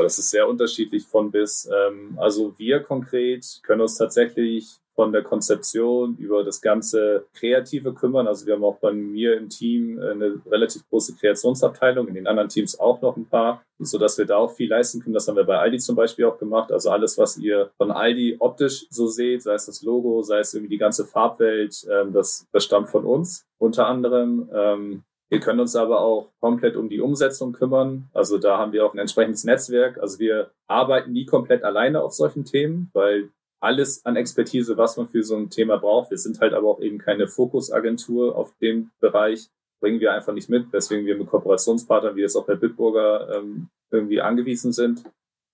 das 0.03 0.19
ist 0.19 0.31
sehr 0.31 0.47
unterschiedlich 0.47 1.05
von 1.07 1.31
bis. 1.31 1.69
Ähm, 1.73 2.19
also 2.21 2.57
wir 2.59 2.81
konkret 2.81 3.61
können 3.63 3.81
uns 3.81 3.97
tatsächlich 3.97 4.79
von 4.99 5.13
der 5.13 5.23
Konzeption 5.23 6.17
über 6.17 6.43
das 6.43 6.61
ganze 6.61 7.25
Kreative 7.33 7.95
kümmern. 7.95 8.27
Also 8.27 8.47
wir 8.47 8.55
haben 8.55 8.65
auch 8.65 8.81
bei 8.81 8.93
mir 8.93 9.37
im 9.37 9.49
Team 9.49 9.97
eine 9.97 10.43
relativ 10.51 10.83
große 10.89 11.15
Kreationsabteilung, 11.15 12.09
in 12.09 12.15
den 12.15 12.27
anderen 12.27 12.49
Teams 12.49 12.81
auch 12.81 13.01
noch 13.01 13.17
ein 13.17 13.27
paar, 13.27 13.63
so 13.79 13.97
dass 13.97 14.19
wir 14.19 14.27
da 14.27 14.39
auch 14.39 14.51
viel 14.51 14.69
leisten 14.69 15.01
können. 15.01 15.15
Das 15.15 15.29
haben 15.29 15.37
wir 15.37 15.45
bei 15.45 15.57
Aldi 15.57 15.79
zum 15.79 15.95
Beispiel 15.95 16.25
auch 16.25 16.37
gemacht. 16.37 16.73
Also 16.73 16.91
alles, 16.91 17.17
was 17.17 17.39
ihr 17.39 17.71
von 17.77 17.93
Aldi 17.93 18.39
optisch 18.41 18.89
so 18.91 19.07
seht, 19.07 19.43
sei 19.45 19.55
es 19.55 19.67
das 19.67 19.83
Logo, 19.83 20.21
sei 20.23 20.41
es 20.41 20.53
irgendwie 20.53 20.75
die 20.75 20.79
ganze 20.79 21.05
Farbwelt, 21.05 21.87
ähm, 21.89 22.13
das, 22.13 22.49
das 22.51 22.65
stammt 22.65 22.89
von 22.89 23.05
uns 23.05 23.47
unter 23.59 23.87
anderem. 23.87 24.51
Ähm, 24.53 25.05
wir 25.31 25.39
können 25.39 25.61
uns 25.61 25.77
aber 25.77 26.01
auch 26.01 26.33
komplett 26.41 26.75
um 26.75 26.89
die 26.89 27.01
Umsetzung 27.01 27.53
kümmern. 27.53 28.09
Also 28.15 28.39
da 28.39 28.59
haben 28.59 28.73
wir 28.73 28.85
auch 28.85 28.95
ein 28.95 28.99
entsprechendes 28.99 29.45
Netzwerk. 29.45 29.99
Also 29.99 30.19
wir 30.19 30.51
arbeiten 30.67 31.13
nie 31.13 31.27
komplett 31.27 31.63
alleine 31.63 32.03
auf 32.03 32.15
solchen 32.15 32.45
Themen, 32.45 32.91
weil 32.95 33.29
alles 33.61 34.05
an 34.05 34.17
Expertise, 34.17 34.77
was 34.77 34.97
man 34.97 35.09
für 35.09 35.23
so 35.23 35.37
ein 35.37 35.51
Thema 35.51 35.79
braucht. 35.79 36.11
Wir 36.11 36.19
sind 36.19 36.41
halt 36.41 36.55
aber 36.55 36.69
auch 36.69 36.81
eben 36.81 36.99
keine 36.99 37.29
Fokusagentur 37.29 38.37
auf 38.37 38.57
dem 38.59 38.91
Bereich, 39.01 39.49
bringen 39.81 40.01
wir 40.01 40.13
einfach 40.13 40.33
nicht 40.33 40.49
mit, 40.49 40.73
weswegen 40.73 41.07
wir 41.07 41.17
mit 41.17 41.29
Kooperationspartnern, 41.29 42.17
wie 42.17 42.23
jetzt 42.23 42.37
auch 42.37 42.47
bei 42.47 42.55
Bitburger, 42.55 43.37
ähm, 43.37 43.69
irgendwie 43.91 44.21
angewiesen 44.21 44.73
sind. 44.73 45.05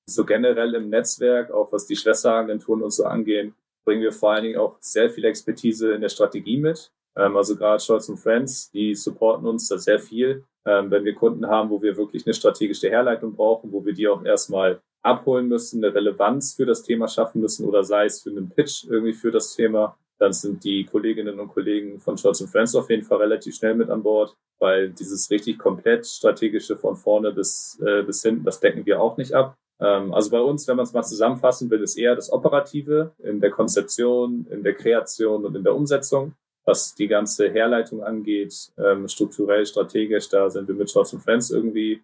So 0.06 0.24
generell 0.24 0.74
im 0.74 0.90
Netzwerk, 0.90 1.50
auch 1.50 1.72
was 1.72 1.86
die 1.86 1.96
Schwesteragenturen 1.96 2.82
und 2.82 2.92
so 2.92 3.04
angehen, 3.04 3.54
bringen 3.86 4.02
wir 4.02 4.12
vor 4.12 4.32
allen 4.32 4.44
Dingen 4.44 4.58
auch 4.58 4.76
sehr 4.80 5.10
viel 5.10 5.24
Expertise 5.24 5.92
in 5.92 6.00
der 6.00 6.08
Strategie 6.08 6.58
mit. 6.58 6.90
Ähm, 7.16 7.36
also 7.36 7.56
gerade 7.56 7.80
Scholz 7.80 8.08
und 8.08 8.18
Friends, 8.18 8.70
die 8.70 8.94
supporten 8.94 9.46
uns 9.46 9.68
da 9.68 9.78
sehr 9.78 9.98
viel. 9.98 10.44
Ähm, 10.66 10.90
wenn 10.90 11.04
wir 11.04 11.14
Kunden 11.14 11.46
haben, 11.46 11.70
wo 11.70 11.82
wir 11.82 11.96
wirklich 11.96 12.26
eine 12.26 12.34
strategische 12.34 12.88
Herleitung 12.88 13.34
brauchen, 13.34 13.72
wo 13.72 13.84
wir 13.84 13.92
die 13.92 14.08
auch 14.08 14.24
erstmal 14.24 14.80
abholen 15.04 15.48
müssen, 15.48 15.84
eine 15.84 15.94
Relevanz 15.94 16.54
für 16.54 16.66
das 16.66 16.82
Thema 16.82 17.08
schaffen 17.08 17.40
müssen 17.40 17.66
oder 17.66 17.84
sei 17.84 18.06
es 18.06 18.22
für 18.22 18.30
einen 18.30 18.50
Pitch 18.50 18.84
irgendwie 18.84 19.12
für 19.12 19.30
das 19.30 19.54
Thema, 19.54 19.96
dann 20.18 20.32
sind 20.32 20.64
die 20.64 20.84
Kolleginnen 20.84 21.38
und 21.38 21.48
Kollegen 21.48 22.00
von 22.00 22.16
Scholz 22.16 22.40
und 22.40 22.48
Friends 22.48 22.74
auf 22.74 22.88
jeden 22.88 23.02
Fall 23.02 23.18
relativ 23.18 23.54
schnell 23.54 23.74
mit 23.74 23.90
an 23.90 24.02
Bord, 24.02 24.34
weil 24.58 24.90
dieses 24.90 25.30
richtig 25.30 25.58
komplett 25.58 26.06
strategische 26.06 26.76
von 26.76 26.96
vorne 26.96 27.32
bis, 27.32 27.78
äh, 27.84 28.02
bis 28.02 28.22
hinten, 28.22 28.44
das 28.44 28.60
decken 28.60 28.86
wir 28.86 29.00
auch 29.00 29.16
nicht 29.16 29.34
ab. 29.34 29.56
Ähm, 29.80 30.14
also 30.14 30.30
bei 30.30 30.40
uns, 30.40 30.66
wenn 30.68 30.76
man 30.76 30.84
es 30.84 30.92
mal 30.92 31.02
zusammenfassen 31.02 31.70
will, 31.70 31.82
ist 31.82 31.98
eher 31.98 32.14
das 32.14 32.32
Operative 32.32 33.12
in 33.18 33.40
der 33.40 33.50
Konzeption, 33.50 34.46
in 34.50 34.62
der 34.62 34.74
Kreation 34.74 35.44
und 35.44 35.54
in 35.56 35.64
der 35.64 35.74
Umsetzung. 35.74 36.34
Was 36.66 36.94
die 36.94 37.08
ganze 37.08 37.50
Herleitung 37.50 38.02
angeht, 38.02 38.72
ähm, 38.78 39.06
strukturell, 39.06 39.66
strategisch, 39.66 40.30
da 40.30 40.48
sind 40.48 40.66
wir 40.66 40.74
mit 40.74 40.90
Scholz 40.90 41.12
und 41.12 41.20
Friends 41.20 41.50
irgendwie 41.50 42.02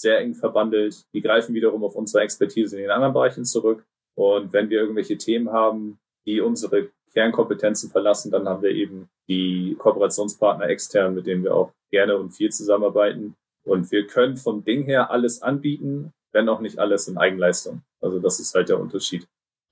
sehr 0.00 0.20
eng 0.20 0.34
verbandelt. 0.34 1.04
Die 1.12 1.20
greifen 1.20 1.54
wiederum 1.54 1.84
auf 1.84 1.96
unsere 1.96 2.22
Expertise 2.22 2.76
in 2.76 2.82
den 2.82 2.90
anderen 2.90 3.12
Bereichen 3.12 3.44
zurück. 3.44 3.84
Und 4.14 4.52
wenn 4.52 4.70
wir 4.70 4.80
irgendwelche 4.80 5.18
Themen 5.18 5.52
haben, 5.52 5.98
die 6.26 6.40
unsere 6.40 6.90
Kernkompetenzen 7.12 7.90
verlassen, 7.90 8.30
dann 8.30 8.48
haben 8.48 8.62
wir 8.62 8.70
eben 8.70 9.08
die 9.28 9.76
Kooperationspartner 9.78 10.68
extern, 10.68 11.14
mit 11.14 11.26
denen 11.26 11.44
wir 11.44 11.54
auch 11.54 11.72
gerne 11.90 12.16
und 12.16 12.30
viel 12.30 12.50
zusammenarbeiten. 12.50 13.34
Und 13.64 13.90
wir 13.90 14.06
können 14.06 14.36
vom 14.36 14.64
Ding 14.64 14.84
her 14.84 15.10
alles 15.10 15.42
anbieten, 15.42 16.12
wenn 16.32 16.48
auch 16.48 16.60
nicht 16.60 16.78
alles 16.78 17.08
in 17.08 17.18
Eigenleistung. 17.18 17.82
Also 18.00 18.18
das 18.18 18.40
ist 18.40 18.54
halt 18.54 18.68
der 18.68 18.80
Unterschied. 18.80 19.26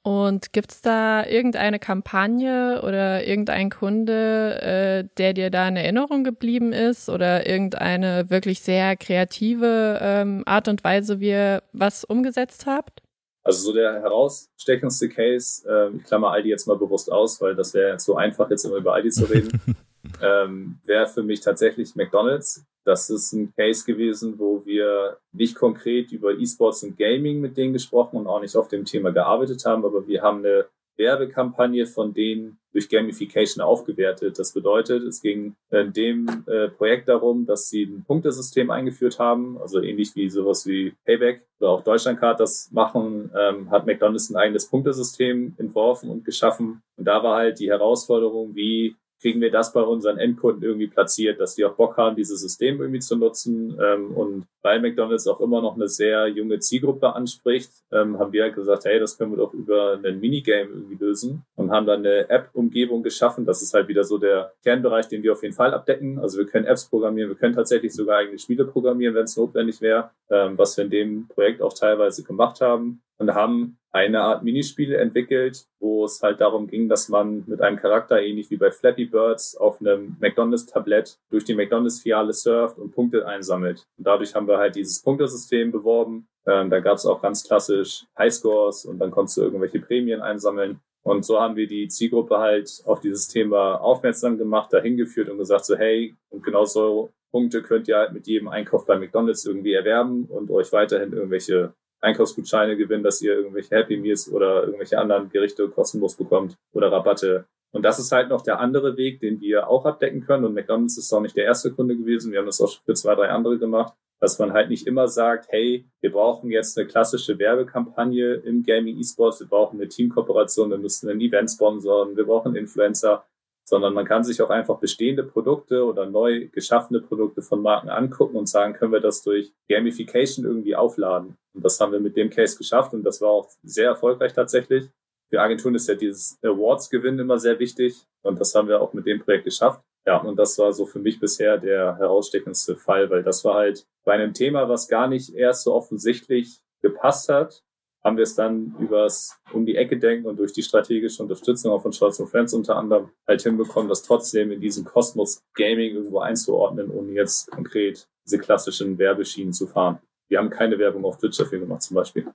Und 0.06 0.52
gibt 0.52 0.70
es 0.70 0.82
da 0.82 1.26
irgendeine 1.26 1.80
Kampagne 1.80 2.80
oder 2.84 3.26
irgendein 3.26 3.70
Kunde, 3.70 4.62
äh, 4.62 5.08
der 5.18 5.32
dir 5.32 5.50
da 5.50 5.66
in 5.66 5.74
Erinnerung 5.74 6.22
geblieben 6.22 6.72
ist 6.72 7.08
oder 7.08 7.48
irgendeine 7.48 8.30
wirklich 8.30 8.60
sehr 8.60 8.96
kreative 8.96 9.98
ähm, 10.00 10.44
Art 10.46 10.68
und 10.68 10.84
Weise, 10.84 11.18
wie 11.18 11.30
ihr 11.30 11.64
was 11.72 12.04
umgesetzt 12.04 12.66
habt? 12.66 13.02
Also 13.42 13.64
so 13.64 13.72
der 13.72 13.94
herausstechendste 13.94 15.08
Case, 15.08 15.68
äh, 15.68 15.96
ich 15.96 16.04
klammer 16.04 16.30
Aldi 16.30 16.50
jetzt 16.50 16.68
mal 16.68 16.78
bewusst 16.78 17.10
aus, 17.10 17.40
weil 17.40 17.56
das 17.56 17.74
wäre 17.74 17.98
so 17.98 18.14
einfach, 18.14 18.48
jetzt 18.48 18.64
immer 18.64 18.76
über 18.76 18.94
Aldi 18.94 19.10
zu 19.10 19.24
reden, 19.24 19.60
ähm, 20.22 20.78
wäre 20.84 21.06
für 21.06 21.22
mich 21.22 21.40
tatsächlich 21.40 21.94
McDonald's. 21.94 22.64
Das 22.84 23.10
ist 23.10 23.32
ein 23.32 23.52
Case 23.56 23.84
gewesen, 23.84 24.38
wo 24.38 24.64
wir 24.64 25.18
nicht 25.32 25.56
konkret 25.56 26.12
über 26.12 26.32
E-Sports 26.32 26.84
und 26.84 26.96
Gaming 26.96 27.40
mit 27.40 27.56
denen 27.56 27.72
gesprochen 27.72 28.16
und 28.16 28.26
auch 28.28 28.40
nicht 28.40 28.56
auf 28.56 28.68
dem 28.68 28.84
Thema 28.84 29.10
gearbeitet 29.10 29.64
haben, 29.64 29.84
aber 29.84 30.06
wir 30.06 30.22
haben 30.22 30.38
eine 30.38 30.66
Werbekampagne 30.96 31.86
von 31.86 32.14
denen 32.14 32.58
durch 32.72 32.88
Gamification 32.88 33.62
aufgewertet. 33.62 34.38
Das 34.38 34.52
bedeutet, 34.52 35.02
es 35.02 35.20
ging 35.20 35.54
in 35.70 35.92
dem 35.92 36.44
äh, 36.46 36.68
Projekt 36.68 37.08
darum, 37.08 37.46
dass 37.46 37.68
sie 37.68 37.84
ein 37.84 38.04
Punktesystem 38.06 38.70
eingeführt 38.70 39.18
haben, 39.18 39.58
also 39.58 39.80
ähnlich 39.80 40.14
wie 40.14 40.28
sowas 40.28 40.66
wie 40.66 40.94
Payback 41.04 41.42
oder 41.60 41.70
auch 41.70 41.82
Deutschlandcard 41.82 42.38
das 42.38 42.70
machen, 42.72 43.30
ähm, 43.38 43.70
hat 43.70 43.86
McDonald's 43.86 44.30
ein 44.30 44.36
eigenes 44.36 44.68
Punktesystem 44.68 45.54
entworfen 45.58 46.10
und 46.10 46.24
geschaffen. 46.24 46.82
Und 46.96 47.06
da 47.06 47.22
war 47.22 47.36
halt 47.36 47.60
die 47.60 47.70
Herausforderung, 47.70 48.54
wie 48.54 48.94
kriegen 49.26 49.40
wir 49.40 49.50
das 49.50 49.72
bei 49.72 49.80
unseren 49.80 50.18
Endkunden 50.18 50.62
irgendwie 50.62 50.86
platziert, 50.86 51.40
dass 51.40 51.56
die 51.56 51.64
auch 51.64 51.74
Bock 51.74 51.96
haben, 51.96 52.14
dieses 52.14 52.40
System 52.40 52.80
irgendwie 52.80 53.00
zu 53.00 53.16
nutzen. 53.16 53.76
Ähm, 53.82 54.12
und 54.12 54.46
weil 54.62 54.80
McDonald's 54.80 55.26
auch 55.26 55.40
immer 55.40 55.60
noch 55.60 55.74
eine 55.74 55.88
sehr 55.88 56.28
junge 56.28 56.60
Zielgruppe 56.60 57.12
anspricht, 57.12 57.72
ähm, 57.90 58.20
haben 58.20 58.32
wir 58.32 58.44
halt 58.44 58.54
gesagt, 58.54 58.84
hey, 58.84 59.00
das 59.00 59.18
können 59.18 59.32
wir 59.32 59.38
doch 59.38 59.52
über 59.52 59.94
einen 59.94 60.20
Minigame 60.20 60.70
irgendwie 60.70 60.94
lösen 60.94 61.42
und 61.56 61.72
haben 61.72 61.86
dann 61.86 62.06
eine 62.06 62.30
App-Umgebung 62.30 63.02
geschaffen. 63.02 63.44
Das 63.44 63.62
ist 63.62 63.74
halt 63.74 63.88
wieder 63.88 64.04
so 64.04 64.16
der 64.16 64.52
Kernbereich, 64.62 65.08
den 65.08 65.24
wir 65.24 65.32
auf 65.32 65.42
jeden 65.42 65.56
Fall 65.56 65.74
abdecken. 65.74 66.20
Also 66.20 66.38
wir 66.38 66.46
können 66.46 66.66
Apps 66.66 66.88
programmieren, 66.88 67.28
wir 67.28 67.36
können 67.36 67.56
tatsächlich 67.56 67.92
sogar 67.94 68.18
eigene 68.18 68.38
Spiele 68.38 68.64
programmieren, 68.64 69.16
wenn 69.16 69.24
es 69.24 69.36
notwendig 69.36 69.80
wäre, 69.80 70.10
ähm, 70.30 70.56
was 70.56 70.76
wir 70.76 70.84
in 70.84 70.90
dem 70.90 71.26
Projekt 71.26 71.60
auch 71.62 71.72
teilweise 71.72 72.22
gemacht 72.22 72.60
haben 72.60 73.02
und 73.18 73.34
haben 73.34 73.78
eine 73.92 74.20
Art 74.20 74.42
Minispiel 74.42 74.94
entwickelt, 74.94 75.66
wo 75.80 76.04
es 76.04 76.22
halt 76.22 76.40
darum 76.40 76.66
ging, 76.66 76.88
dass 76.88 77.08
man 77.08 77.44
mit 77.46 77.62
einem 77.62 77.78
Charakter, 77.78 78.20
ähnlich 78.20 78.50
wie 78.50 78.58
bei 78.58 78.70
Flappy 78.70 79.06
Birds, 79.06 79.56
auf 79.56 79.80
einem 79.80 80.16
McDonalds-Tablett 80.20 81.18
durch 81.30 81.44
die 81.44 81.54
McDonalds-Filiale 81.54 82.34
surft 82.34 82.78
und 82.78 82.92
Punkte 82.92 83.26
einsammelt. 83.26 83.86
Und 83.96 84.06
dadurch 84.06 84.34
haben 84.34 84.48
wir 84.48 84.58
halt 84.58 84.76
dieses 84.76 85.00
Punktesystem 85.02 85.72
beworben. 85.72 86.28
Ähm, 86.46 86.68
da 86.68 86.80
gab 86.80 86.96
es 86.96 87.06
auch 87.06 87.22
ganz 87.22 87.44
klassisch 87.44 88.04
Highscores 88.18 88.84
und 88.84 88.98
dann 88.98 89.10
konntest 89.10 89.38
du 89.38 89.42
irgendwelche 89.42 89.80
Prämien 89.80 90.20
einsammeln. 90.20 90.80
Und 91.02 91.24
so 91.24 91.40
haben 91.40 91.56
wir 91.56 91.66
die 91.66 91.88
Zielgruppe 91.88 92.38
halt 92.38 92.82
auf 92.84 93.00
dieses 93.00 93.28
Thema 93.28 93.76
aufmerksam 93.76 94.38
gemacht, 94.38 94.72
dahin 94.72 94.96
geführt 94.96 95.30
und 95.30 95.38
gesagt 95.38 95.64
so, 95.64 95.76
hey, 95.76 96.14
und 96.30 96.44
genau 96.44 96.64
so 96.64 97.10
Punkte 97.30 97.62
könnt 97.62 97.88
ihr 97.88 97.96
halt 97.96 98.12
mit 98.12 98.26
jedem 98.26 98.48
Einkauf 98.48 98.86
bei 98.86 98.98
McDonalds 98.98 99.46
irgendwie 99.46 99.72
erwerben 99.72 100.24
und 100.24 100.50
euch 100.50 100.72
weiterhin 100.72 101.12
irgendwelche 101.12 101.72
Einkaufsgutscheine 102.00 102.76
gewinnen, 102.76 103.02
dass 103.02 103.22
ihr 103.22 103.34
irgendwelche 103.34 103.74
Happy 103.74 103.96
Meals 103.96 104.30
oder 104.30 104.64
irgendwelche 104.64 104.98
anderen 104.98 105.30
Gerichte 105.30 105.68
kostenlos 105.68 106.16
bekommt 106.16 106.56
oder 106.72 106.92
Rabatte. 106.92 107.46
Und 107.72 107.82
das 107.82 107.98
ist 107.98 108.12
halt 108.12 108.28
noch 108.28 108.42
der 108.42 108.60
andere 108.60 108.96
Weg, 108.96 109.20
den 109.20 109.40
wir 109.40 109.68
auch 109.68 109.84
abdecken 109.84 110.22
können. 110.22 110.44
Und 110.44 110.54
McDonald's 110.54 110.96
ist 110.96 111.12
auch 111.12 111.20
nicht 111.20 111.36
der 111.36 111.44
erste 111.44 111.72
Kunde 111.72 111.96
gewesen. 111.96 112.32
Wir 112.32 112.38
haben 112.38 112.46
das 112.46 112.60
auch 112.60 112.70
schon 112.70 112.84
für 112.84 112.94
zwei, 112.94 113.14
drei 113.14 113.28
andere 113.28 113.58
gemacht, 113.58 113.92
dass 114.20 114.38
man 114.38 114.52
halt 114.52 114.70
nicht 114.70 114.86
immer 114.86 115.08
sagt, 115.08 115.46
hey, 115.50 115.86
wir 116.00 116.12
brauchen 116.12 116.50
jetzt 116.50 116.78
eine 116.78 116.86
klassische 116.86 117.38
Werbekampagne 117.38 118.34
im 118.34 118.62
Gaming 118.62 118.98
E-Sports, 118.98 119.40
wir 119.40 119.48
brauchen 119.48 119.78
eine 119.78 119.88
Teamkooperation, 119.88 120.70
wir 120.70 120.78
müssen 120.78 121.10
ein 121.10 121.20
Event 121.20 121.50
sponsoren, 121.50 122.16
wir 122.16 122.24
brauchen 122.24 122.56
Influencer, 122.56 123.26
sondern 123.68 123.94
man 123.94 124.04
kann 124.04 124.22
sich 124.22 124.40
auch 124.40 124.50
einfach 124.50 124.78
bestehende 124.78 125.24
Produkte 125.24 125.84
oder 125.84 126.06
neu 126.06 126.48
geschaffene 126.48 127.00
Produkte 127.00 127.42
von 127.42 127.62
Marken 127.62 127.88
angucken 127.88 128.36
und 128.36 128.48
sagen, 128.48 128.74
können 128.74 128.92
wir 128.92 129.00
das 129.00 129.22
durch 129.22 129.52
Gamification 129.68 130.44
irgendwie 130.44 130.76
aufladen. 130.76 131.36
Und 131.52 131.64
das 131.64 131.80
haben 131.80 131.92
wir 131.92 132.00
mit 132.00 132.16
dem 132.16 132.30
Case 132.30 132.56
geschafft 132.56 132.94
und 132.94 133.02
das 133.02 133.20
war 133.20 133.30
auch 133.30 133.48
sehr 133.62 133.88
erfolgreich 133.88 134.32
tatsächlich. 134.32 134.88
Für 135.28 135.40
Agenturen 135.40 135.74
ist 135.74 135.88
ja 135.88 135.96
dieses 135.96 136.38
Awards-Gewinn 136.42 137.18
immer 137.18 137.38
sehr 137.38 137.58
wichtig 137.58 138.06
und 138.22 138.40
das 138.40 138.54
haben 138.54 138.68
wir 138.68 138.80
auch 138.80 138.92
mit 138.92 139.06
dem 139.06 139.20
Projekt 139.20 139.44
geschafft. 139.44 139.82
Ja, 140.06 140.18
und 140.18 140.36
das 140.36 140.56
war 140.58 140.72
so 140.72 140.86
für 140.86 141.00
mich 141.00 141.18
bisher 141.18 141.58
der 141.58 141.96
herausstechendste 141.98 142.76
Fall, 142.76 143.10
weil 143.10 143.24
das 143.24 143.44
war 143.44 143.54
halt 143.54 143.84
bei 144.04 144.12
einem 144.12 144.32
Thema, 144.32 144.68
was 144.68 144.86
gar 144.86 145.08
nicht 145.08 145.34
erst 145.34 145.64
so 145.64 145.74
offensichtlich 145.74 146.60
gepasst 146.80 147.28
hat, 147.28 147.64
haben 148.06 148.16
wir 148.16 148.22
es 148.22 148.36
dann 148.36 148.76
übers 148.78 149.36
um 149.52 149.66
die 149.66 149.74
Ecke 149.74 149.98
denken 149.98 150.28
und 150.28 150.38
durch 150.38 150.52
die 150.52 150.62
strategische 150.62 151.20
Unterstützung 151.20 151.72
auch 151.72 151.82
von 151.82 151.92
Scholz 151.92 152.22
Friends 152.30 152.54
unter 152.54 152.76
anderem 152.76 153.10
halt 153.26 153.42
hinbekommen, 153.42 153.88
das 153.88 154.04
trotzdem 154.04 154.52
in 154.52 154.60
diesen 154.60 154.84
Kosmos 154.84 155.42
Gaming 155.54 155.96
irgendwo 155.96 156.20
einzuordnen, 156.20 156.88
ohne 156.92 157.10
jetzt 157.10 157.50
konkret 157.50 158.06
diese 158.24 158.38
klassischen 158.38 158.96
Werbeschienen 158.98 159.52
zu 159.52 159.66
fahren. 159.66 159.98
Wir 160.28 160.38
haben 160.38 160.50
keine 160.50 160.78
Werbung 160.78 161.04
auf 161.04 161.18
Twitch 161.18 161.36
dafür 161.36 161.58
gemacht 161.58 161.82
zum 161.82 161.96
Beispiel. 161.96 162.28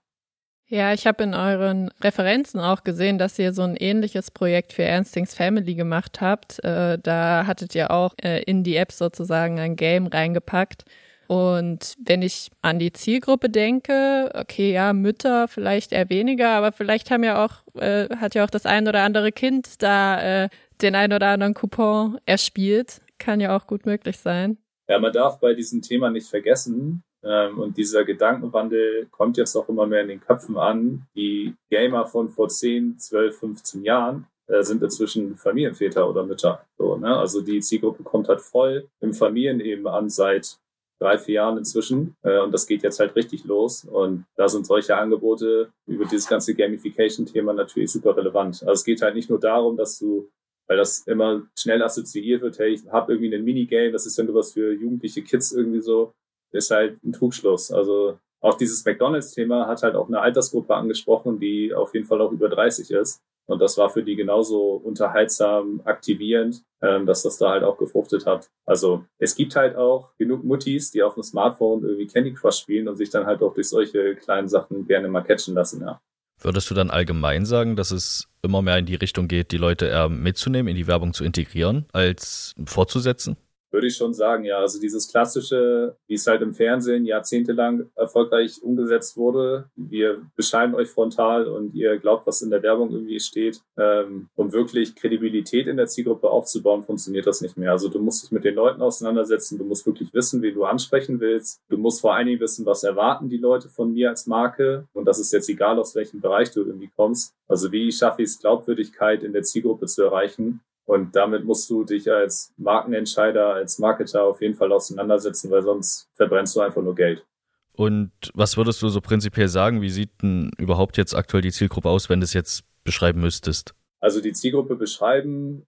Ja, 0.67 0.93
ich 0.93 1.07
habe 1.07 1.23
in 1.23 1.33
euren 1.33 1.89
Referenzen 2.01 2.59
auch 2.59 2.83
gesehen, 2.83 3.17
dass 3.17 3.39
ihr 3.39 3.53
so 3.53 3.61
ein 3.61 3.77
ähnliches 3.77 4.29
Projekt 4.29 4.73
für 4.73 4.83
Ernstings 4.83 5.33
Family 5.33 5.75
gemacht 5.75 6.19
habt. 6.19 6.61
Äh, 6.65 6.99
da 7.01 7.45
hattet 7.47 7.75
ihr 7.75 7.91
auch 7.91 8.13
äh, 8.21 8.43
in 8.43 8.63
die 8.63 8.75
App 8.75 8.91
sozusagen 8.91 9.57
ein 9.59 9.77
Game 9.77 10.07
reingepackt. 10.07 10.83
Und 11.31 11.95
wenn 12.03 12.21
ich 12.21 12.49
an 12.61 12.77
die 12.77 12.91
Zielgruppe 12.91 13.49
denke, 13.49 14.29
okay, 14.33 14.73
ja, 14.73 14.91
Mütter 14.91 15.47
vielleicht 15.47 15.93
eher 15.93 16.09
weniger, 16.09 16.49
aber 16.49 16.73
vielleicht 16.73 17.09
haben 17.09 17.23
ja 17.23 17.45
auch, 17.45 17.63
äh, 17.81 18.09
hat 18.17 18.35
ja 18.35 18.43
auch 18.43 18.49
das 18.49 18.65
ein 18.65 18.85
oder 18.85 19.03
andere 19.03 19.31
Kind 19.31 19.81
da 19.81 20.43
äh, 20.43 20.49
den 20.81 20.93
ein 20.93 21.13
oder 21.13 21.27
anderen 21.27 21.53
Coupon 21.53 22.19
erspielt. 22.25 22.99
Kann 23.17 23.39
ja 23.39 23.55
auch 23.55 23.65
gut 23.65 23.85
möglich 23.85 24.17
sein. 24.17 24.57
Ja, 24.89 24.99
man 24.99 25.13
darf 25.13 25.39
bei 25.39 25.53
diesem 25.53 25.81
Thema 25.81 26.09
nicht 26.09 26.27
vergessen, 26.27 27.01
ähm, 27.23 27.59
und 27.59 27.77
dieser 27.77 28.03
Gedankenwandel 28.03 29.07
kommt 29.09 29.37
jetzt 29.37 29.55
auch 29.55 29.69
immer 29.69 29.87
mehr 29.87 30.01
in 30.01 30.09
den 30.09 30.19
Köpfen 30.19 30.57
an. 30.57 31.07
Die 31.15 31.53
Gamer 31.69 32.07
von 32.07 32.27
vor 32.27 32.49
10, 32.49 32.97
12, 32.97 33.37
15 33.37 33.83
Jahren 33.83 34.27
äh, 34.47 34.63
sind 34.63 34.83
inzwischen 34.83 35.37
Familienväter 35.37 36.09
oder 36.09 36.25
Mütter. 36.25 36.65
So, 36.77 36.97
ne? 36.97 37.15
Also 37.15 37.39
die 37.39 37.61
Zielgruppe 37.61 38.03
kommt 38.03 38.27
halt 38.27 38.41
voll 38.41 38.89
im 38.99 39.13
Familieneben 39.13 39.87
an 39.87 40.09
seit 40.09 40.57
drei, 41.01 41.17
vier 41.17 41.35
Jahren 41.35 41.57
inzwischen. 41.57 42.15
Äh, 42.21 42.39
und 42.39 42.53
das 42.53 42.67
geht 42.67 42.83
jetzt 42.83 42.99
halt 42.99 43.15
richtig 43.15 43.43
los. 43.45 43.85
Und 43.85 44.25
da 44.35 44.47
sind 44.47 44.65
solche 44.65 44.95
Angebote 44.95 45.71
über 45.87 46.05
dieses 46.05 46.27
ganze 46.27 46.53
Gamification-Thema 46.53 47.53
natürlich 47.53 47.91
super 47.91 48.15
relevant. 48.15 48.61
Also 48.61 48.73
es 48.73 48.83
geht 48.83 49.01
halt 49.01 49.15
nicht 49.15 49.29
nur 49.29 49.39
darum, 49.39 49.77
dass 49.77 49.97
du 49.99 50.29
weil 50.67 50.77
das 50.77 50.99
immer 50.99 51.41
schnell 51.59 51.83
assoziiert 51.83 52.41
wird, 52.41 52.57
hey, 52.57 52.69
ich 52.69 52.87
habe 52.89 53.11
irgendwie 53.11 53.35
ein 53.35 53.43
Minigame, 53.43 53.91
das 53.91 54.05
ist 54.05 54.17
nur 54.17 54.33
was 54.33 54.53
für 54.53 54.71
jugendliche 54.71 55.21
Kids 55.21 55.51
irgendwie 55.51 55.81
so, 55.81 56.13
ist 56.53 56.71
halt 56.71 57.03
ein 57.03 57.11
Trugschluss. 57.11 57.73
Also 57.73 58.17
auch 58.39 58.57
dieses 58.57 58.85
McDonalds-Thema 58.85 59.67
hat 59.67 59.83
halt 59.83 59.95
auch 59.95 60.07
eine 60.07 60.21
Altersgruppe 60.21 60.73
angesprochen, 60.73 61.41
die 61.41 61.73
auf 61.73 61.93
jeden 61.93 62.05
Fall 62.05 62.21
auch 62.21 62.31
über 62.31 62.47
30 62.47 62.89
ist. 62.91 63.19
Und 63.47 63.59
das 63.59 63.77
war 63.77 63.89
für 63.89 64.03
die 64.03 64.15
genauso 64.15 64.73
unterhaltsam, 64.75 65.81
aktivierend, 65.83 66.63
ähm, 66.81 67.05
dass 67.05 67.23
das 67.23 67.37
da 67.37 67.51
halt 67.51 67.63
auch 67.63 67.77
gefruchtet 67.77 68.25
hat. 68.25 68.49
Also 68.65 69.05
es 69.17 69.35
gibt 69.35 69.55
halt 69.55 69.75
auch 69.75 70.15
genug 70.17 70.43
Muttis, 70.43 70.91
die 70.91 71.03
auf 71.03 71.15
dem 71.15 71.23
Smartphone 71.23 71.83
irgendwie 71.83 72.07
Candy 72.07 72.33
Crush 72.33 72.59
spielen 72.59 72.87
und 72.87 72.95
sich 72.95 73.09
dann 73.09 73.25
halt 73.25 73.41
auch 73.41 73.53
durch 73.53 73.69
solche 73.69 74.15
kleinen 74.15 74.47
Sachen 74.47 74.87
gerne 74.87 75.07
mal 75.07 75.21
catchen 75.21 75.55
lassen, 75.55 75.81
ja. 75.81 76.01
Würdest 76.43 76.71
du 76.71 76.73
dann 76.73 76.89
allgemein 76.89 77.45
sagen, 77.45 77.75
dass 77.75 77.91
es 77.91 78.27
immer 78.41 78.63
mehr 78.63 78.79
in 78.79 78.87
die 78.87 78.95
Richtung 78.95 79.27
geht, 79.27 79.51
die 79.51 79.57
Leute 79.57 79.85
eher 79.85 80.09
mitzunehmen, 80.09 80.69
in 80.69 80.75
die 80.75 80.87
Werbung 80.87 81.13
zu 81.13 81.23
integrieren, 81.23 81.85
als 81.93 82.55
fortzusetzen? 82.65 83.37
Würde 83.71 83.87
ich 83.87 83.95
schon 83.95 84.13
sagen, 84.13 84.43
ja. 84.43 84.59
Also 84.59 84.79
dieses 84.79 85.07
klassische, 85.07 85.95
wie 86.07 86.15
es 86.15 86.27
halt 86.27 86.41
im 86.41 86.53
Fernsehen 86.53 87.05
jahrzehntelang 87.05 87.89
erfolgreich 87.95 88.61
umgesetzt 88.61 89.15
wurde. 89.17 89.69
Wir 89.75 90.21
bescheiden 90.35 90.75
euch 90.75 90.89
frontal 90.89 91.47
und 91.47 91.73
ihr 91.73 91.97
glaubt, 91.97 92.27
was 92.27 92.41
in 92.41 92.49
der 92.49 92.63
Werbung 92.63 92.91
irgendwie 92.91 93.19
steht. 93.19 93.61
Ähm, 93.77 94.27
um 94.35 94.51
wirklich 94.51 94.95
Kredibilität 94.95 95.67
in 95.67 95.77
der 95.77 95.87
Zielgruppe 95.87 96.29
aufzubauen, 96.29 96.83
funktioniert 96.83 97.27
das 97.27 97.41
nicht 97.41 97.57
mehr. 97.57 97.71
Also 97.71 97.87
du 97.89 97.99
musst 97.99 98.23
dich 98.23 98.31
mit 98.31 98.43
den 98.43 98.55
Leuten 98.55 98.81
auseinandersetzen. 98.81 99.57
Du 99.57 99.63
musst 99.63 99.85
wirklich 99.85 100.13
wissen, 100.13 100.41
wie 100.41 100.51
du 100.51 100.65
ansprechen 100.65 101.19
willst. 101.19 101.61
Du 101.69 101.77
musst 101.77 102.01
vor 102.01 102.13
allen 102.13 102.27
Dingen 102.27 102.41
wissen, 102.41 102.65
was 102.65 102.83
erwarten 102.83 103.29
die 103.29 103.37
Leute 103.37 103.69
von 103.69 103.93
mir 103.93 104.09
als 104.09 104.27
Marke. 104.27 104.87
Und 104.93 105.05
das 105.05 105.19
ist 105.19 105.31
jetzt 105.31 105.49
egal, 105.49 105.79
aus 105.79 105.95
welchem 105.95 106.19
Bereich 106.19 106.51
du 106.51 106.61
irgendwie 106.61 106.91
kommst. 106.95 107.33
Also 107.47 107.71
wie 107.71 107.91
schaffe 107.91 108.21
ich 108.21 108.29
es, 108.29 108.39
Glaubwürdigkeit 108.39 109.23
in 109.23 109.33
der 109.33 109.43
Zielgruppe 109.43 109.85
zu 109.85 110.03
erreichen? 110.03 110.61
Und 110.91 111.15
damit 111.15 111.45
musst 111.45 111.69
du 111.69 111.85
dich 111.85 112.11
als 112.11 112.53
Markenentscheider, 112.57 113.53
als 113.53 113.79
Marketer 113.79 114.25
auf 114.25 114.41
jeden 114.41 114.55
Fall 114.55 114.73
auseinandersetzen, 114.73 115.49
weil 115.49 115.61
sonst 115.61 116.09
verbrennst 116.15 116.53
du 116.53 116.59
einfach 116.59 116.81
nur 116.81 116.95
Geld. 116.95 117.25
Und 117.71 118.11
was 118.33 118.57
würdest 118.57 118.81
du 118.81 118.89
so 118.89 118.99
prinzipiell 118.99 119.47
sagen? 119.47 119.81
Wie 119.81 119.89
sieht 119.89 120.21
denn 120.21 120.51
überhaupt 120.57 120.97
jetzt 120.97 121.15
aktuell 121.15 121.43
die 121.43 121.53
Zielgruppe 121.53 121.87
aus, 121.87 122.09
wenn 122.09 122.19
du 122.19 122.25
es 122.25 122.33
jetzt 122.33 122.65
beschreiben 122.83 123.21
müsstest? 123.21 123.73
Also 124.01 124.19
die 124.19 124.33
Zielgruppe 124.33 124.75
beschreiben 124.75 125.65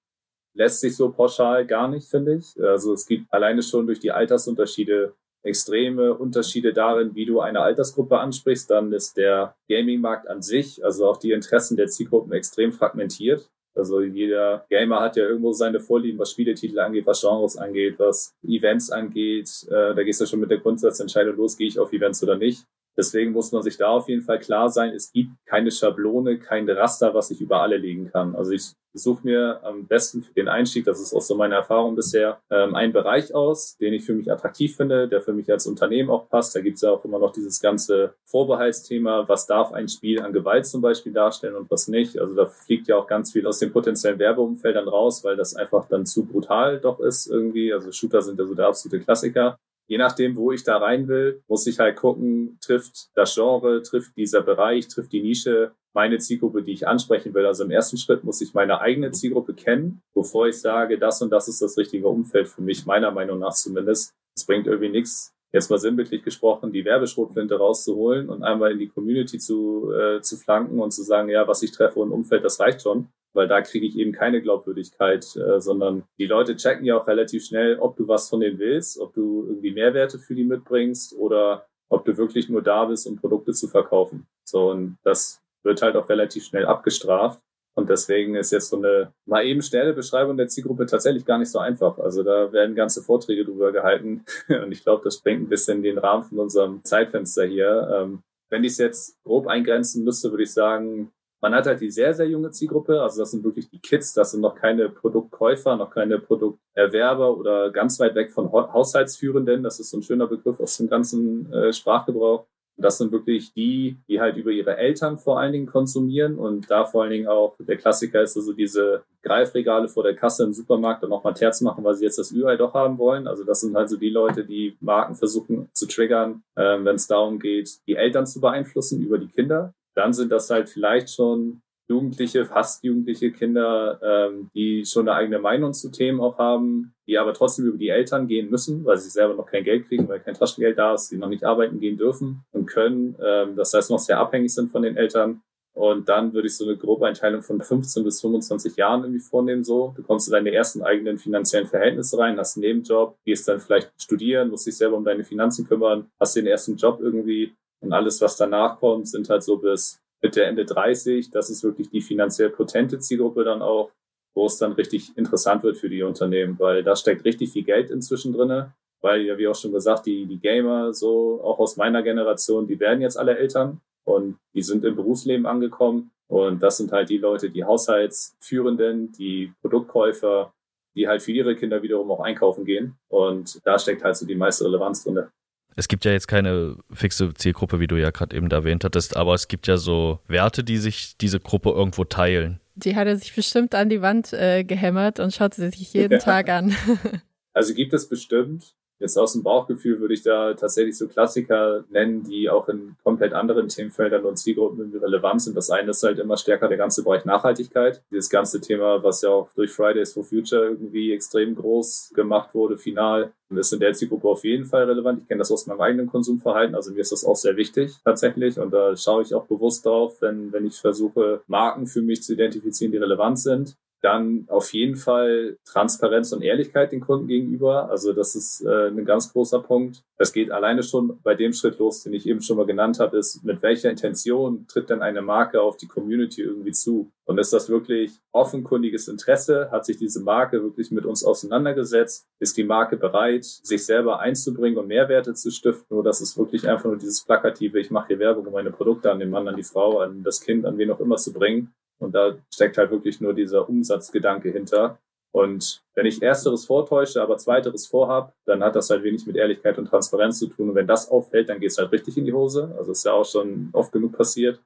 lässt 0.55 0.81
sich 0.81 0.97
so 0.97 1.09
pauschal 1.09 1.65
gar 1.65 1.87
nicht, 1.87 2.09
finde 2.09 2.35
ich. 2.35 2.61
Also 2.61 2.91
es 2.91 3.05
gibt 3.05 3.31
alleine 3.31 3.63
schon 3.63 3.85
durch 3.85 4.01
die 4.01 4.11
Altersunterschiede 4.11 5.13
extreme 5.41 6.15
Unterschiede 6.15 6.73
darin, 6.73 7.15
wie 7.15 7.25
du 7.25 7.39
eine 7.39 7.61
Altersgruppe 7.61 8.19
ansprichst. 8.19 8.69
Dann 8.69 8.91
ist 8.91 9.15
der 9.15 9.55
Gaming-Markt 9.69 10.27
an 10.27 10.41
sich, 10.41 10.83
also 10.83 11.07
auch 11.07 11.15
die 11.15 11.31
Interessen 11.31 11.77
der 11.77 11.87
Zielgruppen 11.87 12.33
extrem 12.33 12.73
fragmentiert. 12.73 13.49
Also 13.75 14.01
jeder 14.01 14.65
Gamer 14.69 15.01
hat 15.01 15.15
ja 15.15 15.23
irgendwo 15.23 15.51
seine 15.51 15.79
Vorlieben, 15.79 16.19
was 16.19 16.31
Spieletitel 16.31 16.79
angeht, 16.79 17.07
was 17.07 17.21
Genres 17.21 17.57
angeht, 17.57 17.95
was 17.97 18.35
Events 18.43 18.91
angeht. 18.91 19.49
Äh, 19.67 19.95
da 19.95 20.03
gehst 20.03 20.21
du 20.21 20.25
schon 20.25 20.39
mit 20.39 20.51
der 20.51 20.59
Grundsatzentscheidung 20.59 21.35
los, 21.35 21.57
gehe 21.57 21.67
ich 21.67 21.79
auf 21.79 21.91
Events 21.91 22.21
oder 22.23 22.37
nicht. 22.37 22.65
Deswegen 22.97 23.31
muss 23.31 23.51
man 23.51 23.63
sich 23.63 23.77
da 23.77 23.89
auf 23.89 24.07
jeden 24.07 24.21
Fall 24.21 24.39
klar 24.39 24.69
sein, 24.69 24.93
es 24.93 25.11
gibt 25.11 25.31
keine 25.45 25.71
Schablone, 25.71 26.37
kein 26.37 26.69
Raster, 26.69 27.13
was 27.13 27.31
ich 27.31 27.41
über 27.41 27.61
alle 27.61 27.77
legen 27.77 28.11
kann. 28.11 28.35
Also 28.35 28.51
ich 28.51 28.73
suche 28.93 29.21
mir 29.23 29.59
am 29.63 29.87
besten 29.87 30.21
für 30.21 30.33
den 30.33 30.47
Einstieg, 30.47 30.85
das 30.85 31.01
ist 31.01 31.13
auch 31.13 31.21
so 31.21 31.35
meine 31.35 31.55
Erfahrung 31.55 31.95
bisher, 31.95 32.39
ähm, 32.51 32.75
einen 32.75 32.93
Bereich 32.93 33.33
aus, 33.33 33.75
den 33.77 33.93
ich 33.93 34.05
für 34.05 34.13
mich 34.13 34.31
attraktiv 34.31 34.75
finde, 34.75 35.07
der 35.07 35.21
für 35.21 35.33
mich 35.33 35.51
als 35.51 35.65
Unternehmen 35.65 36.09
auch 36.09 36.29
passt. 36.29 36.55
Da 36.55 36.61
gibt 36.61 36.75
es 36.75 36.81
ja 36.83 36.91
auch 36.91 37.03
immer 37.03 37.19
noch 37.19 37.31
dieses 37.31 37.59
ganze 37.59 38.13
Vorbehaltsthema, 38.25 39.27
was 39.27 39.47
darf 39.47 39.73
ein 39.73 39.87
Spiel 39.87 40.21
an 40.21 40.33
Gewalt 40.33 40.67
zum 40.67 40.81
Beispiel 40.81 41.11
darstellen 41.11 41.55
und 41.55 41.71
was 41.71 41.87
nicht. 41.87 42.19
Also 42.19 42.35
da 42.35 42.45
fliegt 42.45 42.87
ja 42.87 42.97
auch 42.97 43.07
ganz 43.07 43.31
viel 43.31 43.47
aus 43.47 43.59
den 43.59 43.71
potenziellen 43.71 44.19
Werbeumfeldern 44.19 44.87
raus, 44.87 45.23
weil 45.23 45.35
das 45.35 45.55
einfach 45.55 45.87
dann 45.87 46.05
zu 46.05 46.25
brutal 46.25 46.79
doch 46.79 46.99
ist 46.99 47.27
irgendwie. 47.27 47.73
Also 47.73 47.91
Shooter 47.91 48.21
sind 48.21 48.39
ja 48.39 48.45
so 48.45 48.53
der 48.53 48.67
absolute 48.67 49.03
Klassiker 49.03 49.57
je 49.87 49.97
nachdem, 49.97 50.35
wo 50.35 50.51
ich 50.51 50.63
da 50.63 50.77
rein 50.77 51.07
will, 51.07 51.43
muss 51.47 51.67
ich 51.67 51.79
halt 51.79 51.97
gucken, 51.97 52.57
trifft 52.61 53.09
das 53.15 53.33
Genre, 53.35 53.81
trifft 53.81 54.15
dieser 54.17 54.41
Bereich, 54.41 54.87
trifft 54.87 55.11
die 55.11 55.21
Nische 55.21 55.71
meine 55.93 56.17
Zielgruppe, 56.17 56.63
die 56.63 56.73
ich 56.73 56.87
ansprechen 56.87 57.33
will. 57.33 57.45
Also 57.45 57.63
im 57.63 57.71
ersten 57.71 57.97
Schritt 57.97 58.23
muss 58.23 58.41
ich 58.41 58.53
meine 58.53 58.81
eigene 58.81 59.11
Zielgruppe 59.11 59.53
kennen, 59.53 60.01
bevor 60.15 60.47
ich 60.47 60.59
sage, 60.59 60.97
das 60.97 61.21
und 61.21 61.29
das 61.29 61.47
ist 61.47 61.61
das 61.61 61.77
richtige 61.77 62.07
Umfeld 62.07 62.47
für 62.47 62.61
mich, 62.61 62.85
meiner 62.85 63.11
Meinung 63.11 63.39
nach 63.39 63.53
zumindest. 63.53 64.13
Es 64.35 64.45
bringt 64.45 64.65
irgendwie 64.65 64.89
nichts, 64.89 65.33
jetzt 65.51 65.69
mal 65.69 65.77
sinnbildlich 65.77 66.23
gesprochen, 66.23 66.73
die 66.73 66.83
Werbeschrotflinte 66.83 67.55
rauszuholen 67.55 68.29
und 68.29 68.43
einmal 68.43 68.71
in 68.71 68.79
die 68.79 68.89
Community 68.89 69.37
zu, 69.37 69.91
äh, 69.91 70.21
zu 70.21 70.37
flanken 70.37 70.79
und 70.79 70.91
zu 70.91 71.03
sagen, 71.03 71.29
ja, 71.29 71.47
was 71.47 71.61
ich 71.61 71.71
treffe 71.71 71.99
und 71.99 72.11
Umfeld, 72.11 72.43
das 72.43 72.59
reicht 72.59 72.81
schon 72.81 73.09
weil 73.33 73.47
da 73.47 73.61
kriege 73.61 73.85
ich 73.85 73.97
eben 73.97 74.11
keine 74.11 74.41
Glaubwürdigkeit, 74.41 75.25
äh, 75.35 75.59
sondern 75.59 76.03
die 76.17 76.27
Leute 76.27 76.55
checken 76.55 76.85
ja 76.85 76.97
auch 76.97 77.07
relativ 77.07 77.45
schnell, 77.45 77.77
ob 77.79 77.97
du 77.97 78.07
was 78.07 78.29
von 78.29 78.39
denen 78.39 78.59
willst, 78.59 78.99
ob 78.99 79.13
du 79.13 79.45
irgendwie 79.47 79.73
Mehrwerte 79.73 80.19
für 80.19 80.35
die 80.35 80.43
mitbringst 80.43 81.15
oder 81.17 81.65
ob 81.89 82.05
du 82.05 82.17
wirklich 82.17 82.49
nur 82.49 82.61
da 82.61 82.85
bist, 82.85 83.07
um 83.07 83.17
Produkte 83.17 83.53
zu 83.53 83.67
verkaufen. 83.67 84.25
So, 84.45 84.71
und 84.71 84.97
das 85.03 85.41
wird 85.63 85.81
halt 85.81 85.95
auch 85.95 86.09
relativ 86.09 86.45
schnell 86.45 86.65
abgestraft. 86.65 87.39
Und 87.75 87.89
deswegen 87.89 88.35
ist 88.35 88.51
jetzt 88.51 88.69
so 88.69 88.77
eine 88.77 89.13
mal 89.25 89.45
eben 89.45 89.61
schnelle 89.61 89.93
Beschreibung 89.93 90.37
der 90.37 90.47
Zielgruppe 90.47 90.85
tatsächlich 90.85 91.25
gar 91.25 91.39
nicht 91.39 91.49
so 91.49 91.57
einfach. 91.57 91.97
Also 91.97 92.21
da 92.21 92.51
werden 92.53 92.75
ganze 92.75 93.01
Vorträge 93.01 93.45
drüber 93.45 93.71
gehalten. 93.71 94.25
Und 94.47 94.71
ich 94.71 94.83
glaube, 94.83 95.03
das 95.03 95.15
sprengt 95.15 95.43
ein 95.43 95.49
bisschen 95.49 95.81
den 95.81 95.97
Rahmen 95.97 96.23
von 96.23 96.39
unserem 96.39 96.83
Zeitfenster 96.83 97.45
hier. 97.45 97.89
Ähm, 97.91 98.21
wenn 98.51 98.63
ich 98.63 98.73
es 98.73 98.77
jetzt 98.77 99.23
grob 99.23 99.47
eingrenzen 99.47 100.03
müsste, 100.03 100.29
würde 100.29 100.43
ich 100.43 100.53
sagen, 100.53 101.11
man 101.43 101.53
hat 101.53 101.65
halt 101.65 101.81
die 101.81 101.91
sehr, 101.91 102.13
sehr 102.13 102.25
junge 102.25 102.51
Zielgruppe, 102.51 103.01
also 103.01 103.19
das 103.21 103.31
sind 103.31 103.43
wirklich 103.43 103.69
die 103.69 103.79
Kids, 103.79 104.13
das 104.13 104.31
sind 104.31 104.39
noch 104.39 104.55
keine 104.55 104.87
Produktkäufer, 104.87 105.75
noch 105.75 105.91
keine 105.91 106.17
Produkterwerber 106.17 107.37
oder 107.37 107.69
ganz 107.69 107.99
weit 107.99 108.15
weg 108.15 108.31
von 108.31 108.49
Haushaltsführenden. 108.49 109.61
Das 109.61 109.77
ist 109.77 109.89
so 109.89 109.97
ein 109.97 110.03
schöner 110.03 110.27
Begriff 110.27 110.61
aus 110.61 110.77
dem 110.77 110.87
ganzen 110.87 111.51
äh, 111.51 111.73
Sprachgebrauch. 111.73 112.45
das 112.77 112.97
sind 112.97 113.11
wirklich 113.11 113.53
die, 113.53 113.97
die 114.07 114.21
halt 114.21 114.37
über 114.37 114.51
ihre 114.51 114.77
Eltern 114.77 115.19
vor 115.19 115.37
allen 115.37 115.51
Dingen 115.51 115.65
konsumieren 115.65 116.39
und 116.39 116.71
da 116.71 116.85
vor 116.85 117.03
allen 117.03 117.11
Dingen 117.11 117.27
auch 117.27 117.57
der 117.59 117.75
Klassiker 117.75 118.21
ist 118.21 118.37
also 118.37 118.53
diese 118.53 119.03
Greifregale 119.21 119.89
vor 119.89 120.03
der 120.03 120.15
Kasse 120.15 120.45
im 120.45 120.53
Supermarkt 120.53 121.03
und 121.03 121.09
nochmal 121.09 121.33
Terz 121.33 121.59
machen, 121.59 121.83
weil 121.83 121.95
sie 121.95 122.05
jetzt 122.05 122.19
das 122.19 122.31
Ü-Ei 122.31 122.55
doch 122.55 122.73
haben 122.73 122.97
wollen. 122.97 123.27
Also 123.27 123.43
das 123.43 123.59
sind 123.59 123.75
also 123.75 123.97
die 123.97 124.09
Leute, 124.09 124.45
die 124.45 124.77
Marken 124.79 125.15
versuchen 125.15 125.69
zu 125.73 125.87
triggern, 125.87 126.41
äh, 126.55 126.79
wenn 126.85 126.95
es 126.95 127.07
darum 127.07 127.37
geht, 127.37 127.85
die 127.85 127.95
Eltern 127.95 128.25
zu 128.25 128.39
beeinflussen 128.39 129.01
über 129.01 129.17
die 129.17 129.27
Kinder 129.27 129.73
dann 129.95 130.13
sind 130.13 130.31
das 130.31 130.49
halt 130.49 130.69
vielleicht 130.69 131.09
schon 131.09 131.61
Jugendliche, 131.89 132.45
fast 132.45 132.83
jugendliche 132.83 133.31
Kinder, 133.31 133.99
ähm, 134.01 134.49
die 134.55 134.85
schon 134.85 135.07
eine 135.07 135.17
eigene 135.17 135.39
Meinung 135.39 135.73
zu 135.73 135.91
Themen 135.91 136.21
auch 136.21 136.37
haben, 136.37 136.93
die 137.07 137.17
aber 137.17 137.33
trotzdem 137.33 137.65
über 137.65 137.77
die 137.77 137.89
Eltern 137.89 138.27
gehen 138.27 138.49
müssen, 138.49 138.85
weil 138.85 138.97
sie 138.97 139.09
selber 139.09 139.33
noch 139.33 139.47
kein 139.47 139.65
Geld 139.65 139.87
kriegen, 139.87 140.07
weil 140.07 140.21
kein 140.21 140.33
Taschengeld 140.33 140.77
da 140.77 140.93
ist, 140.93 141.11
die 141.11 141.17
noch 141.17 141.27
nicht 141.27 141.43
arbeiten 141.43 141.81
gehen 141.81 141.97
dürfen 141.97 142.45
und 142.51 142.67
können. 142.67 143.17
Ähm, 143.21 143.57
das 143.57 143.73
heißt, 143.73 143.91
noch 143.91 143.99
sehr 143.99 144.17
abhängig 144.17 144.53
sind 144.53 144.71
von 144.71 144.81
den 144.81 144.95
Eltern. 144.95 145.41
Und 145.75 146.07
dann 146.07 146.33
würde 146.33 146.47
ich 146.47 146.55
so 146.55 146.65
eine 146.65 146.77
grobe 146.77 147.07
Einteilung 147.07 147.41
von 147.41 147.59
15 147.59 148.03
bis 148.03 148.21
25 148.21 148.75
Jahren 148.77 149.01
irgendwie 149.01 149.19
vornehmen. 149.19 149.63
So, 149.63 149.93
du 149.97 150.03
kommst 150.03 150.27
in 150.27 150.33
deine 150.33 150.53
ersten 150.53 150.83
eigenen 150.83 151.17
finanziellen 151.17 151.67
Verhältnisse 151.67 152.17
rein, 152.17 152.37
hast 152.37 152.55
einen 152.55 152.61
Nebenjob, 152.61 153.17
gehst 153.25 153.47
dann 153.47 153.59
vielleicht 153.59 153.91
studieren, 154.01 154.49
musst 154.49 154.67
dich 154.67 154.77
selber 154.77 154.95
um 154.95 155.03
deine 155.03 155.23
Finanzen 155.23 155.67
kümmern, 155.67 156.09
hast 156.19 156.35
den 156.35 156.45
ersten 156.45 156.77
Job 156.77 156.99
irgendwie 157.01 157.53
und 157.83 157.91
alles, 157.91 158.21
was 158.21 158.37
danach 158.37 158.79
kommt, 158.79 159.07
sind 159.07 159.29
halt 159.29 159.43
so 159.43 159.57
bis 159.57 160.01
Mitte, 160.21 160.43
Ende 160.43 160.65
30. 160.65 161.29
Das 161.29 161.49
ist 161.49 161.63
wirklich 161.63 161.89
die 161.89 162.01
finanziell 162.01 162.49
potente 162.49 162.97
Zielgruppe 162.97 163.43
dann 163.43 163.61
auch, 163.61 163.91
wo 164.33 164.45
es 164.45 164.57
dann 164.57 164.71
richtig 164.71 165.17
interessant 165.17 165.63
wird 165.63 165.77
für 165.77 165.89
die 165.89 166.01
Unternehmen, 166.01 166.57
weil 166.59 166.81
da 166.81 166.95
steckt 166.95 167.25
richtig 167.25 167.51
viel 167.51 167.63
Geld 167.63 167.91
inzwischen 167.91 168.33
drinne. 168.33 168.73
Weil 169.01 169.21
ja, 169.21 169.37
wie 169.37 169.49
auch 169.49 169.55
schon 169.55 169.73
gesagt, 169.73 170.05
die, 170.05 170.25
die 170.25 170.39
Gamer, 170.39 170.93
so 170.93 171.41
auch 171.43 171.59
aus 171.59 171.75
meiner 171.75 172.01
Generation, 172.03 172.67
die 172.67 172.79
werden 172.79 173.01
jetzt 173.01 173.19
alle 173.19 173.37
Eltern 173.37 173.81
und 174.05 174.37
die 174.53 174.61
sind 174.61 174.85
im 174.85 174.95
Berufsleben 174.95 175.45
angekommen. 175.45 176.11
Und 176.29 176.63
das 176.63 176.77
sind 176.77 176.93
halt 176.93 177.09
die 177.09 177.17
Leute, 177.17 177.49
die 177.49 177.65
Haushaltsführenden, 177.65 179.11
die 179.11 179.51
Produktkäufer, 179.61 180.53
die 180.95 181.09
halt 181.09 181.21
für 181.21 181.33
ihre 181.33 181.57
Kinder 181.57 181.83
wiederum 181.83 182.09
auch 182.11 182.21
einkaufen 182.21 182.63
gehen. 182.63 182.95
Und 183.09 183.59
da 183.65 183.77
steckt 183.77 184.05
halt 184.05 184.15
so 184.15 184.25
die 184.25 184.35
meiste 184.35 184.63
Relevanz 184.63 185.03
drin. 185.03 185.27
Es 185.75 185.87
gibt 185.87 186.05
ja 186.05 186.11
jetzt 186.11 186.27
keine 186.27 186.77
fixe 186.91 187.33
Zielgruppe, 187.33 187.79
wie 187.79 187.87
du 187.87 187.95
ja 187.95 188.11
gerade 188.11 188.35
eben 188.35 188.49
erwähnt 188.49 188.83
hattest, 188.83 189.15
aber 189.15 189.33
es 189.33 189.47
gibt 189.47 189.67
ja 189.67 189.77
so 189.77 190.19
Werte, 190.27 190.63
die 190.63 190.77
sich 190.77 191.17
diese 191.17 191.39
Gruppe 191.39 191.69
irgendwo 191.69 192.03
teilen. 192.03 192.59
Die 192.75 192.95
hat 192.95 193.07
er 193.07 193.17
sich 193.17 193.35
bestimmt 193.35 193.75
an 193.75 193.89
die 193.89 194.01
Wand 194.01 194.33
äh, 194.33 194.63
gehämmert 194.63 195.19
und 195.19 195.33
schaut 195.33 195.53
sie 195.53 195.69
sich 195.69 195.93
jeden 195.93 196.13
ja. 196.13 196.19
Tag 196.19 196.49
an. 196.49 196.75
also 197.53 197.73
gibt 197.73 197.93
es 197.93 198.09
bestimmt. 198.09 198.73
Jetzt 199.03 199.17
aus 199.17 199.33
dem 199.33 199.43
Bauchgefühl 199.43 199.99
würde 199.99 200.13
ich 200.13 200.23
da 200.23 200.53
tatsächlich 200.53 200.97
so 200.97 201.09
Klassiker 201.09 201.83
nennen, 201.89 202.23
die 202.23 202.49
auch 202.49 202.69
in 202.69 202.95
komplett 203.03 203.33
anderen 203.33 203.67
Themenfeldern 203.67 204.23
und 204.23 204.37
Zielgruppen 204.37 204.95
relevant 204.97 205.41
sind. 205.41 205.57
Das 205.57 205.69
eine 205.69 205.89
ist 205.89 206.03
halt 206.03 206.19
immer 206.19 206.37
stärker 206.37 206.69
der 206.69 206.77
ganze 206.77 207.03
Bereich 207.03 207.25
Nachhaltigkeit. 207.25 208.01
Dieses 208.11 208.29
ganze 208.29 208.61
Thema, 208.61 209.03
was 209.03 209.21
ja 209.21 209.27
auch 209.27 209.49
durch 209.55 209.71
Fridays 209.71 210.13
for 210.13 210.23
Future 210.23 210.69
irgendwie 210.69 211.11
extrem 211.11 211.53
groß 211.53 212.13
gemacht 212.15 212.55
wurde, 212.55 212.77
final. 212.77 213.33
Ist 213.49 213.73
in 213.73 213.81
der 213.81 213.93
Zielgruppe 213.93 214.29
auf 214.29 214.45
jeden 214.45 214.65
Fall 214.65 214.85
relevant. 214.85 215.19
Ich 215.21 215.27
kenne 215.27 215.39
das 215.39 215.51
aus 215.51 215.67
meinem 215.67 215.81
eigenen 215.81 216.07
Konsumverhalten. 216.07 216.73
Also 216.73 216.91
mir 216.91 217.01
ist 217.01 217.11
das 217.11 217.25
auch 217.25 217.35
sehr 217.35 217.57
wichtig 217.57 217.97
tatsächlich. 218.05 218.57
Und 218.57 218.71
da 218.71 218.95
schaue 218.95 219.21
ich 219.21 219.35
auch 219.35 219.45
bewusst 219.45 219.85
drauf, 219.85 220.15
wenn, 220.21 220.51
wenn 220.53 220.65
ich 220.65 220.79
versuche, 220.79 221.41
Marken 221.47 221.85
für 221.87 222.01
mich 222.01 222.23
zu 222.23 222.33
identifizieren, 222.33 222.93
die 222.93 222.97
relevant 222.97 223.37
sind. 223.37 223.75
Dann 224.03 224.43
auf 224.49 224.73
jeden 224.73 224.97
Fall 224.97 225.57
Transparenz 225.63 226.33
und 226.33 226.41
Ehrlichkeit 226.41 226.91
den 226.91 226.99
Kunden 226.99 227.27
gegenüber. 227.27 227.89
Also 227.89 228.11
das 228.11 228.35
ist 228.35 228.61
äh, 228.65 228.89
ein 228.89 229.05
ganz 229.05 229.31
großer 229.31 229.61
Punkt. 229.61 230.03
Das 230.17 230.33
geht 230.33 230.51
alleine 230.51 230.83
schon 230.83 231.21
bei 231.23 231.35
dem 231.35 231.53
Schritt 231.53 231.79
los, 231.79 232.03
den 232.03 232.11
ich 232.11 232.27
eben 232.27 232.41
schon 232.41 232.57
mal 232.57 232.65
genannt 232.65 232.99
habe, 232.99 233.17
ist, 233.17 233.45
mit 233.45 233.61
welcher 233.61 233.89
Intention 233.89 234.67
tritt 234.67 234.89
denn 234.89 235.01
eine 235.01 235.21
Marke 235.21 235.61
auf 235.61 235.77
die 235.77 235.87
Community 235.87 236.41
irgendwie 236.41 236.73
zu? 236.73 237.13
Und 237.23 237.37
ist 237.37 237.53
das 237.53 237.69
wirklich 237.69 238.19
offenkundiges 238.33 239.07
Interesse? 239.07 239.71
Hat 239.71 239.85
sich 239.85 239.95
diese 239.95 240.21
Marke 240.21 240.61
wirklich 240.61 240.91
mit 240.91 241.05
uns 241.05 241.23
auseinandergesetzt? 241.23 242.27
Ist 242.39 242.57
die 242.57 242.65
Marke 242.65 242.97
bereit, 242.97 243.45
sich 243.45 243.85
selber 243.85 244.19
einzubringen 244.19 244.77
und 244.77 244.87
Mehrwerte 244.87 245.33
zu 245.33 245.49
stiften? 245.49 245.95
Oder 245.95 246.09
ist 246.09 246.19
es 246.19 246.37
wirklich 246.37 246.67
einfach 246.67 246.85
nur 246.85 246.97
dieses 246.97 247.23
plakative, 247.23 247.79
ich 247.79 247.89
mache 247.89 248.07
hier 248.07 248.19
Werbung, 248.19 248.47
um 248.47 248.53
meine 248.53 248.71
Produkte 248.71 249.09
an 249.09 249.19
den 249.19 249.29
Mann, 249.29 249.47
an 249.47 249.55
die 249.55 249.63
Frau, 249.63 249.99
an 249.99 250.23
das 250.23 250.41
Kind, 250.41 250.65
an 250.65 250.77
wen 250.77 250.91
auch 250.91 250.99
immer 250.99 251.15
zu 251.15 251.31
bringen? 251.31 251.73
Und 251.99 252.13
da 252.13 252.37
steckt 252.53 252.77
halt 252.77 252.91
wirklich 252.91 253.21
nur 253.21 253.33
dieser 253.33 253.67
Umsatzgedanke 253.67 254.51
hinter. 254.51 254.99
Und 255.31 255.81
wenn 255.95 256.05
ich 256.05 256.21
ersteres 256.21 256.65
vortäusche, 256.65 257.21
aber 257.21 257.37
zweiteres 257.37 257.87
vorhab, 257.87 258.33
dann 258.45 258.63
hat 258.63 258.75
das 258.75 258.89
halt 258.89 259.03
wenig 259.03 259.25
mit 259.25 259.35
Ehrlichkeit 259.35 259.79
und 259.79 259.85
Transparenz 259.85 260.37
zu 260.37 260.47
tun. 260.47 260.69
Und 260.69 260.75
wenn 260.75 260.87
das 260.87 261.09
auffällt, 261.09 261.49
dann 261.49 261.59
geht 261.59 261.71
es 261.71 261.77
halt 261.77 261.91
richtig 261.91 262.17
in 262.17 262.25
die 262.25 262.33
Hose. 262.33 262.73
Also 262.77 262.91
ist 262.91 263.05
ja 263.05 263.13
auch 263.13 263.25
schon 263.25 263.69
oft 263.73 263.91
genug 263.91 264.15
passiert 264.15 264.59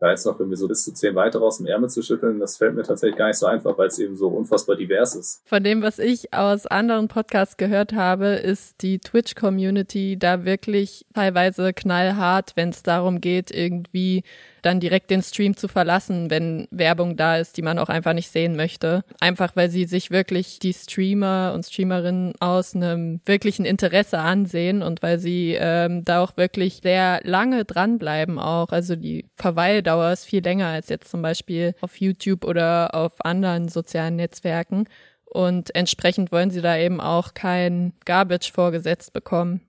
da 0.00 0.10
jetzt 0.10 0.26
noch 0.26 0.38
irgendwie 0.38 0.56
so 0.56 0.68
bis 0.68 0.84
zu 0.84 0.92
zehn 0.92 1.14
weitere 1.14 1.42
aus 1.42 1.58
dem 1.58 1.66
Ärmel 1.66 1.90
zu 1.90 2.02
schütteln, 2.02 2.38
das 2.38 2.56
fällt 2.56 2.74
mir 2.74 2.84
tatsächlich 2.84 3.18
gar 3.18 3.28
nicht 3.28 3.38
so 3.38 3.46
einfach, 3.46 3.76
weil 3.76 3.88
es 3.88 3.98
eben 3.98 4.16
so 4.16 4.28
unfassbar 4.28 4.76
divers 4.76 5.14
ist. 5.16 5.42
Von 5.44 5.64
dem, 5.64 5.82
was 5.82 5.98
ich 5.98 6.32
aus 6.32 6.66
anderen 6.66 7.08
Podcasts 7.08 7.56
gehört 7.56 7.92
habe, 7.92 8.26
ist 8.26 8.80
die 8.82 9.00
Twitch-Community 9.00 10.16
da 10.18 10.44
wirklich 10.44 11.04
teilweise 11.14 11.72
knallhart, 11.72 12.52
wenn 12.54 12.68
es 12.68 12.82
darum 12.82 13.20
geht, 13.20 13.50
irgendwie 13.50 14.22
dann 14.68 14.80
direkt 14.80 15.10
den 15.10 15.22
Stream 15.22 15.56
zu 15.56 15.66
verlassen, 15.66 16.30
wenn 16.30 16.68
Werbung 16.70 17.16
da 17.16 17.38
ist, 17.38 17.56
die 17.56 17.62
man 17.62 17.78
auch 17.78 17.88
einfach 17.88 18.12
nicht 18.12 18.30
sehen 18.30 18.54
möchte. 18.54 19.02
Einfach 19.18 19.56
weil 19.56 19.70
sie 19.70 19.86
sich 19.86 20.10
wirklich 20.10 20.58
die 20.58 20.74
Streamer 20.74 21.52
und 21.54 21.64
Streamerinnen 21.64 22.34
aus 22.38 22.76
einem 22.76 23.20
wirklichen 23.24 23.64
Interesse 23.64 24.18
ansehen 24.18 24.82
und 24.82 25.02
weil 25.02 25.18
sie 25.18 25.56
ähm, 25.58 26.04
da 26.04 26.22
auch 26.22 26.36
wirklich 26.36 26.80
sehr 26.82 27.20
lange 27.24 27.64
dranbleiben 27.64 28.38
auch. 28.38 28.68
Also 28.68 28.94
die 28.94 29.24
Verweildauer 29.36 30.12
ist 30.12 30.26
viel 30.26 30.44
länger 30.44 30.66
als 30.66 30.90
jetzt 30.90 31.10
zum 31.10 31.22
Beispiel 31.22 31.74
auf 31.80 31.96
YouTube 31.96 32.44
oder 32.44 32.94
auf 32.94 33.24
anderen 33.24 33.68
sozialen 33.68 34.16
Netzwerken. 34.16 34.86
Und 35.24 35.74
entsprechend 35.74 36.30
wollen 36.30 36.50
sie 36.50 36.60
da 36.60 36.76
eben 36.76 37.00
auch 37.00 37.32
kein 37.32 37.94
Garbage 38.04 38.52
vorgesetzt 38.52 39.14
bekommen. 39.14 39.62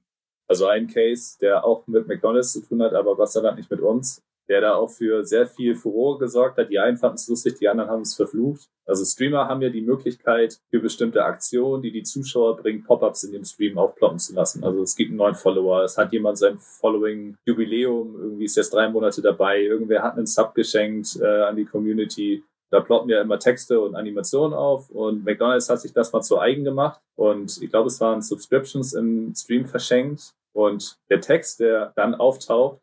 Also 0.50 0.66
ein 0.66 0.88
Case, 0.88 1.38
der 1.40 1.64
auch 1.64 1.86
mit 1.88 2.08
McDonalds 2.08 2.54
zu 2.54 2.62
tun 2.62 2.82
hat, 2.82 2.94
aber 2.94 3.16
Gott 3.16 3.32
sei 3.32 3.42
Dank 3.42 3.58
nicht 3.58 3.70
mit 3.70 3.82
uns, 3.82 4.22
der 4.50 4.62
da 4.62 4.76
auch 4.76 4.90
für 4.90 5.24
sehr 5.24 5.46
viel 5.46 5.76
Furore 5.76 6.18
gesorgt 6.18 6.58
hat. 6.58 6.70
Die 6.70 6.80
einen 6.80 6.98
fanden 6.98 7.16
es 7.16 7.28
lustig, 7.28 7.60
die 7.60 7.70
anderen 7.70 7.90
haben 7.90 8.02
es 8.02 8.16
verflucht. 8.16 8.68
Also 8.86 9.06
Streamer 9.06 9.48
haben 9.48 9.62
ja 9.62 9.70
die 9.70 9.84
Möglichkeit, 9.84 10.60
für 10.72 10.80
bestimmte 10.80 11.24
Aktionen, 11.24 11.84
die 11.84 11.92
die 11.92 12.02
Zuschauer 12.02 12.58
bringen, 12.58 12.84
Pop-ups 12.84 13.24
in 13.24 13.32
dem 13.32 13.46
Stream 13.46 13.78
aufploppen 13.78 14.18
zu 14.18 14.34
lassen. 14.34 14.64
Also 14.64 14.82
es 14.82 14.96
gibt 14.96 15.12
einen 15.12 15.18
neuen 15.18 15.36
Follower, 15.36 15.84
es 15.84 15.98
hat 15.98 16.12
jemand 16.12 16.40
sein 16.40 16.58
Following-Jubiläum, 16.58 18.16
irgendwie 18.20 18.46
ist 18.46 18.58
jetzt 18.58 18.74
drei 18.74 18.90
Monate 18.90 19.22
dabei, 19.22 19.62
irgendwer 19.62 20.02
hat 20.02 20.18
einen 20.18 20.26
Sub 20.26 20.56
geschenkt 20.56 21.20
äh, 21.22 21.44
an 21.44 21.56
die 21.56 21.66
Community. 21.66 22.44
Da 22.72 22.82
ploppen 22.82 23.10
ja 23.10 23.22
immer 23.22 23.38
Texte 23.38 23.80
und 23.80 23.96
Animationen 23.96 24.56
auf 24.56 24.90
und 24.90 25.24
McDonald's 25.24 25.70
hat 25.70 25.82
sich 25.82 25.94
das 25.94 26.12
mal 26.12 26.22
zu 26.22 26.40
eigen 26.40 26.64
gemacht 26.64 27.00
und 27.16 27.62
ich 27.62 27.70
glaube, 27.70 27.88
es 27.88 28.02
waren 28.02 28.22
Subscriptions 28.24 28.94
im 28.94 29.34
Stream 29.36 29.66
verschenkt 29.66 30.34
und 30.54 30.98
der 31.10 31.22
Text, 31.22 31.60
der 31.60 31.94
dann 31.96 32.16
auftaucht, 32.16 32.80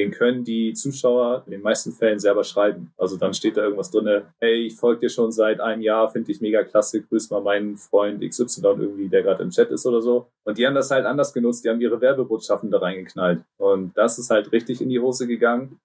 den 0.00 0.10
können 0.10 0.44
die 0.44 0.72
Zuschauer 0.72 1.42
in 1.44 1.52
den 1.52 1.60
meisten 1.60 1.92
Fällen 1.92 2.18
selber 2.18 2.42
schreiben. 2.42 2.92
Also 2.96 3.18
dann 3.18 3.34
steht 3.34 3.58
da 3.58 3.62
irgendwas 3.62 3.90
drinne, 3.90 4.32
hey, 4.40 4.66
ich 4.66 4.76
folge 4.76 5.00
dir 5.00 5.10
schon 5.10 5.30
seit 5.30 5.60
einem 5.60 5.82
Jahr, 5.82 6.10
finde 6.10 6.32
ich 6.32 6.40
mega 6.40 6.64
klasse, 6.64 7.02
grüß 7.02 7.28
mal 7.30 7.42
meinen 7.42 7.76
Freund 7.76 8.22
XY 8.22 8.62
irgendwie, 8.62 9.08
der 9.08 9.22
gerade 9.22 9.42
im 9.42 9.50
Chat 9.50 9.70
ist 9.70 9.84
oder 9.84 10.00
so. 10.00 10.28
Und 10.44 10.56
die 10.56 10.66
haben 10.66 10.74
das 10.74 10.90
halt 10.90 11.04
anders 11.04 11.34
genutzt, 11.34 11.64
die 11.64 11.68
haben 11.68 11.80
ihre 11.82 12.00
Werbebotschaften 12.00 12.70
da 12.70 12.78
reingeknallt. 12.78 13.44
Und 13.58 13.96
das 13.96 14.18
ist 14.18 14.30
halt 14.30 14.50
richtig 14.52 14.80
in 14.80 14.88
die 14.88 15.00
Hose 15.00 15.26
gegangen. 15.26 15.78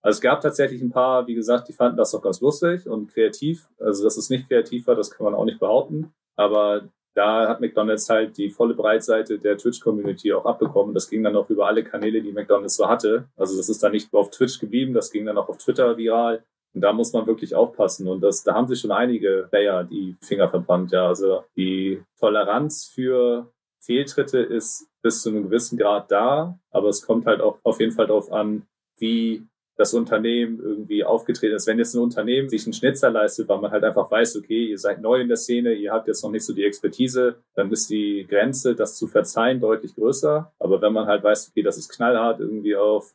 Also 0.00 0.16
es 0.16 0.20
gab 0.22 0.40
tatsächlich 0.40 0.80
ein 0.80 0.90
paar, 0.90 1.26
wie 1.26 1.34
gesagt, 1.34 1.68
die 1.68 1.74
fanden 1.74 1.98
das 1.98 2.14
auch 2.14 2.22
ganz 2.22 2.40
lustig 2.40 2.88
und 2.88 3.12
kreativ. 3.12 3.68
Also 3.78 4.04
dass 4.04 4.16
es 4.16 4.30
nicht 4.30 4.48
kreativ 4.48 4.86
war, 4.86 4.94
das 4.94 5.10
kann 5.10 5.24
man 5.24 5.34
auch 5.34 5.44
nicht 5.44 5.60
behaupten. 5.60 6.12
Aber 6.36 6.88
da 7.14 7.48
hat 7.48 7.60
McDonald's 7.60 8.08
halt 8.08 8.36
die 8.36 8.50
volle 8.50 8.74
Breitseite 8.74 9.38
der 9.38 9.58
Twitch-Community 9.58 10.32
auch 10.32 10.44
abbekommen. 10.44 10.94
Das 10.94 11.10
ging 11.10 11.22
dann 11.22 11.36
auch 11.36 11.50
über 11.50 11.66
alle 11.66 11.82
Kanäle, 11.82 12.22
die 12.22 12.32
McDonald's 12.32 12.76
so 12.76 12.88
hatte. 12.88 13.28
Also 13.36 13.56
das 13.56 13.68
ist 13.68 13.82
dann 13.82 13.92
nicht 13.92 14.12
nur 14.12 14.22
auf 14.22 14.30
Twitch 14.30 14.60
geblieben, 14.60 14.94
das 14.94 15.10
ging 15.10 15.26
dann 15.26 15.38
auch 15.38 15.48
auf 15.48 15.58
Twitter 15.58 15.96
viral. 15.96 16.44
Und 16.74 16.82
da 16.82 16.92
muss 16.92 17.12
man 17.12 17.26
wirklich 17.26 17.54
aufpassen. 17.54 18.06
Und 18.08 18.20
das, 18.20 18.44
da 18.44 18.54
haben 18.54 18.68
sich 18.68 18.80
schon 18.80 18.92
einige 18.92 19.48
Player 19.50 19.84
die 19.84 20.16
Finger 20.20 20.48
verbrannt. 20.48 20.92
Ja, 20.92 21.08
also 21.08 21.44
die 21.56 22.02
Toleranz 22.20 22.86
für 22.86 23.50
Fehltritte 23.80 24.38
ist 24.38 24.88
bis 25.02 25.22
zu 25.22 25.30
einem 25.30 25.44
gewissen 25.44 25.78
Grad 25.78 26.10
da, 26.10 26.58
aber 26.70 26.88
es 26.88 27.06
kommt 27.06 27.26
halt 27.26 27.40
auch 27.40 27.58
auf 27.62 27.80
jeden 27.80 27.92
Fall 27.92 28.06
darauf 28.06 28.30
an, 28.30 28.66
wie 28.98 29.46
das 29.78 29.94
Unternehmen 29.94 30.58
irgendwie 30.60 31.04
aufgetreten 31.04 31.54
ist. 31.54 31.68
Wenn 31.68 31.78
jetzt 31.78 31.94
ein 31.94 32.02
Unternehmen 32.02 32.48
sich 32.48 32.66
einen 32.66 32.72
Schnitzer 32.72 33.10
leistet, 33.10 33.48
weil 33.48 33.60
man 33.60 33.70
halt 33.70 33.84
einfach 33.84 34.10
weiß, 34.10 34.36
okay, 34.36 34.66
ihr 34.66 34.78
seid 34.78 35.00
neu 35.00 35.20
in 35.20 35.28
der 35.28 35.36
Szene, 35.36 35.72
ihr 35.72 35.92
habt 35.92 36.08
jetzt 36.08 36.22
noch 36.24 36.32
nicht 36.32 36.44
so 36.44 36.52
die 36.52 36.64
Expertise, 36.64 37.36
dann 37.54 37.70
ist 37.70 37.88
die 37.88 38.26
Grenze, 38.28 38.74
das 38.74 38.96
zu 38.96 39.06
verzeihen, 39.06 39.60
deutlich 39.60 39.94
größer. 39.94 40.52
Aber 40.58 40.82
wenn 40.82 40.92
man 40.92 41.06
halt 41.06 41.22
weiß, 41.22 41.50
okay, 41.50 41.62
das 41.62 41.78
ist 41.78 41.90
knallhart 41.90 42.40
irgendwie 42.40 42.74
auf 42.74 43.14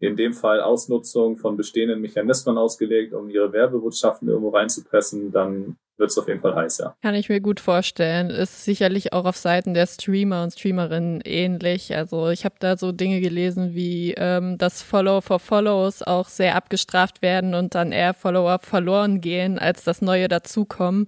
in 0.00 0.16
dem 0.16 0.32
Fall 0.32 0.60
Ausnutzung 0.60 1.36
von 1.36 1.56
bestehenden 1.56 2.00
Mechanismen 2.00 2.56
ausgelegt, 2.56 3.12
um 3.12 3.28
ihre 3.28 3.52
Werbebotschaften 3.52 4.28
irgendwo 4.28 4.50
reinzupressen, 4.50 5.30
dann 5.30 5.76
wird 5.98 6.10
es 6.10 6.18
auf 6.18 6.28
jeden 6.28 6.40
Fall 6.40 6.54
heiß, 6.54 6.78
ja. 6.78 6.94
Kann 7.02 7.14
ich 7.14 7.28
mir 7.28 7.40
gut 7.40 7.60
vorstellen. 7.60 8.30
Ist 8.30 8.64
sicherlich 8.64 9.12
auch 9.12 9.24
auf 9.24 9.36
Seiten 9.36 9.74
der 9.74 9.86
Streamer 9.86 10.42
und 10.42 10.52
Streamerinnen 10.52 11.20
ähnlich. 11.22 11.94
Also 11.94 12.28
ich 12.28 12.44
habe 12.44 12.54
da 12.58 12.76
so 12.76 12.92
Dinge 12.92 13.20
gelesen, 13.20 13.74
wie 13.74 14.14
ähm, 14.16 14.58
dass 14.58 14.82
Follow 14.82 15.20
for 15.20 15.40
Follows 15.40 16.02
auch 16.02 16.28
sehr 16.28 16.54
abgestraft 16.54 17.22
werden 17.22 17.54
und 17.54 17.74
dann 17.74 17.92
eher 17.92 18.14
Follower 18.14 18.58
verloren 18.60 19.20
gehen, 19.20 19.58
als 19.58 19.84
das 19.84 20.00
neue 20.00 20.28
dazukommen. 20.28 21.06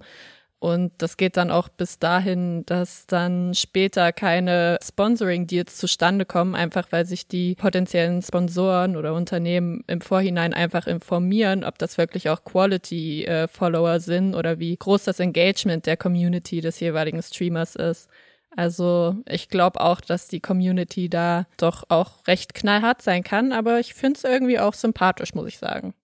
Und 0.61 0.91
das 0.99 1.17
geht 1.17 1.37
dann 1.37 1.49
auch 1.49 1.69
bis 1.69 1.97
dahin, 1.97 2.63
dass 2.67 3.07
dann 3.07 3.55
später 3.55 4.13
keine 4.13 4.77
Sponsoring-Deals 4.83 5.75
zustande 5.75 6.23
kommen, 6.23 6.53
einfach 6.53 6.91
weil 6.91 7.07
sich 7.07 7.27
die 7.27 7.55
potenziellen 7.55 8.21
Sponsoren 8.21 8.95
oder 8.95 9.15
Unternehmen 9.15 9.83
im 9.87 10.01
Vorhinein 10.01 10.53
einfach 10.53 10.85
informieren, 10.85 11.63
ob 11.63 11.79
das 11.79 11.97
wirklich 11.97 12.29
auch 12.29 12.43
Quality-Follower 12.43 13.99
sind 13.99 14.35
oder 14.35 14.59
wie 14.59 14.77
groß 14.77 15.05
das 15.05 15.19
Engagement 15.19 15.87
der 15.87 15.97
Community 15.97 16.61
des 16.61 16.79
jeweiligen 16.79 17.23
Streamers 17.23 17.75
ist. 17.75 18.07
Also 18.55 19.15
ich 19.27 19.49
glaube 19.49 19.81
auch, 19.81 19.99
dass 19.99 20.27
die 20.27 20.41
Community 20.41 21.09
da 21.09 21.47
doch 21.57 21.85
auch 21.89 22.27
recht 22.27 22.53
knallhart 22.53 23.01
sein 23.01 23.23
kann, 23.23 23.51
aber 23.51 23.79
ich 23.79 23.95
finde 23.95 24.17
es 24.17 24.23
irgendwie 24.25 24.59
auch 24.59 24.75
sympathisch, 24.75 25.33
muss 25.33 25.47
ich 25.47 25.57
sagen. 25.57 25.95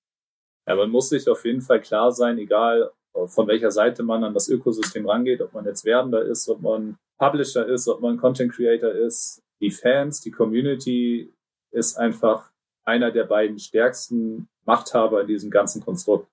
Ja, 0.65 0.75
man 0.75 0.89
muss 0.89 1.09
sich 1.09 1.29
auf 1.29 1.45
jeden 1.45 1.61
Fall 1.61 1.79
klar 1.79 2.11
sein, 2.11 2.39
egal 2.39 2.89
von 3.25 3.47
welcher 3.47 3.71
Seite 3.71 4.03
man 4.03 4.23
an 4.23 4.33
das 4.33 4.49
Ökosystem 4.49 5.07
rangeht, 5.09 5.41
ob 5.41 5.53
man 5.53 5.65
jetzt 5.65 5.85
Werbender 5.85 6.23
ist, 6.23 6.47
ob 6.49 6.61
man 6.61 6.97
Publisher 7.17 7.65
ist, 7.65 7.87
ob 7.87 8.01
man 8.01 8.17
Content 8.17 8.53
Creator 8.53 8.91
ist. 8.91 9.41
Die 9.59 9.71
Fans, 9.71 10.21
die 10.21 10.31
Community 10.31 11.33
ist 11.71 11.97
einfach 11.97 12.51
einer 12.85 13.11
der 13.11 13.23
beiden 13.23 13.59
stärksten 13.59 14.47
Machthaber 14.65 15.21
in 15.21 15.27
diesem 15.27 15.49
ganzen 15.49 15.83
Konstrukt. 15.83 16.27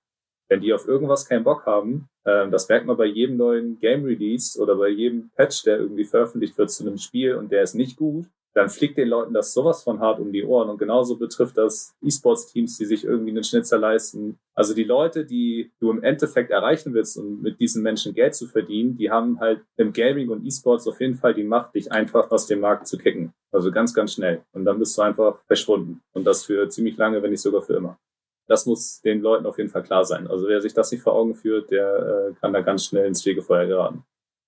Wenn 0.47 0.61
die 0.61 0.73
auf 0.73 0.87
irgendwas 0.87 1.27
keinen 1.27 1.43
Bock 1.43 1.65
haben, 1.65 2.07
äh, 2.23 2.47
das 2.49 2.69
merkt 2.69 2.85
man 2.85 2.97
bei 2.97 3.05
jedem 3.05 3.37
neuen 3.37 3.79
Game 3.79 4.05
Release 4.05 4.59
oder 4.61 4.75
bei 4.75 4.89
jedem 4.89 5.31
Patch, 5.35 5.63
der 5.63 5.79
irgendwie 5.79 6.05
veröffentlicht 6.05 6.57
wird 6.57 6.69
zu 6.69 6.83
einem 6.83 6.97
Spiel 6.97 7.35
und 7.35 7.51
der 7.51 7.63
ist 7.63 7.73
nicht 7.73 7.97
gut, 7.97 8.27
dann 8.55 8.69
fliegt 8.69 8.97
den 8.97 9.09
Leuten 9.09 9.33
das 9.33 9.53
sowas 9.53 9.83
von 9.83 9.99
hart 9.99 10.19
um 10.19 10.31
die 10.31 10.45
Ohren. 10.45 10.69
Und 10.69 10.77
genauso 10.77 11.17
betrifft 11.17 11.57
das 11.57 11.93
E-Sports-Teams, 12.01 12.77
die 12.77 12.85
sich 12.85 13.03
irgendwie 13.03 13.31
einen 13.31 13.43
Schnitzer 13.43 13.77
leisten. 13.77 14.39
Also 14.53 14.73
die 14.73 14.85
Leute, 14.85 15.25
die 15.25 15.73
du 15.81 15.91
im 15.91 16.01
Endeffekt 16.01 16.51
erreichen 16.51 16.93
willst, 16.93 17.17
um 17.17 17.41
mit 17.41 17.59
diesen 17.59 17.83
Menschen 17.83 18.13
Geld 18.13 18.33
zu 18.33 18.47
verdienen, 18.47 18.95
die 18.95 19.11
haben 19.11 19.41
halt 19.41 19.61
im 19.75 19.91
Gaming 19.91 20.29
und 20.29 20.45
E-Sports 20.45 20.87
auf 20.87 21.01
jeden 21.01 21.15
Fall 21.15 21.33
die 21.33 21.43
Macht, 21.43 21.75
dich 21.75 21.91
einfach 21.91 22.31
aus 22.31 22.47
dem 22.47 22.61
Markt 22.61 22.87
zu 22.87 22.97
kicken. 22.97 23.33
Also 23.51 23.71
ganz, 23.71 23.93
ganz 23.93 24.13
schnell. 24.13 24.41
Und 24.53 24.63
dann 24.63 24.79
bist 24.79 24.97
du 24.97 25.01
einfach 25.01 25.43
verschwunden. 25.47 26.01
Und 26.13 26.23
das 26.25 26.45
für 26.45 26.69
ziemlich 26.69 26.95
lange, 26.95 27.21
wenn 27.21 27.31
nicht 27.31 27.41
sogar 27.41 27.61
für 27.61 27.75
immer. 27.75 27.99
Das 28.47 28.65
muss 28.65 29.01
den 29.01 29.19
Leuten 29.21 29.45
auf 29.45 29.57
jeden 29.57 29.69
Fall 29.69 29.83
klar 29.83 30.05
sein. 30.05 30.27
Also 30.27 30.47
wer 30.47 30.61
sich 30.61 30.73
das 30.73 30.91
nicht 30.91 31.01
vor 31.01 31.13
Augen 31.13 31.35
führt, 31.35 31.71
der 31.71 32.29
äh, 32.29 32.33
kann 32.39 32.53
da 32.53 32.61
ganz 32.61 32.85
schnell 32.85 33.07
ins 33.07 33.21
Fegefeuer 33.21 33.65
geraten. 33.65 34.05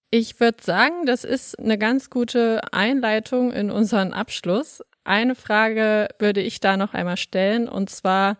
Ich 0.09 0.39
würde 0.39 0.63
sagen, 0.63 1.05
das 1.05 1.25
ist 1.25 1.59
eine 1.59 1.77
ganz 1.77 2.09
gute 2.09 2.61
Einleitung 2.71 3.51
in 3.51 3.69
unseren 3.69 4.13
Abschluss. 4.13 4.81
Eine 5.03 5.35
Frage 5.35 6.07
würde 6.17 6.41
ich 6.41 6.61
da 6.61 6.77
noch 6.77 6.93
einmal 6.93 7.17
stellen, 7.17 7.67
und 7.67 7.89
zwar, 7.89 8.37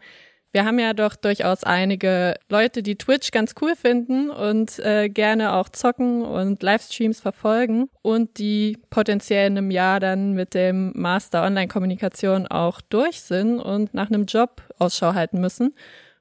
wir 0.53 0.63
haben 0.63 0.79
ja 0.79 0.93
doch 0.93 1.17
durchaus 1.17 1.65
einige 1.65 2.35
Leute, 2.47 2.83
die 2.83 2.97
Twitch 2.97 3.31
ganz 3.31 3.53
cool 3.61 3.75
finden 3.75 4.29
und 4.29 4.79
äh, 4.79 5.09
gerne 5.09 5.53
auch 5.55 5.67
zocken 5.67 6.23
und 6.23 6.63
Livestreams 6.63 7.19
verfolgen 7.19 7.89
und 8.01 8.37
die 8.37 8.77
potenziell 8.89 9.47
in 9.47 9.57
einem 9.57 9.69
Jahr 9.69 9.99
dann 9.99 10.35
mit 10.35 10.53
dem 10.53 10.93
Master 10.95 11.43
Online-Kommunikation 11.43 12.47
auch 12.47 12.79
durch 12.79 13.21
sind 13.21 13.59
und 13.59 13.93
nach 13.93 14.07
einem 14.07 14.23
Job 14.23 14.61
Ausschau 14.79 15.13
halten 15.15 15.41
müssen. 15.41 15.75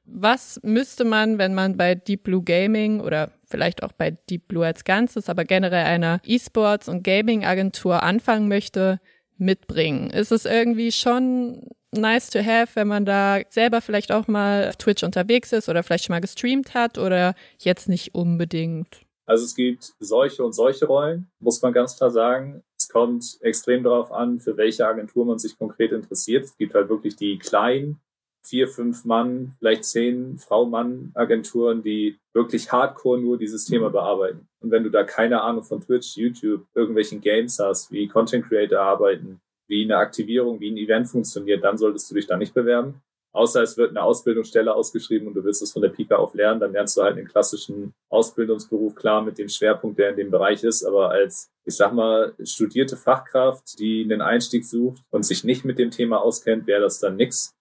Was 0.07 0.61
müsste 0.65 1.05
man, 1.05 1.39
wenn 1.39 1.55
man 1.55 1.77
bei 1.77 1.95
Deep 1.95 2.25
Blue 2.25 2.43
Gaming 2.43 3.01
oder 3.01 3.31
vielleicht 3.47 3.83
auch 3.83 3.93
bei 3.93 4.11
Deep 4.11 4.49
Blue 4.49 4.67
als 4.67 4.85
Ganzes, 4.85 5.29
aber 5.29 5.45
generell 5.45 5.85
einer 5.85 6.21
E-Sports- 6.25 6.89
und 6.89 7.03
Gaming-Agentur 7.03 8.03
anfangen 8.03 8.49
möchte, 8.49 9.01
mitbringen? 9.39 10.11
Ist 10.11 10.33
es 10.33 10.45
irgendwie 10.45 10.93
schon 10.93 11.69
nice 11.93 12.31
to 12.31 12.41
have, 12.41 12.75
wenn 12.75 12.89
man 12.89 13.05
da 13.05 13.41
selber 13.49 13.81
vielleicht 13.81 14.13
auch 14.13 14.29
mal 14.29 14.69
auf 14.69 14.77
Twitch 14.77 15.03
unterwegs 15.03 15.53
ist 15.53 15.69
oder 15.69 15.83
vielleicht 15.83 16.05
schon 16.05 16.15
mal 16.15 16.21
gestreamt 16.21 16.75
hat 16.75 16.99
oder 16.99 17.35
jetzt 17.59 17.89
nicht 17.89 18.15
unbedingt? 18.15 19.03
Also 19.27 19.45
es 19.45 19.55
gibt 19.55 19.93
solche 19.99 20.45
und 20.45 20.53
solche 20.53 20.87
Rollen, 20.87 21.29
muss 21.41 21.61
man 21.61 21.73
ganz 21.73 21.97
klar 21.97 22.11
sagen. 22.11 22.63
Es 22.79 22.89
kommt 22.89 23.39
extrem 23.41 23.83
darauf 23.83 24.13
an, 24.13 24.39
für 24.39 24.57
welche 24.57 24.87
Agentur 24.87 25.27
man 25.27 25.39
sich 25.39 25.59
konkret 25.59 25.91
interessiert. 25.91 26.45
Es 26.45 26.57
gibt 26.57 26.75
halt 26.75 26.89
wirklich 26.89 27.17
die 27.17 27.39
kleinen 27.39 28.01
vier, 28.47 28.69
fünf 28.69 29.05
Mann, 29.05 29.55
vielleicht 29.59 29.85
zehn 29.85 30.39
Frau-Mann-Agenturen, 30.39 31.83
die 31.83 32.19
wirklich 32.33 32.71
hardcore 32.71 33.21
nur 33.21 33.39
dieses 33.39 33.65
Thema 33.65 33.91
bearbeiten. 33.91 34.49
Und 34.61 34.71
wenn 34.71 34.85
du 34.85 34.91
da 34.91 35.05
keine 35.05 35.43
Ahnung 35.43 35.65
von 35.65 35.81
Twitch, 35.81 36.17
YouTube, 36.17 36.67
irgendwelchen 36.75 37.21
Games 37.21 37.59
hast, 37.59 37.91
wie 37.91 38.09
Content 38.09 38.47
Creator 38.47 38.81
arbeiten, 38.81 39.41
wie 39.69 39.85
eine 39.85 39.97
Aktivierung, 39.97 40.61
wie 40.61 40.71
ein 40.71 40.77
Event 40.77 41.09
funktioniert, 41.09 41.65
dann 41.65 41.79
solltest 41.79 42.11
du 42.11 42.15
dich 42.15 42.27
da 42.27 42.37
nicht 42.37 42.55
bewerben. 42.55 43.03
Außer 43.37 43.63
es 43.63 43.77
wird 43.77 43.91
eine 43.91 44.03
Ausbildungsstelle 44.03 44.75
ausgeschrieben 44.75 45.29
und 45.29 45.35
du 45.35 45.45
willst 45.45 45.61
es 45.61 45.73
von 45.73 45.83
der 45.83 45.91
Pika 45.91 46.17
auf 46.17 46.33
lernen, 46.35 46.59
dann 46.59 46.73
lernst 46.73 46.97
du 46.97 47.03
halt 47.03 47.19
den 47.19 47.29
klassischen 47.29 47.93
Ausbildungsberuf 48.09 48.95
klar 48.95 49.23
mit 49.23 49.37
dem 49.37 49.51
Schwerpunkt, 49.51 49.99
der 49.99 50.11
in 50.11 50.17
dem 50.17 50.31
Bereich 50.31 50.65
ist. 50.65 50.85
Aber 50.85 51.11
als, 51.11 51.51
ich 51.67 51.77
sag 51.77 51.93
mal, 51.93 52.33
studierte 52.43 52.97
Fachkraft, 52.97 53.79
die 53.79 54.05
einen 54.05 54.23
Einstieg 54.23 54.65
sucht 54.65 55.03
und 55.11 55.25
sich 55.25 55.45
nicht 55.45 55.67
mit 55.67 55.79
dem 55.79 55.91
Thema 55.91 56.23
auskennt, 56.23 56.67
wäre 56.67 56.81
das 56.81 56.99
dann 56.99 57.17
nix. 57.17 57.56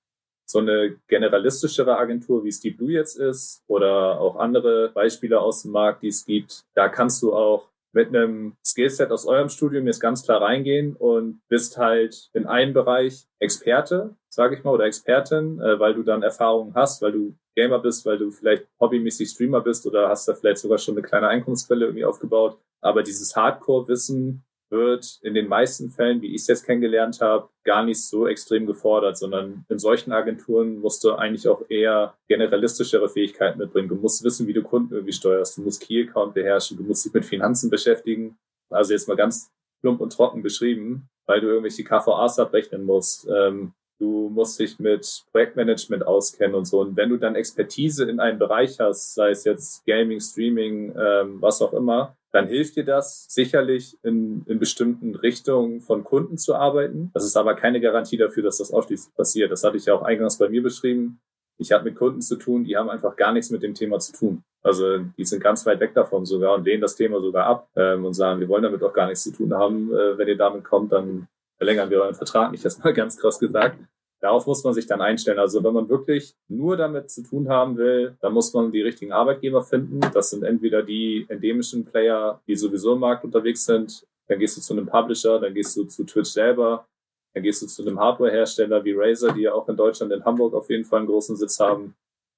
So 0.45 0.59
eine 0.59 0.95
generalistischere 1.07 1.97
Agentur, 1.97 2.43
wie 2.43 2.49
es 2.49 2.59
die 2.59 2.71
Blue 2.71 2.91
jetzt 2.91 3.17
ist, 3.17 3.63
oder 3.67 4.19
auch 4.19 4.35
andere 4.37 4.89
Beispiele 4.93 5.39
aus 5.39 5.63
dem 5.63 5.71
Markt, 5.71 6.03
die 6.03 6.09
es 6.09 6.25
gibt, 6.25 6.61
da 6.75 6.87
kannst 6.87 7.21
du 7.21 7.33
auch 7.33 7.69
mit 7.95 8.09
einem 8.09 8.57
Skillset 8.63 9.09
aus 9.09 9.25
eurem 9.25 9.47
Studium 9.47 9.87
jetzt 9.87 10.01
ganz 10.01 10.23
klar 10.23 10.41
reingehen 10.41 10.97
und 10.97 11.39
bist 11.47 11.77
halt 11.77 12.29
in 12.33 12.45
einem 12.45 12.73
Bereich 12.73 13.25
Experte, 13.39 14.15
sage 14.27 14.55
ich 14.55 14.63
mal, 14.65 14.71
oder 14.71 14.83
Expertin, 14.83 15.61
äh, 15.61 15.79
weil 15.79 15.93
du 15.93 16.03
dann 16.03 16.21
Erfahrungen 16.21 16.75
hast, 16.75 17.01
weil 17.01 17.13
du 17.13 17.35
Gamer 17.55 17.79
bist, 17.79 18.05
weil 18.05 18.17
du 18.17 18.31
vielleicht 18.31 18.67
hobbymäßig 18.81 19.29
Streamer 19.29 19.61
bist 19.61 19.87
oder 19.87 20.09
hast 20.09 20.27
da 20.27 20.33
vielleicht 20.33 20.57
sogar 20.57 20.77
schon 20.77 20.95
eine 20.95 21.07
kleine 21.07 21.29
Einkommensquelle 21.29 21.85
irgendwie 21.85 22.03
aufgebaut. 22.03 22.59
Aber 22.81 23.01
dieses 23.01 23.33
Hardcore-Wissen 23.33 24.43
wird 24.75 25.19
in 25.21 25.33
den 25.33 25.47
meisten 25.47 25.89
Fällen, 25.89 26.21
wie 26.21 26.35
ich 26.35 26.41
es 26.41 26.47
jetzt 26.47 26.65
kennengelernt 26.65 27.21
habe, 27.21 27.49
gar 27.63 27.83
nicht 27.83 28.03
so 28.03 28.27
extrem 28.27 28.65
gefordert, 28.65 29.17
sondern 29.17 29.65
in 29.69 29.79
solchen 29.79 30.11
Agenturen 30.11 30.79
musst 30.79 31.03
du 31.03 31.13
eigentlich 31.13 31.47
auch 31.47 31.63
eher 31.69 32.13
generalistischere 32.27 33.09
Fähigkeiten 33.09 33.57
mitbringen. 33.57 33.87
Du 33.87 33.95
musst 33.95 34.23
wissen, 34.23 34.47
wie 34.47 34.53
du 34.53 34.61
Kunden 34.61 34.93
irgendwie 34.93 35.13
steuerst. 35.13 35.57
Du 35.57 35.61
musst 35.61 35.81
Key 35.81 36.07
Account 36.07 36.33
beherrschen. 36.33 36.77
Du 36.77 36.83
musst 36.83 37.05
dich 37.05 37.13
mit 37.13 37.25
Finanzen 37.25 37.69
beschäftigen. 37.69 38.37
Also 38.69 38.93
jetzt 38.93 39.07
mal 39.07 39.15
ganz 39.15 39.49
plump 39.81 40.01
und 40.01 40.11
trocken 40.11 40.41
beschrieben, 40.41 41.07
weil 41.25 41.41
du 41.41 41.47
irgendwelche 41.47 41.83
KVAs 41.83 42.39
abrechnen 42.39 42.83
musst. 42.83 43.27
Ähm, 43.29 43.73
du 43.99 44.29
musst 44.29 44.59
dich 44.59 44.79
mit 44.79 45.23
Projektmanagement 45.31 46.05
auskennen 46.05 46.55
und 46.55 46.65
so. 46.65 46.81
Und 46.81 46.97
wenn 46.97 47.09
du 47.09 47.17
dann 47.17 47.35
Expertise 47.35 48.09
in 48.09 48.19
einem 48.19 48.39
Bereich 48.39 48.79
hast, 48.79 49.13
sei 49.13 49.29
es 49.29 49.43
jetzt 49.45 49.85
Gaming, 49.85 50.19
Streaming, 50.19 50.93
ähm, 50.97 51.41
was 51.41 51.61
auch 51.61 51.73
immer, 51.73 52.15
dann 52.35 52.49
hilft 52.49 52.75
dir 52.75 52.83
das 52.83 53.27
sicherlich 53.29 53.97
in, 54.03 54.43
in 54.45 54.59
bestimmten 54.59 55.15
Richtungen 55.15 55.79
von 55.79 56.03
Kunden 56.03 56.37
zu 56.37 56.53
arbeiten. 56.53 57.09
Das 57.13 57.23
ist 57.23 57.37
aber 57.37 57.55
keine 57.55 57.79
Garantie 57.79 58.17
dafür, 58.17 58.43
dass 58.43 58.57
das 58.57 58.73
ausschließlich 58.73 59.15
passiert. 59.15 59.53
Das 59.53 59.63
hatte 59.63 59.77
ich 59.77 59.85
ja 59.85 59.93
auch 59.93 60.01
eingangs 60.01 60.37
bei 60.37 60.49
mir 60.49 60.61
beschrieben. 60.61 61.21
Ich 61.57 61.71
habe 61.71 61.85
mit 61.85 61.95
Kunden 61.95 62.19
zu 62.19 62.35
tun, 62.35 62.65
die 62.65 62.75
haben 62.75 62.89
einfach 62.89 63.15
gar 63.15 63.31
nichts 63.31 63.51
mit 63.51 63.63
dem 63.63 63.73
Thema 63.73 63.99
zu 63.99 64.11
tun. 64.11 64.43
Also 64.63 64.97
die 65.17 65.23
sind 65.23 65.41
ganz 65.41 65.65
weit 65.65 65.79
weg 65.79 65.93
davon 65.93 66.25
sogar 66.25 66.55
und 66.55 66.65
lehnen 66.65 66.81
das 66.81 66.97
Thema 66.97 67.21
sogar 67.21 67.45
ab 67.45 67.69
ähm, 67.77 68.03
und 68.03 68.13
sagen, 68.13 68.41
wir 68.41 68.49
wollen 68.49 68.63
damit 68.63 68.83
auch 68.83 68.93
gar 68.93 69.07
nichts 69.07 69.23
zu 69.23 69.31
tun 69.31 69.53
haben. 69.53 69.93
Äh, 69.93 70.17
wenn 70.17 70.27
ihr 70.27 70.35
damit 70.35 70.65
kommt, 70.65 70.91
dann 70.91 71.29
verlängern 71.55 71.89
wir 71.89 72.01
euren 72.01 72.15
Vertrag 72.15 72.51
nicht. 72.51 72.65
Das 72.65 72.83
mal 72.83 72.93
ganz 72.93 73.17
krass 73.17 73.39
gesagt. 73.39 73.77
Darauf 74.25 74.47
muss 74.47 74.63
man 74.63 74.73
sich 74.73 74.87
dann 74.87 75.01
einstellen. 75.01 75.37
Also 75.37 75.63
wenn 75.63 75.75
man 75.75 75.87
wirklich 75.87 76.33
nur 76.47 76.75
damit 76.77 77.11
zu 77.11 77.21
tun 77.21 77.47
haben 77.47 77.77
will, 77.77 78.17
dann 78.21 78.33
muss 78.33 78.51
man 78.55 78.71
die 78.71 78.81
richtigen 78.81 79.11
Arbeitgeber 79.11 79.61
finden. 79.61 79.99
Das 80.15 80.31
sind 80.31 80.41
entweder 80.41 80.81
die 80.81 81.27
endemischen 81.29 81.85
Player, 81.85 82.41
die 82.47 82.55
sowieso 82.55 82.93
im 82.93 83.01
Markt 83.01 83.23
unterwegs 83.23 83.65
sind. 83.65 84.03
Dann 84.27 84.39
gehst 84.39 84.57
du 84.57 84.61
zu 84.61 84.73
einem 84.73 84.87
Publisher, 84.87 85.39
dann 85.39 85.53
gehst 85.53 85.77
du 85.77 85.83
zu 85.83 86.05
Twitch 86.05 86.31
selber, 86.31 86.87
dann 87.35 87.43
gehst 87.43 87.61
du 87.61 87.67
zu 87.67 87.83
einem 87.83 87.99
Hardwarehersteller 87.99 88.83
wie 88.83 88.95
Razer, 88.97 89.31
die 89.31 89.41
ja 89.41 89.53
auch 89.53 89.69
in 89.69 89.77
Deutschland, 89.77 90.11
in 90.11 90.25
Hamburg 90.25 90.55
auf 90.55 90.71
jeden 90.71 90.85
Fall 90.85 91.01
einen 91.01 91.07
großen 91.07 91.35
Sitz 91.35 91.59
haben. 91.59 91.93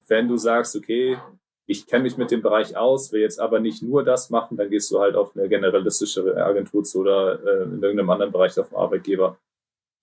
Wenn 0.10 0.28
du 0.28 0.36
sagst, 0.36 0.76
okay, 0.76 1.18
ich 1.68 1.88
kenne 1.88 2.04
mich 2.04 2.18
mit 2.18 2.32
dem 2.32 2.42
Bereich 2.42 2.76
aus, 2.76 3.14
will 3.14 3.22
jetzt 3.22 3.40
aber 3.40 3.62
nicht 3.62 3.82
nur 3.82 4.04
das 4.04 4.30
machen, 4.30 4.58
dann 4.58 4.70
gehst 4.70 4.92
du 4.92 5.00
halt 5.00 5.16
auf 5.16 5.38
eine 5.38 5.48
generalistische 5.48 6.36
Agentur 6.36 6.84
zu 6.84 7.00
oder 7.00 7.40
äh, 7.46 7.64
in 7.64 7.82
irgendeinem 7.82 8.10
anderen 8.10 8.34
Bereich 8.34 8.60
auf 8.60 8.74
einen 8.74 8.84
Arbeitgeber. 8.84 9.38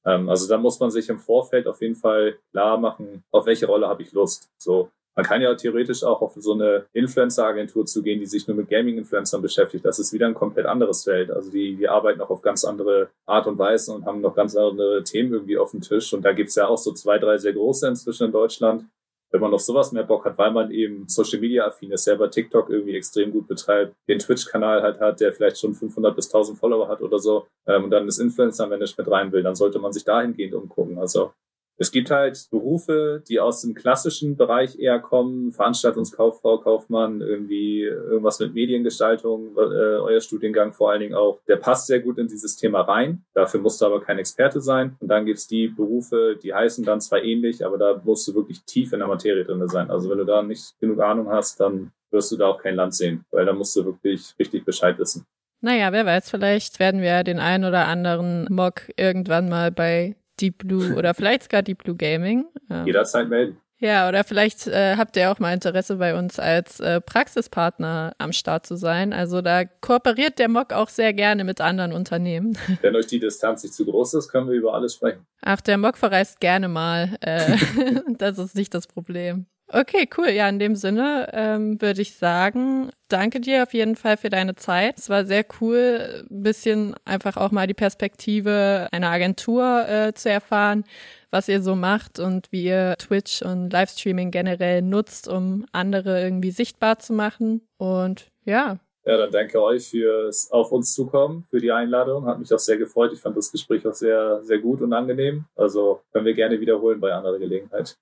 Ähm, 0.07 0.29
also 0.29 0.49
da 0.49 0.59
muss 0.59 0.79
man 0.81 0.91
sich 0.91 1.09
im 1.09 1.19
Vorfeld 1.19 1.67
auf 1.67 1.81
jeden 1.81 1.97
Fall 1.97 2.39
klar 2.51 2.79
machen, 2.79 3.25
auf 3.31 3.47
welche 3.47 3.67
Rolle 3.67 3.89
habe 3.89 4.03
ich 4.03 4.13
Lust. 4.13 4.51
So, 4.59 4.91
man 5.17 5.25
kann 5.25 5.41
ja 5.41 5.55
theoretisch 5.55 6.03
auch 6.03 6.21
auf 6.23 6.35
so 6.37 6.55
eine 6.55 6.87
Influencer-Agentur 6.93 7.87
zu 7.87 8.03
gehen, 8.03 8.19
die 8.19 8.27
sich 8.27 8.49
nur 8.49 8.57
mit 8.57 8.69
Gaming-Influencern 8.69 9.43
beschäftigt. 9.43 9.85
Das 9.85 9.99
ist 9.99 10.13
wieder 10.13 10.27
ein 10.27 10.35
komplett 10.35 10.67
anderes 10.67 11.05
Feld. 11.05 11.31
Also 11.31 11.51
die, 11.51 11.77
die 11.77 11.89
arbeiten 11.89 12.21
auch 12.21 12.31
auf 12.31 12.43
ganz 12.43 12.65
andere 12.65 13.11
Art 13.27 13.47
und 13.47 13.59
Weise 13.59 13.93
und 13.93 14.07
haben 14.07 14.21
noch 14.21 14.35
ganz 14.35 14.57
andere 14.57 15.05
Themen 15.05 15.33
irgendwie 15.33 15.57
auf 15.57 15.71
dem 15.71 15.81
Tisch. 15.81 16.13
Und 16.13 16.25
da 16.25 16.33
gibt's 16.33 16.57
ja 16.57 16.67
auch 16.67 16.79
so 16.79 16.93
zwei, 16.93 17.19
drei 17.19 17.39
sehr 17.39 17.53
große 17.53 17.87
inzwischen 17.87 18.27
in 18.27 18.33
Deutschland, 18.33 18.87
wenn 19.35 19.41
man 19.41 19.53
auf 19.53 19.63
sowas 19.63 19.91
mehr 19.91 20.05
Bock 20.05 20.25
hat, 20.27 20.39
weil 20.39 20.53
man 20.53 20.71
eben 20.71 21.09
Social 21.09 21.41
Media 21.41 21.67
affin 21.67 21.91
ist, 21.91 22.05
selber 22.05 22.31
TikTok 22.31 22.71
irgendwie 22.71 22.95
extrem 22.95 23.33
gut 23.33 23.49
betreibt, 23.49 23.97
den 24.07 24.21
Twitch-Kanal 24.21 24.81
halt 24.81 25.01
hat, 25.01 25.21
der 25.21 25.33
vielleicht 25.33 25.59
schon 25.59 25.75
500 25.75 26.15
bis 26.15 26.27
1000 26.27 26.57
Follower 26.57 26.87
hat 26.87 27.03
oder 27.03 27.19
so, 27.19 27.49
ähm, 27.67 27.83
und 27.83 27.91
dann 27.91 28.07
das 28.07 28.19
Influencer-Management 28.21 29.11
rein 29.11 29.33
will, 29.33 29.43
dann 29.43 29.57
sollte 29.57 29.81
man 29.81 29.93
sich 29.93 30.05
dahingehend 30.05 30.55
umgucken. 30.55 30.99
Also 31.01 31.33
es 31.77 31.91
gibt 31.91 32.11
halt 32.11 32.47
Berufe, 32.51 33.23
die 33.29 33.41
aus 33.41 33.63
dem 33.63 33.75
klassischen 33.75 34.37
Bereich 34.37 34.79
eher 34.79 35.01
kommen, 35.01 35.53
Veranstaltungskauffrau, 35.53 36.59
Kaufmann, 36.59 37.21
irgendwie 37.21 37.83
irgendwas 37.83 38.39
mit 38.39 38.55
Mediengestaltung, 38.55 39.57
äh, 39.57 39.61
euer 39.61 40.21
Studiengang 40.21 40.73
vor 40.73 40.91
allen 40.91 41.01
Dingen 41.01 41.15
auch. 41.15 41.41
Der 41.49 41.57
passt 41.57 41.87
sehr 41.87 42.01
gut 42.01 42.19
in 42.19 42.29
dieses 42.29 42.57
Thema 42.57 42.83
rein. 42.83 43.25
Dafür 43.35 43.61
musst 43.61 43.81
du 43.81 43.87
aber 43.87 44.01
kein 44.01 44.19
Experte 44.19 44.61
sein. 44.61 44.97
Und 45.01 45.09
dann 45.09 45.27
gibt's 45.27 45.49
die 45.49 45.69
Berufe, 45.69 46.39
die 46.41 46.55
heißen 46.55 46.85
dann 46.85 47.01
zwar 47.01 47.23
ähnlich, 47.23 47.65
aber 47.67 47.79
da 47.79 48.01
musst 48.05 48.27
du 48.29 48.35
wirklich 48.35 48.63
tief 48.65 48.93
in 48.93 49.01
der 49.01 49.09
Materie 49.09 49.45
drin 49.45 49.67
sein. 49.69 49.91
Also 49.91 50.11
wenn 50.11 50.19
du 50.19 50.25
da 50.25 50.43
nicht 50.43 50.79
genug 50.81 51.01
Ahnung 51.01 51.29
hast, 51.29 51.59
dann 51.61 51.91
wirst 52.11 52.31
du 52.31 52.37
da 52.37 52.47
auch 52.47 52.63
kein 52.63 52.77
Land 52.77 52.95
sehen, 52.95 53.25
weil 53.33 53.45
da 53.45 53.53
musst 53.53 53.75
du 53.75 53.85
wirklich 53.85 54.35
richtig 54.39 54.65
Bescheid 54.65 54.99
wissen. 54.99 55.27
Naja, 55.61 55.93
wer 55.93 56.07
weiß, 56.07 56.31
vielleicht 56.31 56.79
werden 56.79 57.01
wir 57.01 57.25
den 57.25 57.39
einen 57.39 57.65
oder 57.65 57.87
anderen 57.87 58.47
Mock 58.51 58.83
irgendwann 58.97 59.49
mal 59.49 59.73
bei 59.73 60.15
Deep 60.41 60.59
Blue 60.59 60.95
oder 60.95 61.15
vielleicht 61.15 61.45
sogar 61.45 61.63
Deep 61.63 61.85
Blue 61.85 61.97
Gaming. 61.97 62.47
Ähm, 62.71 62.87
Jederzeit 62.87 63.29
melden. 63.29 63.59
Ja, 63.79 64.09
oder 64.09 64.25
vielleicht 64.25 64.67
äh, 64.67 64.97
habt 64.97 65.17
ihr 65.17 65.31
auch 65.31 65.41
mal 65.41 65.53
Interesse 65.53 65.97
bei 65.97 66.17
uns 66.17 66.39
als 66.39 66.81
äh, 66.81 67.01
Praxispartner 67.01 68.15
am 68.19 68.33
Start 68.33 68.67
zu 68.67 68.77
sein. 68.77 69.13
Also 69.13 69.43
da 69.43 69.65
kooperiert 69.65 70.39
der 70.39 70.49
Mock 70.49 70.73
auch 70.73 70.89
sehr 70.89 71.13
gerne 71.13 71.45
mit 71.45 71.61
anderen 71.61 71.93
Unternehmen. 71.93 72.57
Wenn 72.81 72.97
euch 72.97 73.09
die 73.09 73.19
Distanz 73.19 73.63
nicht 73.63 73.75
zu 73.75 73.85
groß 73.85 74.15
ist, 74.15 74.31
können 74.31 74.49
wir 74.49 74.55
über 74.55 74.75
alles 74.75 74.95
sprechen. 74.95 75.27
Ach, 75.43 75.61
der 75.61 75.77
Mock 75.77 75.99
verreist 75.99 76.41
gerne 76.41 76.69
mal. 76.69 77.17
Äh, 77.21 77.57
das 78.17 78.39
ist 78.39 78.55
nicht 78.55 78.73
das 78.73 78.87
Problem. 78.87 79.47
Okay, 79.69 80.09
cool. 80.17 80.29
Ja, 80.29 80.49
in 80.49 80.59
dem 80.59 80.77
Sinne 80.77 81.31
ähm, 81.33 81.81
würde 81.81 82.03
ich 82.03 82.17
sagen, 82.17 82.91
danke 83.09 83.41
dir 83.41 83.63
auf 83.63 83.73
jeden 83.73 83.97
Fall 83.97 84.19
für 84.19 84.29
deine 84.29 84.55
Zeit. 84.57 84.99
Es 84.99 85.09
war 85.09 85.25
sehr 85.25 85.45
cool, 85.61 86.25
ein 86.31 86.43
bisschen 86.43 86.95
einfach 87.07 87.37
auch 87.39 87.51
mal 87.51 87.67
die 87.67 87.75
Perspektive 87.75 88.89
einer 88.93 89.11
Agentur 89.11 89.89
äh, 89.89 90.13
zu 90.13 90.29
erfahren, 90.31 90.85
was 91.31 91.49
ihr 91.49 91.63
so 91.63 91.75
macht 91.77 92.19
und 92.19 92.53
wie 92.53 92.65
ihr 92.65 92.95
Twitch 92.99 93.41
und 93.43 93.73
Livestreaming 93.73 94.31
generell 94.31 94.83
nutzt, 94.83 95.29
um 95.29 95.65
andere 95.73 96.23
irgendwie 96.23 96.51
sichtbar 96.51 96.99
zu 96.99 97.15
machen. 97.15 97.67
Und 97.79 98.29
ja. 98.45 98.79
Ja, 99.07 99.17
dann 99.17 99.33
danke 99.33 99.63
euch 99.63 99.89
fürs 99.89 100.51
auf 100.51 100.73
uns 100.73 100.95
zukommen, 100.95 101.47
für 101.51 101.61
die 101.61 101.73
Einladung. 101.73 102.27
Hat 102.27 102.39
mich 102.39 102.53
auch 102.53 102.59
sehr 102.59 102.77
gefreut. 102.77 103.13
Ich 103.15 103.21
fand 103.21 103.37
das 103.37 103.51
Gespräch 103.51 103.87
auch 103.87 103.95
sehr, 103.95 104.43
sehr 104.43 104.59
gut 104.59 104.83
und 104.83 104.93
angenehm. 104.93 105.47
Also 105.57 106.01
können 106.13 106.27
wir 106.27 106.35
gerne 106.35 106.61
wiederholen 106.61 107.01
bei 107.01 107.13
anderer 107.13 107.39
Gelegenheit. 107.39 107.97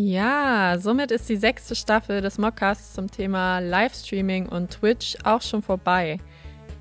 Ja, 0.00 0.78
somit 0.78 1.10
ist 1.10 1.28
die 1.28 1.36
sechste 1.36 1.74
Staffel 1.74 2.20
des 2.20 2.38
Mockcasts 2.38 2.94
zum 2.94 3.10
Thema 3.10 3.58
Livestreaming 3.58 4.48
und 4.48 4.70
Twitch 4.70 5.16
auch 5.24 5.42
schon 5.42 5.60
vorbei. 5.60 6.20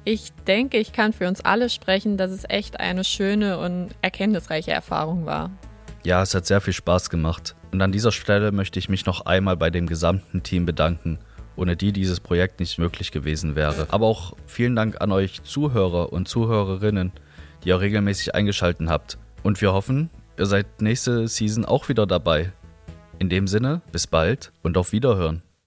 Ich 0.04 0.32
denke, 0.46 0.78
ich 0.78 0.92
kann 0.92 1.14
für 1.14 1.28
uns 1.28 1.42
alle 1.42 1.72
sprechen, 1.72 2.18
dass 2.18 2.30
es 2.30 2.44
echt 2.48 2.80
eine 2.80 3.04
schöne 3.04 3.58
und 3.58 3.90
erkenntnisreiche 4.04 4.70
Erfahrung 4.70 5.26
war. 5.26 5.50
Ja, 6.04 6.22
es 6.22 6.36
hat 6.36 6.46
sehr 6.46 6.62
viel 6.62 6.74
Spaß 6.74 7.10
gemacht. 7.10 7.56
Und 7.72 7.82
an 7.82 7.92
dieser 7.92 8.12
Stelle 8.12 8.52
möchte 8.52 8.78
ich 8.78 8.88
mich 8.88 9.08
noch 9.08 9.26
einmal 9.26 9.58
bei 9.58 9.72
dem 9.72 9.88
gesamten 9.88 10.44
Team 10.44 10.68
bedanken, 10.68 11.18
ohne 11.56 11.76
die 11.76 11.94
dieses 11.94 12.20
Projekt 12.20 12.60
nicht 12.60 12.78
möglich 12.78 13.12
gewesen 13.12 13.56
wäre. 13.56 13.88
Aber 13.90 14.06
auch 14.06 14.36
vielen 14.46 14.76
Dank 14.76 15.02
an 15.02 15.12
euch 15.12 15.42
Zuhörer 15.42 16.14
und 16.14 16.28
Zuhörerinnen, 16.28 17.12
die 17.64 17.70
ihr 17.70 17.82
regelmäßig 17.82 18.36
eingeschaltet 18.36 18.88
habt. 18.90 19.18
Und 19.42 19.60
wir 19.60 19.74
hoffen, 19.74 20.12
ihr 20.38 20.46
seid 20.46 20.84
nächste 20.84 21.28
Season 21.28 21.66
auch 21.66 21.90
wieder 21.90 22.06
dabei. 22.06 22.52
In 23.20 23.30
dem 23.30 23.48
Sinne, 23.48 23.82
bis 23.92 24.06
bald 24.06 24.52
und 24.62 24.78
auf 24.78 24.92
Wiederhören. 24.92 25.42